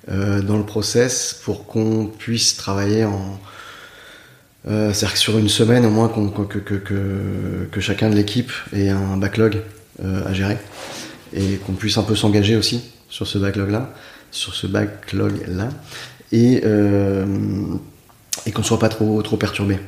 euh, 0.09 0.41
dans 0.41 0.57
le 0.57 0.63
process 0.63 1.39
pour 1.43 1.65
qu'on 1.65 2.07
puisse 2.07 2.55
travailler 2.55 3.05
en. 3.05 3.39
Euh, 4.68 4.91
C'est-à-dire 4.91 5.18
sur 5.18 5.38
une 5.38 5.49
semaine, 5.49 5.86
au 5.86 5.89
moins, 5.89 6.09
que, 6.09 7.80
chacun 7.80 8.09
de 8.09 8.15
l'équipe 8.15 8.51
ait 8.74 8.89
un 8.89 9.18
backlog 9.18 9.61
à 10.03 10.34
gérer 10.34 10.57
et 11.34 11.57
qu'on 11.57 11.74
puisse 11.74 11.97
un 11.97 12.03
peu 12.03 12.15
s'engager 12.15 12.55
aussi 12.55 12.82
sur 13.09 13.26
ce 13.28 13.38
backlog-là, 13.38 13.93
sur 14.32 14.53
ce 14.53 14.68
backlog-là, 14.68 15.70
et, 16.32 16.63
et 18.45 18.51
qu'on 18.51 18.61
ne 18.61 18.65
soit 18.65 18.80
pas 18.80 18.89
trop, 18.89 19.22
trop 19.22 19.38
perturbé. 19.38 19.80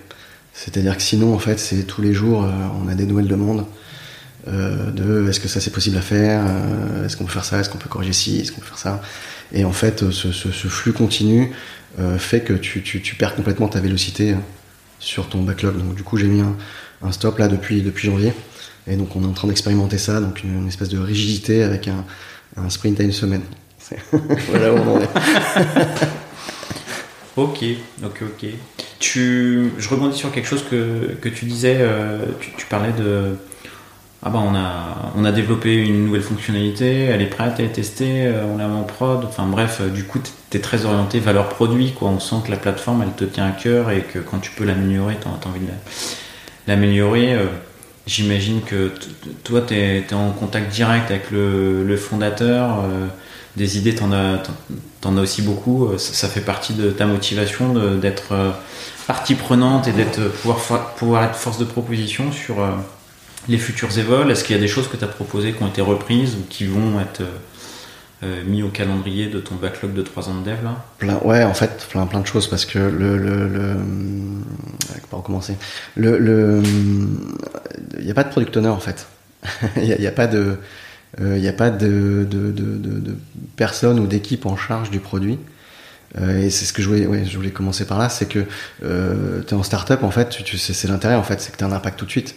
C'est-à-dire 0.54 0.96
que 0.96 1.04
sinon, 1.04 1.34
en 1.34 1.40
fait, 1.40 1.60
c'est 1.60 1.84
tous 1.84 2.02
les 2.02 2.14
jours, 2.14 2.46
on 2.82 2.88
a 2.88 2.96
des 2.96 3.06
nouvelles 3.06 3.28
demandes 3.28 3.66
euh, 4.50 4.92
de 4.92 5.30
est-ce 5.30 5.40
que 5.40 5.48
ça 5.48 5.60
c'est 5.60 5.72
possible 5.72 5.98
à 5.98 6.02
faire, 6.02 6.44
euh, 6.48 7.06
est-ce 7.06 7.18
qu'on 7.18 7.26
peut 7.26 7.32
faire 7.32 7.46
ça, 7.46 7.60
est-ce 7.60 7.70
qu'on 7.70 7.78
peut 7.78 7.90
corriger 7.90 8.14
ci, 8.14 8.40
est-ce 8.40 8.52
qu'on 8.52 8.62
peut 8.62 8.68
faire 8.68 8.78
ça? 8.78 9.02
Et 9.52 9.66
en 9.66 9.72
fait, 9.72 10.10
ce, 10.12 10.28
flux 10.68 10.94
continu 10.94 11.52
euh, 12.00 12.18
fait 12.18 12.42
que 12.42 12.54
tu, 12.54 13.16
perds 13.16 13.36
complètement 13.36 13.68
ta 13.68 13.80
vélocité 13.80 14.32
euh, 14.32 14.38
sur 15.00 15.28
ton 15.28 15.42
backlog. 15.42 15.78
Donc 15.78 15.96
du 15.96 16.04
coup, 16.04 16.18
j'ai 16.18 16.28
mis 16.28 16.42
un, 16.42 17.12
stop 17.12 17.40
là 17.40 17.48
depuis, 17.48 17.84
janvier. 17.96 18.34
Et 18.88 18.96
donc 18.96 19.16
on 19.16 19.24
est 19.24 19.28
en 19.28 19.34
train 19.34 19.48
d'expérimenter 19.48 19.98
ça, 19.98 20.20
donc 20.20 20.44
une, 20.44 20.68
espèce 20.68 20.90
de 20.90 21.00
rigidité 21.00 21.64
avec 21.64 21.88
un, 21.88 22.70
sprint 22.70 23.00
à 23.00 23.04
une 23.04 23.12
semaine. 23.12 23.44
Voilà 24.50 24.74
où 24.74 24.78
on 24.78 24.96
en 24.96 25.02
est. 25.02 25.10
Ok, 27.38 27.64
ok, 28.04 28.22
ok. 28.22 28.50
Tu, 29.00 29.72
je 29.78 29.88
rebondis 29.88 30.18
sur 30.18 30.30
quelque 30.30 30.48
chose 30.48 30.66
que, 30.70 31.30
tu 31.30 31.46
disais. 31.46 31.80
tu 32.58 32.66
parlais 32.66 32.92
de. 32.92 33.38
Ah 34.22 34.30
bah 34.30 34.40
on 34.44 34.54
a, 34.54 35.12
développé 35.32 35.76
une 35.76 36.06
nouvelle 36.06 36.22
fonctionnalité, 36.22 37.04
elle 37.06 37.22
est 37.22 37.28
prête, 37.28 37.54
elle 37.60 37.66
est 37.66 37.70
testée, 37.70 38.26
euh, 38.28 38.44
on 38.54 38.60
la 38.60 38.68
en 38.68 38.84
prod. 38.84 39.24
Enfin 39.24 39.46
bref, 39.46 39.80
euh, 39.80 39.88
du 39.90 40.04
coup, 40.04 40.20
tu 40.50 40.58
es 40.58 40.60
très 40.60 40.84
orienté 40.86 41.20
valeur 41.20 41.48
produit. 41.48 41.94
Quoi. 41.94 42.10
On 42.10 42.20
sent 42.20 42.36
que 42.46 42.52
la 42.52 42.58
plateforme, 42.58 43.02
elle 43.04 43.14
te 43.14 43.24
tient 43.24 43.46
à 43.48 43.52
cœur 43.52 43.92
et 43.92 44.02
que 44.02 44.20
quand 44.20 44.40
tu 44.40 44.52
peux 44.52 44.66
l'améliorer, 44.66 45.18
tu 45.22 45.28
as, 45.28 45.32
envie 45.50 45.62
de 45.62 45.68
la- 45.68 45.74
l'améliorer. 46.76 47.34
Euh, 47.34 47.46
J'imagine 48.08 48.62
que 48.62 48.92
toi, 49.44 49.62
tu 49.62 49.76
es, 49.76 50.04
en 50.14 50.32
contact 50.32 50.72
direct 50.72 51.12
avec 51.12 51.30
le, 51.30 51.84
fondateur. 51.96 52.80
des 53.56 53.78
idées, 53.78 53.94
tu 53.94 54.02
en, 54.04 54.12
as- 54.12 54.40
t'en- 54.40 54.54
t'en 55.02 55.18
as 55.18 55.22
aussi 55.22 55.44
beaucoup. 55.44 55.96
Ça, 55.98 56.28
fait 56.28 56.42
partie 56.42 56.74
de 56.74 56.90
ta 56.90 57.06
motivation 57.06 57.74
d'être 57.98 58.34
partie 59.06 59.36
prenante 59.36 59.88
et 59.88 59.92
d'être 59.92 60.22
pouvoir, 60.42 61.24
être 61.24 61.36
force 61.36 61.60
de 61.60 61.66
proposition 61.66 62.32
sur 62.32 62.56
les 63.50 63.58
futurs 63.58 63.98
évols. 63.98 64.32
Est-ce 64.32 64.44
qu'il 64.44 64.56
y 64.56 64.60
a 64.60 64.62
des 64.62 64.68
choses 64.68 64.88
que 64.88 64.98
tu 64.98 65.04
as 65.04 65.08
proposées 65.08 65.54
qui 65.54 65.64
ont 65.64 65.68
été 65.68 65.82
reprises 65.82 66.36
ou 66.36 66.46
qui 66.50 66.66
vont 66.66 67.00
être 67.00 67.22
euh, 67.22 67.38
euh, 68.24 68.44
mis 68.46 68.64
au 68.64 68.70
calendrier 68.70 69.28
de 69.28 69.40
ton 69.40 69.56
backlog 69.56 69.94
de 69.94 70.02
3 70.02 70.30
ans 70.30 70.40
de 70.40 70.46
dev 70.46 70.64
là? 70.64 70.86
Plein, 70.98 71.20
ouais, 71.24 71.44
en 71.44 71.54
fait, 71.54 71.88
plein, 71.90 72.06
plein 72.06 72.20
de 72.22 72.28
choses 72.28 72.48
parce 72.48 72.66
que 72.66 72.80
le, 72.80 73.18
le, 73.18 73.48
le 73.48 73.76
commencer? 75.22 75.56
Le, 75.96 76.62
il 77.98 78.06
n'y 78.06 78.12
a 78.12 78.14
pas 78.14 78.24
de 78.24 78.30
product 78.30 78.56
owner 78.58 78.70
en 78.70 78.80
fait. 78.80 79.08
Il 79.78 79.84
n'y 79.84 80.08
a, 80.08 80.12
pas 80.12 80.28
de, 80.28 80.58
euh, 81.22 81.38
il 81.38 81.44
y 81.44 81.48
a 81.48 81.54
pas 81.54 81.70
de, 81.70 82.28
de, 82.30 82.52
de, 82.52 82.78
de, 82.78 83.16
personne 83.56 83.98
ou 84.00 84.06
d'équipe 84.06 84.46
en 84.46 84.58
charge 84.58 84.90
du 84.92 85.00
produit. 85.00 85.40
Euh, 86.18 86.42
et 86.42 86.50
c'est 86.50 86.66
ce 86.66 86.74
que 86.74 86.82
je 86.82 86.90
voulais, 86.90 87.06
ouais, 87.06 87.24
je 87.24 87.38
voulais 87.38 87.52
commencer 87.52 87.86
par 87.86 87.98
là, 87.98 88.10
c'est 88.10 88.28
que 88.28 88.44
euh, 88.84 89.42
tu 89.48 89.54
es 89.54 89.58
en 89.58 89.64
startup 89.64 90.04
en 90.04 90.12
fait, 90.12 90.38
c'est 90.58 90.88
l'intérêt 90.90 91.16
en 91.16 91.24
fait, 91.24 91.40
c'est 91.40 91.52
que 91.54 91.58
tu 91.58 91.64
as 91.64 91.68
un 91.68 91.72
impact 91.72 92.00
tout 92.00 92.06
de 92.06 92.12
suite. 92.12 92.36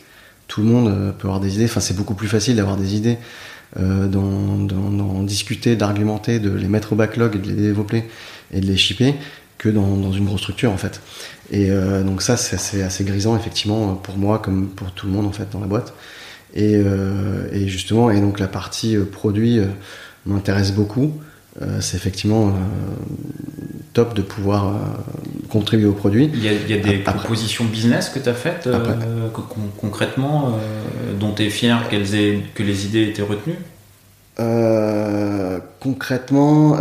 Tout 0.52 0.60
le 0.60 0.66
monde 0.66 0.88
euh, 0.88 1.12
peut 1.12 1.28
avoir 1.28 1.40
des 1.40 1.54
idées. 1.54 1.66
C'est 1.66 1.96
beaucoup 1.96 2.12
plus 2.12 2.28
facile 2.28 2.56
d'avoir 2.56 2.76
des 2.76 2.94
idées, 2.94 3.16
euh, 3.78 4.06
d'en, 4.06 5.22
discuter, 5.22 5.76
d'argumenter, 5.76 6.40
de 6.40 6.50
les 6.50 6.68
mettre 6.68 6.92
au 6.92 6.96
backlog 6.96 7.36
et 7.36 7.38
de 7.38 7.48
les 7.48 7.54
développer 7.54 8.04
et 8.52 8.60
de 8.60 8.66
les 8.66 8.76
shipper 8.76 9.14
que 9.56 9.70
dans, 9.70 10.12
une 10.12 10.26
grosse 10.26 10.42
structure 10.42 10.70
en 10.70 10.76
fait. 10.76 11.00
Et 11.50 11.70
euh, 11.70 12.02
donc 12.02 12.20
ça, 12.20 12.36
c'est 12.36 12.82
assez, 12.82 13.04
grisant 13.04 13.34
effectivement 13.34 13.94
pour 13.94 14.18
moi 14.18 14.40
comme 14.40 14.68
pour 14.68 14.92
tout 14.92 15.06
le 15.06 15.12
monde 15.12 15.24
en 15.24 15.32
fait 15.32 15.48
dans 15.50 15.60
la 15.60 15.66
boîte. 15.66 15.94
Et, 16.54 16.82
et 17.52 17.68
justement, 17.68 18.10
et 18.10 18.20
donc 18.20 18.38
la 18.38 18.46
partie 18.46 18.98
produit 19.10 19.58
m'intéresse 20.26 20.72
beaucoup. 20.72 21.18
Euh, 21.60 21.80
c'est 21.82 21.98
effectivement 21.98 22.48
euh, 22.48 22.52
top 23.92 24.14
de 24.14 24.22
pouvoir 24.22 24.68
euh, 24.68 24.72
contribuer 25.50 25.86
au 25.86 25.92
produit. 25.92 26.30
Il 26.32 26.42
y 26.42 26.48
a, 26.48 26.52
il 26.52 26.70
y 26.70 26.72
a 26.72 26.78
des 26.78 27.02
Après- 27.04 27.12
propositions 27.14 27.64
business 27.66 28.08
que 28.08 28.18
tu 28.18 28.28
as 28.28 28.34
faites 28.34 28.68
con- 29.34 29.42
concrètement 29.78 30.58
dont 31.20 31.32
tu 31.32 31.42
es 31.42 31.50
fier 31.50 31.78
aient, 31.92 32.40
que 32.54 32.62
les 32.62 32.86
idées 32.86 33.02
aient 33.02 33.08
été 33.10 33.22
retenues? 33.22 33.58
Concrètement, 35.80 36.72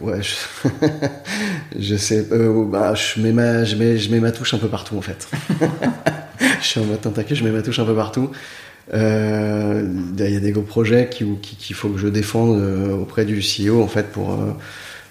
ouais, 0.00 0.20
je, 0.20 0.68
je 1.78 1.96
sais, 1.96 2.26
bah, 2.66 2.94
je 2.94 3.20
mets 3.20 3.32
ma, 3.32 3.64
je 3.64 3.76
mets, 3.76 3.98
je 3.98 4.10
mets 4.10 4.20
ma 4.20 4.32
touche 4.32 4.52
un 4.54 4.58
peu 4.58 4.68
partout 4.68 4.96
en 4.98 5.02
fait. 5.02 5.28
je 6.60 6.66
suis 6.66 6.80
en 6.80 6.84
mode 6.84 7.00
tentacule, 7.00 7.36
je 7.36 7.44
mets 7.44 7.50
ma 7.50 7.62
touche 7.62 7.78
un 7.78 7.84
peu 7.84 7.94
partout. 7.94 8.30
Euh, 8.94 9.86
Il 10.18 10.30
y 10.30 10.36
a 10.36 10.40
des 10.40 10.52
gros 10.52 10.62
projets 10.62 11.08
qu'il 11.08 11.38
qui, 11.40 11.56
qu'il 11.56 11.76
faut 11.76 11.88
que 11.88 11.98
je 11.98 12.08
défende 12.08 12.58
euh, 12.58 12.94
auprès 12.94 13.24
du 13.24 13.40
CEO 13.40 13.82
en 13.82 13.88
fait 13.88 14.10
pour, 14.10 14.32
euh, 14.32 14.52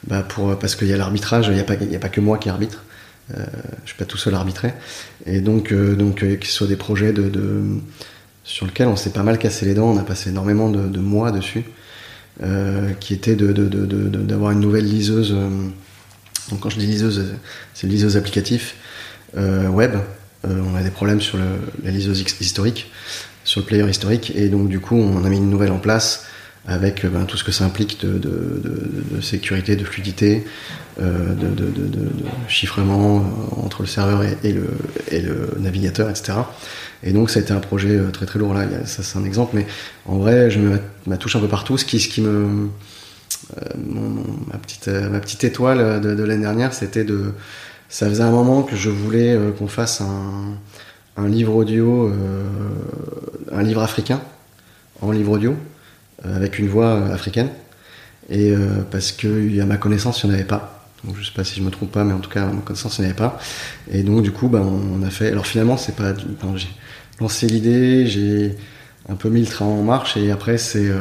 bah, 0.07 0.23
pour 0.23 0.57
parce 0.59 0.75
qu'il 0.75 0.87
y 0.87 0.93
a 0.93 0.97
l'arbitrage, 0.97 1.47
il 1.47 1.53
n'y 1.53 1.59
a 1.59 1.63
pas, 1.63 1.73
a 1.73 1.99
pas 1.99 2.09
que 2.09 2.21
moi 2.21 2.37
qui 2.37 2.49
arbitre. 2.49 2.83
Je 3.29 3.87
suis 3.87 3.95
pas 3.97 4.03
tout 4.03 4.17
seul 4.17 4.35
à 4.35 4.39
arbitrer. 4.39 4.73
Et 5.25 5.39
donc, 5.39 5.73
donc 5.73 6.21
euh, 6.21 6.35
que 6.35 6.45
ce 6.45 6.51
soit 6.51 6.67
des 6.67 6.75
projets 6.75 7.13
de, 7.13 7.63
sur 8.43 8.65
lequel 8.65 8.87
on 8.87 8.97
s'est 8.97 9.11
pas 9.11 9.23
mal 9.23 9.37
cassé 9.37 9.65
les 9.65 9.73
dents, 9.73 9.89
on 9.89 9.97
a 9.97 10.03
passé 10.03 10.31
énormément 10.31 10.69
de, 10.69 10.99
mois 10.99 11.31
dessus, 11.31 11.63
qui 12.99 13.13
était 13.13 13.37
d'avoir 13.37 14.51
une 14.51 14.59
nouvelle 14.59 14.83
liseuse 14.83 15.33
Donc 16.49 16.59
quand 16.59 16.69
je 16.69 16.77
dis 16.77 16.87
liseuse, 16.87 17.23
c'est 17.73 17.87
liseuse 17.87 18.17
applicatif 18.17 18.75
web. 19.37 19.95
on 20.43 20.75
a 20.75 20.83
des 20.83 20.91
problèmes 20.91 21.21
sur 21.21 21.37
la 21.37 21.91
liseuse 21.91 22.25
historique, 22.41 22.91
sur 23.51 23.59
le 23.59 23.65
player 23.65 23.89
historique, 23.89 24.31
et 24.33 24.47
donc 24.47 24.69
du 24.69 24.79
coup 24.79 24.95
on 24.95 25.25
a 25.25 25.29
mis 25.29 25.35
une 25.35 25.49
nouvelle 25.49 25.73
en 25.73 25.77
place 25.77 26.23
avec 26.65 27.05
ben, 27.05 27.25
tout 27.25 27.35
ce 27.35 27.43
que 27.43 27.51
ça 27.51 27.65
implique 27.65 27.99
de, 27.99 29.19
sécurité, 29.21 29.75
de 29.75 29.83
fluidité, 29.83 30.45
euh, 31.01 31.33
de, 31.33 31.51
chiffrement 32.47 33.17
euh, 33.17 33.61
entre 33.61 33.81
le 33.81 33.89
serveur 33.89 34.23
et, 34.23 34.53
le, 34.53 35.49
navigateur, 35.59 36.09
etc. 36.09 36.33
Et 37.03 37.11
donc 37.11 37.29
ça 37.29 37.39
a 37.39 37.41
été 37.41 37.51
un 37.51 37.59
projet 37.59 37.97
euh, 37.97 38.09
très 38.11 38.25
très 38.25 38.39
lourd. 38.39 38.53
Là, 38.53 38.63
ça 38.85 39.03
c'est 39.03 39.17
un 39.17 39.25
exemple, 39.25 39.51
mais 39.53 39.67
en 40.05 40.17
vrai 40.17 40.49
je 40.49 40.59
me 40.59 41.17
touche 41.17 41.35
un 41.35 41.41
peu 41.41 41.49
partout, 41.49 41.77
ce 41.77 41.83
qui, 41.83 41.99
ce 41.99 42.07
qui 42.07 42.21
me... 42.21 42.69
Euh, 43.57 43.69
ma, 44.47 44.57
petite, 44.59 44.87
ma 44.87 45.19
petite 45.19 45.43
étoile 45.43 45.99
de, 45.99 46.23
l'année 46.23 46.43
dernière, 46.43 46.73
c'était 46.73 47.03
de... 47.03 47.33
Ça 47.89 48.07
faisait 48.07 48.23
un 48.23 48.31
moment 48.31 48.63
que 48.63 48.77
je 48.77 48.89
voulais 48.89 49.37
qu'on 49.59 49.67
fasse 49.67 49.99
un, 49.99 50.55
un 51.17 51.27
livre 51.27 51.55
audio, 51.55 52.11
un 53.51 53.63
livre 53.63 53.81
africain 53.81 54.21
en 55.01 55.11
livre 55.11 55.31
audio. 55.31 55.55
Euh, 56.25 56.35
avec 56.35 56.59
une 56.59 56.67
voix 56.67 56.85
euh, 56.85 57.13
africaine. 57.13 57.49
Et 58.29 58.51
euh, 58.51 58.83
parce 58.91 59.11
que 59.11 59.59
à 59.59 59.65
ma 59.65 59.77
connaissance, 59.77 60.21
il 60.21 60.27
n'y 60.27 60.33
en 60.33 60.35
avait 60.35 60.45
pas. 60.45 60.85
Donc, 61.03 61.15
je 61.19 61.25
sais 61.25 61.33
pas 61.33 61.43
si 61.43 61.55
je 61.55 61.63
me 61.63 61.71
trompe 61.71 61.91
pas, 61.91 62.03
mais 62.03 62.13
en 62.13 62.19
tout 62.19 62.29
cas, 62.29 62.43
à 62.43 62.51
ma 62.51 62.61
connaissance, 62.61 62.99
il 62.99 63.01
n'y 63.01 63.07
en 63.07 63.09
avait 63.09 63.17
pas. 63.17 63.39
Et 63.91 64.03
donc, 64.03 64.21
du 64.21 64.31
coup, 64.31 64.47
bah, 64.47 64.61
on 64.61 65.01
a 65.01 65.09
fait. 65.09 65.29
Alors, 65.29 65.47
finalement, 65.47 65.77
c'est 65.77 65.95
pas. 65.95 66.13
j'ai 66.55 66.67
lancé 67.19 67.47
l'idée, 67.47 68.05
j'ai 68.05 68.55
un 69.09 69.15
peu 69.15 69.29
mis 69.29 69.41
le 69.41 69.47
train 69.47 69.65
en 69.65 69.81
marche, 69.81 70.15
et 70.15 70.29
après, 70.29 70.59
c'est 70.59 70.91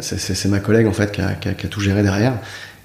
c'est 0.00 0.48
ma 0.48 0.58
collègue, 0.58 0.88
en 0.88 0.92
fait, 0.92 1.12
qui 1.12 1.20
a, 1.20 1.34
tout 1.54 1.80
géré 1.80 2.02
derrière. 2.02 2.34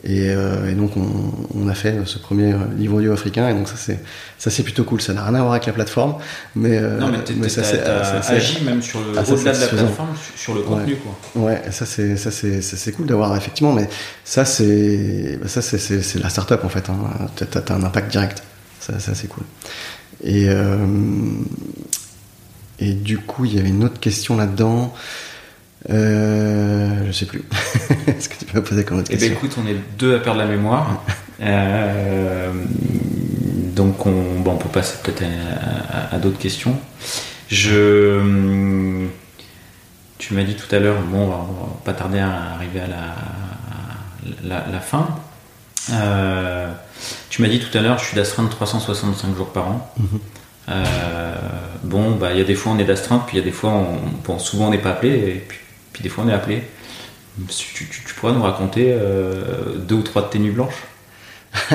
Et, 0.03 0.29
euh, 0.29 0.69
et, 0.69 0.73
donc 0.75 0.97
on, 0.97 1.07
on, 1.55 1.67
a 1.67 1.73
fait 1.73 1.95
ce 2.05 2.19
premier 2.19 2.53
livre 2.77 2.97
audio 2.97 3.11
africain 3.11 3.49
et 3.49 3.53
donc 3.53 3.67
ça 3.67 3.75
c'est 3.75 3.99
ça 4.37 4.51
c'est 4.51 4.61
plutôt 4.61 4.83
cool. 4.83 5.01
Ça 5.01 5.13
n'a 5.13 5.23
rien 5.23 5.33
à 5.33 5.39
voir 5.39 5.53
avec 5.53 5.65
la 5.65 5.73
plateforme, 5.73 6.17
mais 6.55 6.77
euh, 6.77 6.99
non 6.99 7.07
mais, 7.07 7.17
mais 7.37 7.49
ça 7.49 7.63
c'est 7.63 7.81
agi 7.81 8.63
même 8.63 8.83
sur 8.83 8.99
le 8.99 9.17
ah, 9.17 9.23
au-delà 9.27 9.53
de 9.53 9.61
la 9.61 9.67
plateforme 9.67 10.09
sur 10.35 10.53
le 10.53 10.61
contenu 10.61 10.93
ouais. 10.93 10.99
quoi. 11.33 11.41
Ouais, 11.41 11.61
ça 11.71 11.87
c'est 11.87 12.17
ça 12.17 12.29
c'est 12.29 12.61
c'est 12.61 12.91
cool 12.91 13.07
d'avoir 13.07 13.35
effectivement, 13.35 13.73
mais 13.73 13.89
ça 14.23 14.45
c'est 14.45 15.39
bah, 15.41 15.47
ça 15.47 15.63
c'est 15.63 15.79
c'est 15.79 16.19
la 16.19 16.29
startup 16.29 16.63
en 16.63 16.69
fait. 16.69 16.87
Hein. 16.89 16.97
T'as 17.35 17.73
as 17.73 17.75
un 17.75 17.83
impact 17.83 18.11
direct. 18.11 18.43
Ça, 18.79 18.99
ça 18.99 19.15
c'est 19.15 19.27
cool. 19.27 19.43
Et 20.23 20.49
euh, 20.49 20.77
et 22.79 22.93
du 22.93 23.17
coup 23.17 23.45
il 23.45 23.55
y 23.55 23.59
avait 23.59 23.69
une 23.69 23.83
autre 23.83 23.99
question 23.99 24.37
là-dedans. 24.37 24.93
Euh, 25.89 27.05
je 27.07 27.11
sais 27.11 27.25
plus. 27.25 27.43
Est-ce 28.07 28.29
que 28.29 28.35
tu 28.39 28.45
peux 28.45 28.59
me 28.59 28.63
poser 28.63 28.83
comme 28.83 28.99
autre 28.99 29.09
question 29.09 29.27
Eh 29.27 29.29
bien, 29.29 29.37
écoute, 29.37 29.57
on 29.63 29.67
est 29.67 29.77
deux 29.97 30.15
à 30.15 30.19
perdre 30.19 30.39
la 30.39 30.45
mémoire. 30.47 31.03
euh, 31.41 32.51
donc, 33.75 34.05
on, 34.05 34.39
bon, 34.39 34.51
on 34.53 34.57
peut 34.57 34.69
passer 34.69 34.97
peut-être 35.03 35.23
à, 35.23 36.15
à, 36.15 36.17
d'autres 36.17 36.39
questions. 36.39 36.77
Je, 37.49 39.07
tu 40.17 40.33
m'as 40.33 40.43
dit 40.43 40.55
tout 40.55 40.73
à 40.73 40.79
l'heure, 40.79 41.01
bon, 41.01 41.25
on 41.25 41.27
va, 41.27 41.35
va, 41.35 41.77
pas 41.83 41.93
tarder 41.93 42.19
à 42.19 42.53
arriver 42.55 42.79
à 42.79 42.87
la, 42.87 43.15
la, 44.43 44.65
la 44.71 44.79
fin. 44.79 45.07
Euh, 45.91 46.71
tu 47.29 47.41
m'as 47.41 47.47
dit 47.47 47.59
tout 47.59 47.75
à 47.77 47.81
l'heure, 47.81 47.99
je 47.99 48.05
suis 48.05 48.15
d'astreinte 48.15 48.49
365 48.49 49.35
jours 49.35 49.49
par 49.51 49.67
an. 49.67 49.91
-hmm. 49.99 50.05
euh, 50.69 51.35
bon, 51.83 52.11
bah, 52.15 52.29
il 52.31 52.39
y 52.39 52.41
a 52.41 52.43
des 52.43 52.55
fois 52.55 52.71
on 52.71 52.79
est 52.79 52.85
d'astreinte, 52.85 53.23
puis 53.27 53.37
il 53.37 53.39
y 53.39 53.43
a 53.43 53.45
des 53.45 53.51
fois, 53.51 53.71
on, 53.71 53.99
bon, 54.23 54.39
souvent 54.39 54.67
on 54.67 54.71
n'est 54.71 54.79
pas 54.79 54.91
appelé, 54.91 55.13
et 55.13 55.45
puis 55.47 55.59
puis 55.95 56.03
des 56.03 56.09
fois, 56.09 56.25
on 56.25 56.27
est 56.27 56.33
appelé. 56.33 56.61
Tu, 57.47 57.85
tu, 57.85 58.03
tu 58.05 58.13
pourrais 58.15 58.33
nous 58.33 58.41
raconter 58.41 58.91
euh, 58.91 59.77
deux 59.77 59.95
ou 59.95 60.01
trois 60.01 60.23
de 60.23 60.27
tes 60.27 60.39
nuits 60.39 60.51
blanches 60.51 60.83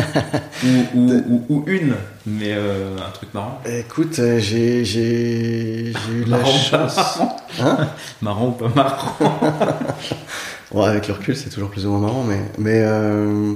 ou, 0.62 0.94
ou, 0.94 1.44
ou, 1.48 1.64
une, 1.66 1.94
mais 2.26 2.52
euh, 2.52 2.98
un 2.98 3.10
truc 3.12 3.32
marrant. 3.32 3.62
Écoute, 3.64 4.18
euh, 4.18 4.38
j'ai, 4.38 4.84
j'ai, 4.84 5.92
eu 6.12 6.24
la 6.26 6.44
chance. 6.44 6.96
Marrant. 6.96 7.36
Hein? 7.62 7.88
Marrant 8.20 8.48
ou 8.48 8.50
pas 8.50 8.68
marrant 8.68 9.16
bon, 10.70 10.82
Avec 10.82 11.08
le 11.08 11.14
recul, 11.14 11.34
c'est 11.34 11.48
toujours 11.48 11.70
plus 11.70 11.86
ou 11.86 11.92
moins 11.92 12.00
marrant, 12.00 12.24
mais, 12.24 12.42
mais 12.58 12.82
euh, 12.84 13.54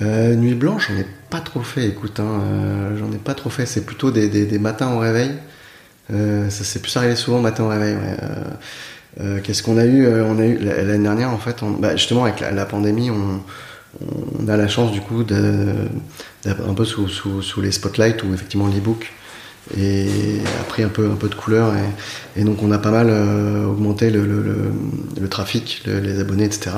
euh, 0.00 0.36
nuit 0.36 0.54
blanche, 0.54 0.90
j'en 0.92 1.00
ai 1.00 1.06
pas 1.28 1.40
trop 1.40 1.62
fait. 1.62 1.88
Écoute, 1.88 2.20
hein, 2.20 2.92
j'en 3.00 3.10
ai 3.10 3.18
pas 3.18 3.34
trop 3.34 3.50
fait. 3.50 3.66
C'est 3.66 3.84
plutôt 3.84 4.12
des, 4.12 4.28
des, 4.28 4.46
des 4.46 4.58
matins 4.60 4.92
au 4.92 5.00
réveil. 5.00 5.32
ça 6.08 6.50
s'est 6.64 6.78
plus 6.78 6.96
arrivé 6.96 7.16
souvent 7.16 7.40
matin 7.40 7.64
au 7.64 7.68
réveil. 7.68 7.96
Ouais. 7.96 8.16
Euh, 9.20 9.40
Qu'est-ce 9.42 9.62
qu'on 9.62 9.76
a 9.76 9.84
eu 9.84 10.06
euh, 10.06 10.24
On 10.24 10.38
a 10.38 10.44
eu 10.44 10.58
l'année 10.58 11.02
dernière 11.02 11.30
en 11.30 11.38
fait, 11.38 11.56
bah, 11.78 11.96
justement 11.96 12.24
avec 12.24 12.40
la, 12.40 12.64
pandémie, 12.64 13.10
on, 13.10 14.48
a 14.48 14.56
la 14.56 14.68
chance 14.68 14.90
du 14.90 15.00
coup 15.00 15.22
d'être 15.22 16.68
un 16.68 16.74
peu 16.74 16.84
sous, 16.84 17.60
les 17.60 17.72
spotlights 17.72 18.22
où 18.22 18.32
effectivement 18.32 18.68
l'e-book 18.68 19.12
et 19.76 20.08
a 20.60 20.64
pris 20.64 20.82
un 20.82 20.88
peu 20.88 21.10
un 21.10 21.14
peu 21.14 21.28
de 21.28 21.34
couleur 21.34 21.72
et, 22.36 22.42
donc 22.42 22.62
on 22.62 22.72
a 22.72 22.78
pas 22.78 22.90
mal 22.90 23.08
euh, 23.10 23.66
augmenté 23.66 24.10
le, 24.10 25.28
trafic, 25.28 25.82
les 25.86 26.20
abonnés, 26.20 26.44
etc. 26.44 26.70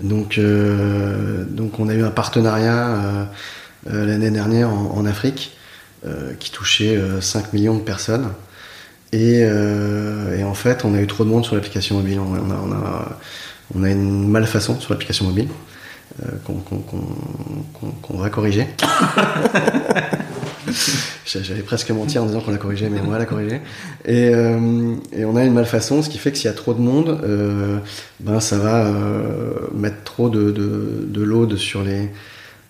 Donc 0.00 0.40
donc 0.40 1.78
on 1.78 1.88
a 1.88 1.94
eu 1.94 2.02
un 2.02 2.10
partenariat 2.10 3.28
l'année 3.86 4.30
dernière 4.30 4.70
en, 4.70 4.96
en 4.96 5.06
Afrique 5.06 5.56
qui 6.40 6.50
touchait 6.50 6.98
5 7.20 7.52
millions 7.52 7.76
de 7.76 7.82
personnes. 7.82 8.30
Et, 9.14 9.42
euh, 9.44 10.36
et, 10.36 10.42
en 10.42 10.54
fait, 10.54 10.84
on 10.84 10.92
a 10.92 11.00
eu 11.00 11.06
trop 11.06 11.24
de 11.24 11.28
monde 11.28 11.44
sur 11.44 11.54
l'application 11.54 11.94
mobile. 11.94 12.18
On 12.18 12.34
a, 12.34 12.38
on, 12.40 12.72
a, 12.72 13.16
on 13.76 13.84
a, 13.84 13.90
une 13.90 14.28
malfaçon 14.28 14.80
sur 14.80 14.92
l'application 14.92 15.26
mobile 15.26 15.46
euh, 16.20 16.32
qu'on 16.44 16.54
qu 16.54 16.74
qu 16.74 16.96
qu 18.02 18.16
va 18.18 18.28
corriger. 18.28 18.66
J'allais 21.26 21.62
presque 21.62 21.90
mentir 21.90 22.24
en 22.24 22.26
disant 22.26 22.40
qu'on 22.40 22.50
l'a 22.50 22.58
corrigé, 22.58 22.88
mais 22.88 23.00
on 23.06 23.10
va 23.10 23.18
la 23.20 23.26
corriger. 23.26 23.60
Et, 24.04 24.30
euh, 24.34 24.96
et, 25.12 25.24
on 25.24 25.36
a 25.36 25.44
une 25.44 25.54
malfaçon, 25.54 26.02
ce 26.02 26.08
qui 26.08 26.18
fait 26.18 26.32
que 26.32 26.38
s'il 26.38 26.46
y 26.46 26.52
a 26.52 26.56
trop 26.56 26.74
de 26.74 26.80
monde, 26.80 27.20
ben 28.18 28.40
ça 28.40 28.58
va 28.58 28.92
mettre 29.74 30.02
trop 30.02 30.28
de, 30.28 30.50
de, 30.50 31.06
de 31.06 31.22
load 31.22 31.56
sur 31.56 31.84
les, 31.84 32.10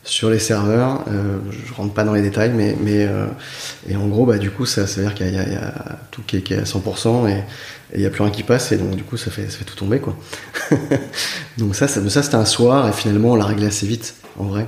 sur 0.05 0.31
les 0.31 0.39
serveurs. 0.39 1.05
Euh, 1.09 1.39
je 1.51 1.73
rentre 1.75 1.93
pas 1.93 2.05
dans 2.05 2.13
les 2.13 2.23
détails, 2.23 2.53
mais, 2.55 2.77
mais 2.81 3.07
euh, 3.07 3.27
et 3.89 3.97
en 3.97 4.07
gros, 4.07 4.27
bah, 4.27 4.39
du 4.39 4.51
coup, 4.51 4.67
ça, 4.67 4.87
ça 4.87 5.01
veut 5.01 5.07
dire 5.07 5.15
qu'il 5.15 5.29
y, 5.29 5.33
y, 5.33 5.39
a 5.39 5.99
tout 6.11 6.23
qui 6.27 6.37
est, 6.37 6.43
qui 6.43 6.55
est 6.55 6.59
à 6.59 6.65
100% 6.65 7.29
et 7.29 7.43
il 7.95 8.01
n'y 8.01 8.07
a 8.07 8.11
plus 8.11 8.23
rien 8.23 8.31
qui 8.31 8.43
passe, 8.43 8.73
et 8.73 8.77
donc 8.77 8.97
du 8.97 9.05
coup, 9.05 9.17
ça 9.17 9.31
fait, 9.31 9.51
ça 9.51 9.59
fait 9.59 9.65
tout 9.65 9.77
tomber. 9.77 10.01
quoi. 10.01 10.17
donc 11.59 11.75
ça, 11.75 11.89
ça, 11.89 12.09
ça 12.09 12.23
c'était 12.23 12.35
un 12.35 12.45
soir, 12.45 12.89
et 12.89 12.93
finalement, 12.93 13.33
on 13.33 13.37
l'a 13.37 13.45
réglé 13.45 13.67
assez 13.67 13.87
vite, 13.87 14.15
en 14.39 14.45
vrai. 14.45 14.67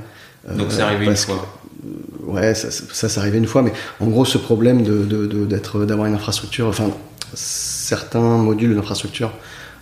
Donc 0.54 0.68
c'est 0.70 0.82
arrivé 0.82 1.06
une 1.06 1.16
fois 1.16 1.36
que, 1.36 1.66
Ouais, 2.26 2.54
ça, 2.54 2.70
ça 2.70 3.08
c'est 3.08 3.20
arrivé 3.20 3.38
une 3.38 3.46
fois, 3.46 3.62
mais 3.62 3.72
en 4.00 4.06
gros, 4.06 4.24
ce 4.24 4.38
problème 4.38 4.82
de, 4.82 5.04
de, 5.04 5.26
de, 5.26 5.46
d'être, 5.46 5.84
d'avoir 5.84 6.08
une 6.08 6.14
infrastructure, 6.14 6.66
enfin, 6.66 6.90
certains 7.34 8.38
modules 8.38 8.74
d'infrastructure 8.74 9.32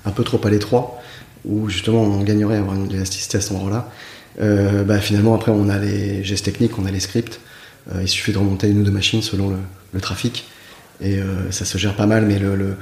un 0.05 0.11
peu 0.11 0.25
trop 0.25 0.41
à 0.45 0.51
l'étroit, 0.51 1.01
où 1.47 1.69
justement 1.69 2.03
on 2.03 2.23
gagnerait 2.23 2.57
à 2.57 2.61
avoir 2.61 2.77
une 2.77 2.91
élasticité 2.91 3.39
à 3.39 3.41
cet 3.41 3.53
endroit-là, 3.53 3.91
euh, 4.41 4.85
bah, 4.85 4.99
finalement, 4.99 5.35
après, 5.35 5.53
on 5.53 5.69
a 5.69 5.79
les 5.79 6.25
gestes 6.25 6.45
techniques, 6.45 6.79
on 6.79 6.87
a 6.87 6.91
les 6.91 7.01
scripts. 7.01 7.41
Euh, 7.95 8.03
il 8.03 8.09
suffit 8.09 8.33
de 8.33 8.39
remonter 8.39 8.69
une 8.69 8.81
ou 8.81 8.85
deux 8.85 8.91
machines 8.91 9.23
selon 9.23 9.51
le, 9.51 9.57
le 9.93 10.01
trafic. 10.01 10.47
Et 11.01 11.19
euh, 11.19 11.51
ça 11.51 11.65
se 11.65 11.77
gère 11.79 11.95
pas 11.95 12.07
mal, 12.07 12.25
mais 12.27 12.39
le, 12.39 12.57
le 12.57 12.77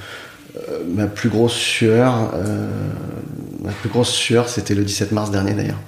ma 0.87 1.07
plus 1.07 1.31
grosse 1.31 1.55
sueur, 1.55 2.31
ma 3.63 3.73
plus 3.73 3.89
grosse 3.89 4.11
sueur, 4.11 4.51
c'était 4.51 4.75
le 4.75 4.85
17 4.85 5.13
mars 5.13 5.31
dernier 5.31 5.55
d'ailleurs. 5.55 5.81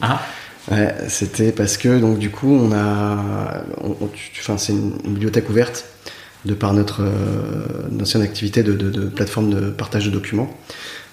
Ah. 0.00 0.22
Ouais, 0.70 0.94
c'était 1.08 1.52
parce 1.52 1.76
que 1.76 2.00
donc 2.00 2.18
du 2.18 2.30
coup 2.30 2.50
on 2.50 2.72
a, 2.72 3.62
enfin 4.40 4.58
c'est 4.58 4.72
une, 4.72 4.94
une, 5.04 5.12
bibliothèque 5.12 5.48
ouverte 5.48 5.84
de 6.44 6.54
par 6.54 6.72
notre 6.72 7.02
euh, 7.02 8.00
ancienne 8.00 8.22
activité 8.22 8.62
de, 8.62 8.72
de, 8.72 8.90
de, 8.90 9.06
plateforme 9.06 9.50
de 9.50 9.70
partage 9.70 10.06
de 10.06 10.10
documents. 10.10 10.50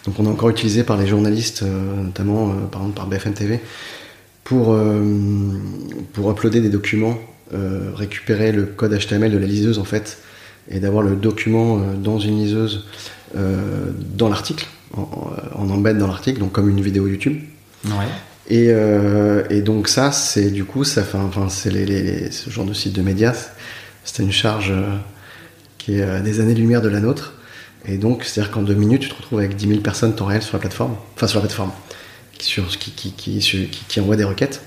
Donc 0.05 0.19
on 0.19 0.25
est 0.25 0.29
encore 0.29 0.49
utilisé 0.49 0.83
par 0.83 0.97
les 0.97 1.07
journalistes, 1.07 1.63
euh, 1.63 2.03
notamment 2.03 2.49
euh, 2.49 2.53
par 2.69 2.81
exemple 2.81 2.97
par 2.97 3.07
BFM 3.07 3.33
TV, 3.33 3.59
pour, 4.43 4.73
euh, 4.73 5.01
pour 6.13 6.29
uploader 6.29 6.61
des 6.61 6.69
documents, 6.69 7.17
récupérer 7.95 8.51
le 8.51 8.63
code 8.65 8.97
HTML 8.97 9.31
de 9.31 9.37
la 9.37 9.45
liseuse 9.45 9.77
en 9.77 9.83
fait, 9.83 10.17
et 10.71 10.79
d'avoir 10.79 11.03
le 11.03 11.15
document 11.15 11.77
dans 12.01 12.17
une 12.17 12.39
liseuse 12.39 12.87
dans 13.35 14.27
l'article, 14.27 14.65
en, 14.97 15.07
en, 15.53 15.69
embed 15.69 15.99
dans 15.99 16.07
l'article, 16.07 16.39
donc 16.39 16.51
comme 16.51 16.67
une 16.67 16.81
vidéo 16.81 17.07
YouTube. 17.07 17.39
Ouais. 17.85 17.91
Et, 18.49 18.69
et, 19.55 19.61
donc 19.61 19.87
ça, 19.87 20.11
c'est 20.11 20.49
du 20.49 20.65
coup, 20.65 20.83
ça 20.83 21.03
fait, 21.03 21.19
enfin, 21.19 21.47
c'est 21.47 21.69
les, 21.69 21.85
les, 21.85 22.31
ce 22.31 22.49
genre 22.49 22.65
de 22.65 22.73
site 22.73 22.93
de 22.93 23.03
médias, 23.03 23.51
c'est 24.03 24.23
une 24.23 24.31
charge 24.31 24.73
qui 25.77 25.99
est 25.99 26.21
des 26.21 26.39
années-lumière 26.39 26.81
de 26.81 26.89
la 26.89 27.01
nôtre. 27.01 27.35
Et 27.85 27.97
donc, 27.97 28.23
c'est-à-dire 28.23 28.51
qu'en 28.51 28.61
deux 28.61 28.75
minutes, 28.75 29.01
tu 29.01 29.09
te 29.09 29.15
retrouves 29.15 29.39
avec 29.39 29.55
10 29.55 29.67
000 29.67 29.79
personnes 29.81 30.15
temps 30.15 30.25
réel 30.25 30.41
sur 30.41 30.53
la 30.53 30.59
plateforme, 30.59 30.95
enfin 31.15 31.27
sur 31.27 31.39
la 31.39 31.47
plateforme, 31.47 31.71
sur, 32.39 32.67
qui, 32.77 32.91
qui, 32.91 33.11
qui, 33.11 33.69
qui, 33.87 33.99
envoient 33.99 34.15
des 34.15 34.23
requêtes 34.23 34.61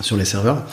sur 0.00 0.16
les 0.16 0.24
serveurs. 0.24 0.64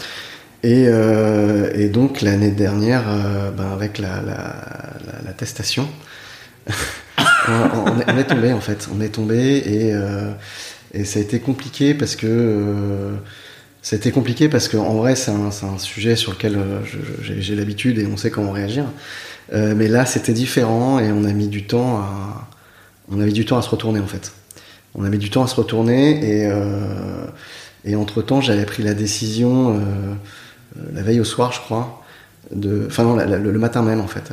Et, 0.63 0.85
euh, 0.87 1.71
et 1.75 1.89
donc, 1.89 2.21
l'année 2.21 2.51
dernière, 2.51 3.03
euh, 3.07 3.51
ben, 3.51 3.71
avec 3.71 3.99
la, 3.99 4.21
la, 4.21 4.65
la, 5.25 5.33
testation, 5.33 5.87
on, 7.47 8.17
est, 8.17 8.23
tombé 8.23 8.53
en 8.53 8.61
fait. 8.61 8.87
On 8.95 9.01
est 9.01 9.09
tombé 9.09 9.57
et, 9.57 9.93
euh, 9.93 10.31
Et 10.93 11.05
ça 11.05 11.19
a 11.19 11.21
été 11.21 11.39
compliqué 11.39 11.93
parce 11.93 12.15
que 12.15 12.27
euh, 12.27 13.15
ça 13.81 13.95
a 13.95 13.97
été 13.97 14.11
compliqué 14.11 14.47
parce 14.47 14.67
que 14.67 14.77
en 14.77 14.93
vrai 14.95 15.15
c'est 15.15 15.31
un, 15.31 15.77
sujet 15.77 16.15
sur 16.15 16.31
lequel 16.31 16.55
euh, 16.55 16.79
j'ai 17.21 17.55
l'habitude 17.55 17.97
et 17.97 18.05
on 18.05 18.17
sait 18.17 18.29
comment 18.29 18.51
réagir. 18.51 18.85
Euh, 19.51 19.73
mais 19.75 19.87
là 19.87 20.05
c'était 20.05 20.33
différent 20.33 20.99
et 20.99 21.11
on 21.11 21.25
a 21.25 21.33
mis 21.33 21.47
du 21.47 21.65
temps 21.65 21.97
à 21.97 22.47
on 23.11 23.19
a 23.19 23.25
mis 23.25 23.33
du 23.33 23.45
temps 23.45 23.57
à 23.57 23.61
se 23.61 23.69
retourner 23.69 23.99
en 23.99 24.07
fait. 24.07 24.31
On 24.95 25.03
a 25.03 25.09
mis 25.09 25.17
du 25.17 25.29
temps 25.29 25.43
à 25.43 25.47
se 25.47 25.55
retourner 25.55 26.11
et 26.11 26.47
euh, 26.47 27.25
et 27.83 27.95
entre 27.95 28.21
temps 28.21 28.39
j'avais 28.39 28.65
pris 28.65 28.83
la 28.83 28.93
décision 28.93 29.77
euh, 29.77 30.13
la 30.93 31.01
veille 31.01 31.19
au 31.19 31.25
soir 31.25 31.51
je 31.51 31.59
crois 31.59 32.01
de 32.51 32.85
enfin 32.87 33.03
non 33.03 33.15
le, 33.15 33.59
matin 33.59 33.81
même 33.81 33.99
en 33.99 34.07
fait 34.07 34.31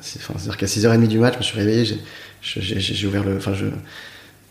c'est-à-dire 0.00 0.56
qu'à 0.56 0.66
6h30 0.66 1.06
du 1.06 1.18
match 1.18 1.34
je 1.34 1.38
me 1.38 1.42
suis 1.42 1.58
réveillé 1.58 1.98
j'ai 2.42 3.06
ouvert 3.06 3.24
le 3.24 3.36
enfin 3.36 3.52
je 3.54 3.66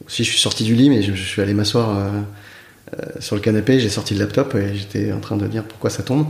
aussi 0.05 0.23
je 0.23 0.29
suis 0.29 0.39
sorti 0.39 0.63
du 0.63 0.75
lit 0.75 0.89
mais 0.89 1.01
je, 1.01 1.13
suis 1.13 1.41
allé 1.41 1.53
m'asseoir 1.53 1.97
sur 3.19 3.35
le 3.35 3.41
canapé 3.41 3.79
j'ai 3.79 3.89
sorti 3.89 4.13
le 4.13 4.21
laptop 4.21 4.55
et 4.55 4.75
j'étais 4.75 5.11
en 5.11 5.19
train 5.19 5.38
de 5.38 5.47
dire 5.47 5.63
pourquoi 5.63 5.89
ça 5.89 6.03
tombe. 6.03 6.27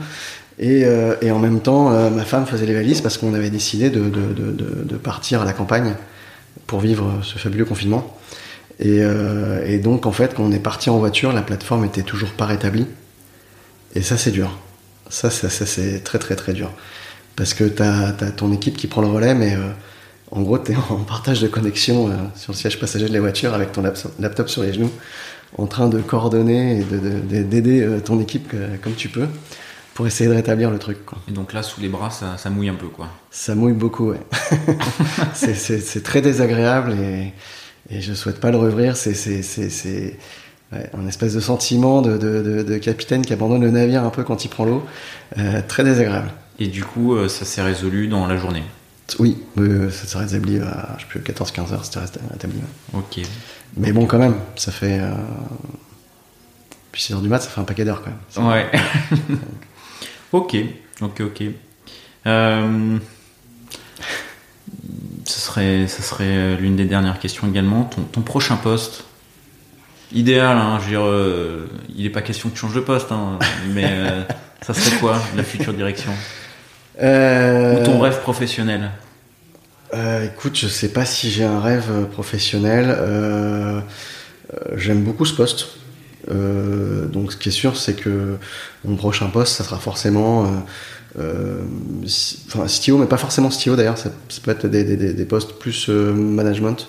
Et, 0.60 0.86
euh, 0.86 1.16
en 1.32 1.40
même 1.40 1.62
temps 1.62 1.92
euh, 1.92 2.10
ma 2.10 2.26
femme 2.26 2.46
faisait 2.46 2.66
les 2.66 2.74
valises 2.74 3.02
parce 3.02 3.18
qu'on 3.18 3.34
avait 3.34 3.50
décidé 3.52 3.90
de, 3.90 4.98
partir 4.98 5.42
à 5.42 5.46
la 5.46 5.54
campagne 5.54 5.94
pour 6.66 6.80
vivre 6.80 7.20
ce 7.24 7.38
fabuleux 7.38 7.66
confinement. 7.66 8.18
Et, 8.80 9.00
euh, 9.02 9.80
donc 9.80 10.06
en 10.06 10.12
fait 10.12 10.34
quand 10.34 10.44
on 10.44 10.52
est 10.52 10.60
parti 10.60 10.90
en 10.90 10.98
voiture 10.98 11.32
la 11.32 11.44
plateforme 11.44 11.86
était 11.86 12.04
toujours 12.04 12.32
pas 12.32 12.46
rétablie. 12.46 12.88
Et 13.96 14.02
ça 14.02 14.18
c'est 14.18 14.32
dur. 14.32 14.58
Ça, 15.10 15.30
ça, 15.30 15.50
ça, 15.50 15.66
c'est 15.66 16.04
très 16.04 16.20
très 16.20 16.36
très 16.36 16.54
dur. 16.54 16.72
Parce 17.36 17.54
que 17.54 17.64
t'as 17.64 18.10
as 18.10 18.32
ton 18.32 18.52
équipe 18.52 18.76
qui 18.78 18.88
prend 18.88 19.02
le 19.02 19.08
relais 19.08 19.36
mais 19.36 19.54
euh, 19.56 19.70
en 20.32 20.42
gros 20.42 20.58
t'es 20.58 20.76
en 20.90 20.98
partage 20.98 21.40
de 21.40 21.48
connexion 21.48 22.10
euh, 22.10 22.14
sur 22.36 22.52
le 22.52 22.58
siège 22.58 22.80
passager 22.80 23.08
de 23.08 23.14
la 23.14 23.22
voiture 23.22 23.54
avec 23.54 23.72
ton 23.72 23.84
laptop 24.20 24.50
sur 24.50 24.64
les 24.64 24.74
genoux 24.74 24.92
en 25.58 25.66
train 25.68 25.90
de 25.90 26.00
coordonner 26.02 26.80
et 26.80 26.84
de- 26.84 26.98
de- 27.00 27.20
de- 27.20 27.44
d'aider 27.44 27.82
euh, 27.82 28.00
ton 28.00 28.20
équipe 28.20 28.54
comme 28.84 28.94
tu 28.94 29.10
peux 29.10 29.28
pour 29.94 30.06
essayer 30.06 30.30
de 30.30 30.36
rétablir 30.36 30.70
le 30.70 30.78
truc 30.78 31.04
quoi. 31.06 31.18
Et 31.28 31.32
donc 31.32 31.54
là, 31.54 31.64
sous 31.64 31.82
les 31.82 31.90
bras, 31.90 32.12
ça, 32.12 32.38
ça 32.38 32.50
mouille 32.52 32.70
un 32.70 32.76
peu, 32.76 32.88
quoi. 32.88 33.08
Ça 33.32 33.56
mouille 33.56 33.74
beaucoup, 33.74 34.12
ouais. 34.12 34.20
c'est- 35.34 36.04
très 36.04 36.22
désagréable 36.22 36.94
et, 36.94 37.34
et 37.90 38.02
je 38.02 38.14
souhaite 38.14 38.40
pas 38.40 38.52
le 38.52 38.58
revivre. 38.58 38.96
C'est 38.96 39.14
ouais, 40.74 40.90
un 40.98 41.08
espèce 41.08 41.34
de 41.34 41.40
sentiment 41.40 42.02
de, 42.02 42.18
de- 42.18 42.42
de- 42.44 42.64
de 42.64 42.78
capitaine 42.78 43.24
qui 43.26 43.34
abandonne 43.34 43.62
le 43.62 43.72
navire 43.72 44.04
un 44.04 44.10
peu 44.10 44.24
quand 44.24 44.46
il 44.46 44.50
prend 44.50 44.66
l'eau. 44.66 44.84
Euh, 45.38 45.62
très 45.68 45.84
désagréable. 45.84 46.30
Et 46.60 46.68
du 46.68 46.84
coup, 46.84 47.16
euh, 47.16 47.28
ça 47.28 47.46
s'est 47.46 47.62
résolu 47.62 48.08
dans 48.08 48.28
la 48.28 48.38
journée. 48.38 48.64
Oui, 49.20 49.38
euh, 49.58 49.90
ça 49.90 50.06
s'est 50.06 50.18
rétabli 50.18 50.60
à 50.60 50.96
je 50.98 51.04
sais 51.04 51.08
plus, 51.08 51.20
14-15 51.22 51.74
heures, 51.74 51.86
c'était 51.86 52.00
rétabli. 52.32 52.58
ouais. 52.58 53.00
Ok. 53.00 53.26
Mais 53.78 53.92
bon, 53.92 54.06
quand 54.06 54.18
même, 54.20 54.36
ça 54.56 54.72
fait. 54.72 55.00
Euh, 55.00 55.14
puis 56.92 57.02
6 57.02 57.14
heures 57.14 57.22
du 57.22 57.30
mat, 57.30 57.40
ça 57.40 57.50
fait 57.50 57.62
un 57.62 57.64
paquet 57.66 57.86
d'heures 57.86 58.04
quand 58.04 58.44
même. 58.44 58.52
Ouais. 58.52 58.72
ok, 60.32 60.56
ok, 61.02 61.22
ok. 61.22 61.44
Euh, 62.26 62.98
ce 65.26 65.40
serait, 65.40 65.88
ce 65.88 66.02
serait 66.02 66.56
l'une 66.58 66.76
des 66.76 66.86
dernières 66.86 67.20
questions 67.20 67.48
également. 67.48 67.84
Ton, 67.86 68.02
ton 68.04 68.22
prochain 68.22 68.56
poste, 68.58 69.06
idéal, 70.12 70.58
hein, 70.58 70.78
je 70.80 70.84
veux 70.86 70.90
dire, 70.92 71.06
euh, 71.06 71.68
il 71.96 72.04
n'est 72.04 72.10
pas 72.10 72.22
question 72.22 72.50
que 72.50 72.54
tu 72.56 72.62
changes 72.62 72.76
de 72.76 72.80
poste, 72.82 73.12
hein, 73.12 73.40
mais 73.74 73.86
euh, 73.88 74.24
ça 74.62 74.74
serait 74.74 74.98
quoi 75.00 75.18
la 75.36 75.44
future 75.44 75.74
direction? 75.74 76.12
Euh, 77.02 77.80
Ou 77.82 77.86
ton 77.86 78.00
rêve 78.00 78.20
professionnel 78.22 78.92
Euh, 79.94 80.26
écoute, 80.26 80.58
je 80.58 80.68
sais 80.68 80.90
pas 80.90 81.06
si 81.06 81.30
j'ai 81.30 81.44
un 81.44 81.60
rêve 81.60 81.86
euh, 81.92 82.06
professionnel. 82.06 82.88
Euh, 82.90 83.80
J'aime 84.76 85.04
beaucoup 85.04 85.26
ce 85.26 85.34
poste. 85.34 85.68
Donc, 86.30 87.32
ce 87.34 87.38
qui 87.38 87.50
est 87.50 87.52
sûr, 87.54 87.76
c'est 87.78 87.94
que 87.96 88.38
mon 88.86 88.96
prochain 88.96 89.28
poste, 89.28 89.56
ça 89.58 89.64
sera 89.66 89.78
forcément, 89.78 90.46
si- 92.06 92.40
enfin, 92.48 92.66
CTO, 92.68 92.98
mais 92.98 93.08
pas 93.08 93.18
forcément 93.18 93.50
CTO 93.50 93.76
d'ailleurs. 93.76 93.98
Ça, 93.98 94.10
ça 94.30 94.40
peut 94.42 94.52
être 94.52 94.68
des, 94.68 94.84
des- 94.86 94.96
des- 94.96 95.14
des 95.14 95.26
postes 95.26 95.54
plus 95.60 95.90
management, 95.90 96.88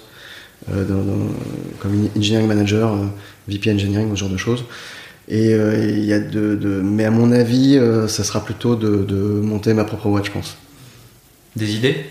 dans- 0.68 0.82
dans- 0.84 1.32
comme 1.80 2.08
engineering 2.16 2.46
manager, 2.46 2.96
VP 3.48 3.72
engineering, 3.72 4.10
ce 4.14 4.20
genre 4.20 4.28
de 4.30 4.36
choses. 4.36 4.64
Et 5.30 5.52
euh, 5.52 5.76
il 5.78 6.04
y 6.04 6.12
a 6.12 6.20
de, 6.20 6.54
de- 6.56 6.80
mais 6.82 7.04
à 7.04 7.10
mon 7.10 7.32
avis, 7.32 7.76
euh, 7.76 8.08
ça 8.08 8.24
sera 8.24 8.44
plutôt 8.44 8.76
de, 8.76 9.04
de 9.04 9.16
monter 9.16 9.74
ma 9.74 9.84
propre 9.84 10.08
boîte, 10.08 10.26
je 10.26 10.30
pense. 10.32 10.56
Des 11.56 11.74
idées? 11.76 12.06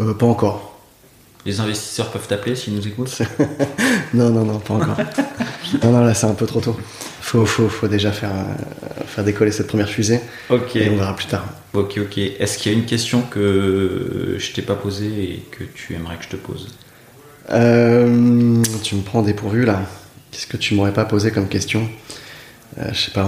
Euh, 0.00 0.14
pas 0.14 0.26
encore. 0.26 0.78
Les 1.44 1.60
investisseurs 1.60 2.10
peuvent 2.10 2.26
t'appeler 2.26 2.56
s'ils 2.56 2.74
nous 2.74 2.86
écoutent? 2.86 3.20
Non, 4.14 4.30
non, 4.30 4.44
non, 4.44 4.58
pas 4.60 4.74
encore. 4.74 4.96
non, 5.82 5.90
non, 5.92 6.00
là, 6.04 6.14
c'est 6.14 6.26
un 6.26 6.34
peu 6.34 6.46
trop 6.46 6.60
tôt. 6.60 6.76
Faut, 7.20 7.44
faut, 7.44 7.68
faut 7.68 7.88
déjà 7.88 8.12
faire, 8.12 8.30
euh, 8.30 9.02
faire 9.06 9.24
décoller 9.24 9.50
cette 9.52 9.66
première 9.66 9.88
fusée 9.88 10.20
Ok. 10.48 10.76
et 10.76 10.88
on 10.88 10.96
verra 10.96 11.14
plus 11.14 11.26
tard. 11.26 11.44
Ok, 11.74 11.98
ok. 11.98 12.18
Est-ce 12.18 12.56
qu'il 12.56 12.72
y 12.72 12.74
a 12.74 12.78
une 12.78 12.86
question 12.86 13.22
que 13.22 14.36
je 14.38 14.52
t'ai 14.52 14.62
pas 14.62 14.76
posée 14.76 15.06
et 15.24 15.44
que 15.50 15.64
tu 15.64 15.94
aimerais 15.94 16.16
que 16.16 16.24
je 16.24 16.28
te 16.30 16.36
pose? 16.36 16.68
Euh, 17.50 18.62
tu 18.82 18.94
me 18.94 19.02
prends 19.02 19.22
dépourvu 19.22 19.64
là. 19.64 19.82
Qu'est-ce 20.36 20.48
que 20.48 20.58
tu 20.58 20.74
m'aurais 20.74 20.92
pas 20.92 21.06
posé 21.06 21.30
comme 21.30 21.48
question 21.48 21.88
Euh, 22.78 22.90
Je 22.92 23.06
sais 23.06 23.10
pas, 23.10 23.26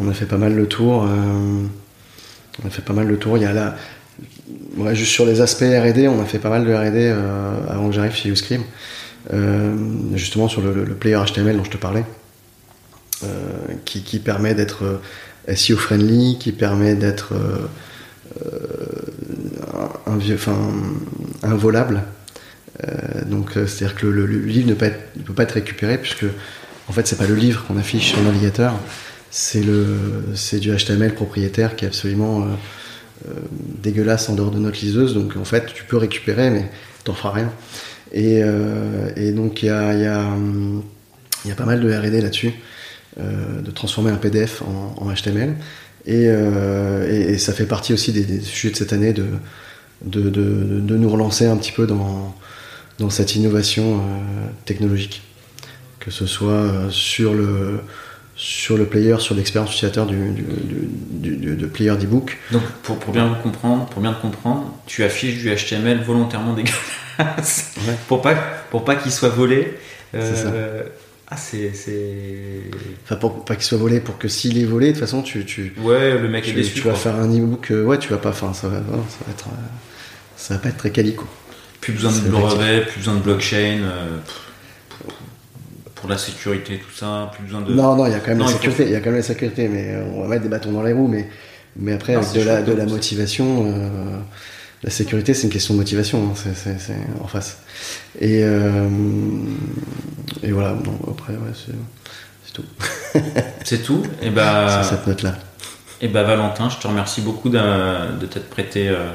on 0.00 0.08
a, 0.08 0.12
fait 0.14 0.26
pas 0.26 0.36
mal 0.36 0.52
le 0.52 0.66
tour. 0.66 1.04
euh, 1.04 1.64
on 2.64 2.66
a 2.66 2.70
fait 2.70 2.82
pas 2.82 2.92
mal 2.92 3.06
le 3.06 3.16
tour. 3.16 3.38
Il 3.38 3.44
y 3.44 3.46
a 3.46 3.52
là, 3.52 3.76
ouais, 4.76 4.96
juste 4.96 5.12
sur 5.12 5.24
les 5.24 5.40
aspects 5.40 5.62
R&D, 5.62 6.08
on 6.08 6.20
a 6.20 6.24
fait 6.24 6.40
pas 6.40 6.50
mal 6.50 6.64
de 6.64 6.74
R&D 6.74 6.96
euh, 6.96 7.54
avant 7.68 7.86
que 7.88 7.94
j'arrive 7.94 8.16
chez 8.16 8.30
Uscream. 8.30 8.64
Euh, 9.32 9.76
justement 10.14 10.48
sur 10.48 10.60
le, 10.60 10.84
player 10.96 11.20
HTML 11.24 11.56
dont 11.56 11.62
je 11.64 11.70
te 11.70 11.76
parlais, 11.76 12.04
euh, 13.22 13.28
qui, 13.84 14.02
qui 14.02 14.18
permet 14.18 14.54
d'être 14.54 14.82
euh, 14.82 14.98
SEO 15.54 15.76
friendly, 15.76 16.36
qui 16.40 16.50
permet 16.50 16.96
d'être 16.96 17.32
euh, 17.32 17.68
euh, 18.44 19.06
involable. 21.44 22.02
Euh, 22.84 23.24
donc 23.24 23.56
euh, 23.56 23.66
c'est-à-dire 23.66 23.96
que 23.96 24.06
le, 24.06 24.26
livre 24.26 24.68
ne 24.68 24.74
peut, 24.74 25.32
pas 25.34 25.42
être 25.44 25.52
récupéré 25.52 25.98
puisque 25.98 26.26
en 26.88 26.92
fait 26.92 27.06
c'est 27.06 27.16
pas 27.16 27.26
le 27.26 27.34
livre 27.34 27.64
qu'on 27.66 27.76
affiche 27.76 28.10
sur 28.10 28.22
navigateur, 28.22 28.74
c'est 29.30 29.60
du 29.60 30.76
HTML 30.76 31.14
propriétaire 31.14 31.76
qui 31.76 31.84
est 31.84 31.88
absolument 31.88 32.42
euh, 32.42 33.30
dégueulasse 33.82 34.28
en 34.28 34.34
dehors 34.34 34.50
de 34.50 34.58
notre 34.58 34.80
liseuse. 34.80 35.14
Donc 35.14 35.36
en 35.36 35.44
fait 35.44 35.72
tu 35.74 35.84
peux 35.84 35.96
récupérer 35.96 36.50
mais 36.50 36.70
t'en 37.04 37.14
feras 37.14 37.32
rien. 37.32 37.52
Et, 38.12 38.42
donc 39.32 39.62
il 39.62 39.66
y 39.66 39.70
a, 39.70 39.94
y, 39.94 40.06
a, 40.06 41.54
pas 41.54 41.66
mal 41.66 41.80
de 41.80 41.92
R&D 41.92 42.20
là-dessus, 42.20 42.52
de 43.18 43.70
transformer 43.72 44.10
un 44.10 44.16
PDF 44.16 44.62
en, 44.62 45.12
HTML. 45.12 45.56
Et, 46.06 47.38
ça 47.38 47.52
fait 47.52 47.66
partie 47.66 47.92
aussi 47.92 48.12
des, 48.12 48.40
sujets 48.40 48.72
de 48.72 48.76
cette 48.76 48.92
année 48.92 49.12
de, 49.12 49.26
de, 50.04 50.30
de 50.30 50.96
nous 50.96 51.10
relancer 51.10 51.46
un 51.46 51.56
petit 51.56 51.72
peu 51.72 51.86
dans, 51.86 52.34
dans 52.98 53.10
cette 53.10 53.34
innovation 53.36 53.96
euh, 53.98 54.00
technologique. 54.64 55.22
Que 56.00 56.10
ce 56.10 56.26
soit 56.26 56.52
euh, 56.52 56.90
sur 56.90 57.34
le, 57.34 57.80
sur 58.36 58.76
le 58.78 58.86
player, 58.86 59.16
sur 59.18 59.34
l'expérience 59.34 59.70
utilisateur 59.72 60.06
du, 60.06 60.16
du, 61.10 61.56
de 61.56 61.66
player 61.66 61.96
d'ebook. 61.96 62.38
Donc, 62.52 62.62
pour, 62.82 62.98
pour 62.98 63.12
bien 63.12 63.34
comprendre, 63.42 63.86
pour 63.86 64.00
bien 64.02 64.12
te 64.12 64.22
comprendre, 64.22 64.72
tu 64.86 65.02
affiches 65.04 65.36
du 65.38 65.52
HTML 65.54 66.02
volontairement 66.02 66.54
dégueulasse 66.54 67.72
Ouais. 67.88 67.94
pour 68.08 68.22
pas 68.22 68.34
pour 68.70 68.84
pas 68.84 68.94
qu'il 68.96 69.10
soit 69.12 69.30
volé. 69.30 69.74
C'est 70.12 70.36
ça. 70.36 70.52
Ah, 71.28 71.36
c'est. 71.36 71.72
Enfin, 73.04 73.16
pour 73.16 73.44
pas 73.44 73.56
qu'il 73.56 73.64
soit 73.64 73.78
volé, 73.78 73.98
pour 74.00 74.16
que 74.16 74.28
s'il 74.28 74.58
est 74.58 74.64
volé, 74.64 74.88
de 74.88 74.92
toute 74.92 75.00
façon, 75.00 75.22
tu, 75.22 75.44
tu, 75.44 75.72
Ouais, 75.82 76.16
le 76.16 76.28
mec 76.28 76.44
tu, 76.44 76.50
est 76.50 76.54
déçu. 76.54 76.74
tu 76.74 76.80
vas 76.82 76.90
quoi. 76.92 76.98
faire 77.00 77.16
un 77.16 77.32
ebook. 77.32 77.70
euh, 77.72 77.82
ouais, 77.84 77.98
tu 77.98 78.08
vas 78.10 78.18
pas. 78.18 78.28
Enfin, 78.30 78.52
ça 78.54 78.68
va, 78.68 78.78
non, 78.78 79.02
ça 79.08 79.24
va 79.26 79.32
être. 79.32 79.46
euh, 79.48 79.66
ça 80.36 80.54
va 80.54 80.60
pas 80.60 80.68
être 80.68 80.76
très 80.76 80.90
qualico. 80.90 81.26
Plus 81.80 81.92
besoin 81.92 82.10
de 82.10 82.16
C'est 82.16 82.30
brevet, 82.30 82.80
plus 82.82 82.98
besoin 82.98 83.14
de 83.14 83.20
blockchain. 83.20 83.80
euh, 83.82 84.18
pour, 84.88 85.14
pour 85.94 86.08
la 86.10 86.18
sécurité, 86.18 86.78
tout 86.78 86.94
ça, 86.96 87.30
plus 87.34 87.44
besoin 87.44 87.60
de. 87.62 87.72
Non, 87.72 87.94
non, 87.96 88.06
il 88.06 88.12
y 88.12 88.14
a 88.14 88.18
quand 88.20 88.28
même 88.28 88.38
Non, 88.38 88.44
la 88.46 88.50
il 88.50 88.54
faut- 88.54 88.58
sécurité. 88.62 88.84
Il 88.84 88.90
y 88.92 88.96
a 88.96 89.00
quand 89.00 89.06
même 89.06 89.16
la 89.16 89.22
sécurité, 89.22 89.68
mais 89.68 89.96
on 90.14 90.22
va 90.22 90.28
mettre 90.28 90.42
des 90.42 90.48
bâtons 90.48 90.72
dans 90.72 90.82
les 90.82 90.92
roues. 90.92 91.08
Mais, 91.08 91.28
mais 91.76 91.92
après, 91.92 92.14
Non, 92.14 92.18
avec 92.20 92.30
c'est 92.32 92.40
de 92.40 92.44
la, 92.44 92.62
de 92.62 92.72
la 92.72 92.86
motivation, 92.86 93.64
euh, 93.66 94.18
la 94.82 94.90
sécurité, 94.90 95.34
c'est 95.34 95.44
une 95.44 95.52
question 95.52 95.74
de 95.74 95.78
motivation. 95.78 96.30
hein, 96.30 96.50
c'est, 96.54 96.96
en 97.22 97.26
face. 97.28 97.58
Et, 98.20 98.42
euh, 98.42 98.88
et 100.42 100.50
voilà. 100.52 100.72
Donc 100.72 100.98
après, 101.08 101.32
ouais, 101.34 101.52
c'est, 101.54 101.72
c'est 102.44 102.52
tout. 102.52 102.64
C'est 103.64 103.82
tout. 103.82 104.02
Et 104.22 104.30
bah. 104.30 104.82
Sur 104.82 104.90
cette 104.96 105.06
note-là. 105.08 105.34
Et 106.00 106.06
bah 106.08 106.22
Valentin, 106.22 106.68
je 106.68 106.76
te 106.76 106.86
remercie 106.86 107.20
beaucoup 107.22 107.48
de 107.48 107.58
t'être 108.26 108.48
prêté 108.50 108.88
euh, 108.88 109.10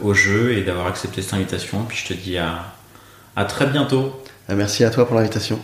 au 0.00 0.14
jeu 0.14 0.52
et 0.52 0.62
d'avoir 0.62 0.86
accepté 0.86 1.22
cette 1.22 1.34
invitation. 1.34 1.84
Puis 1.84 1.98
je 2.04 2.14
te 2.14 2.14
dis 2.14 2.38
à, 2.38 2.72
à 3.36 3.44
très 3.44 3.66
bientôt. 3.66 4.22
Ah, 4.48 4.54
merci 4.54 4.84
à 4.84 4.90
toi 4.90 5.06
pour 5.06 5.16
l'invitation. 5.16 5.58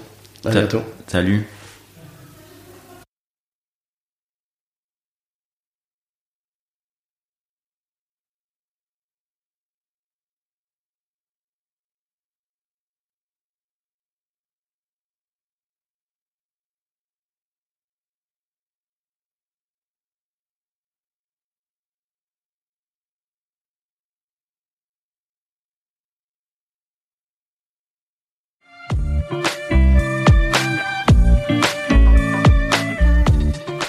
À 0.45 0.51
Ta- 0.51 0.61
bientôt. 0.61 0.83
Salut. 1.07 1.47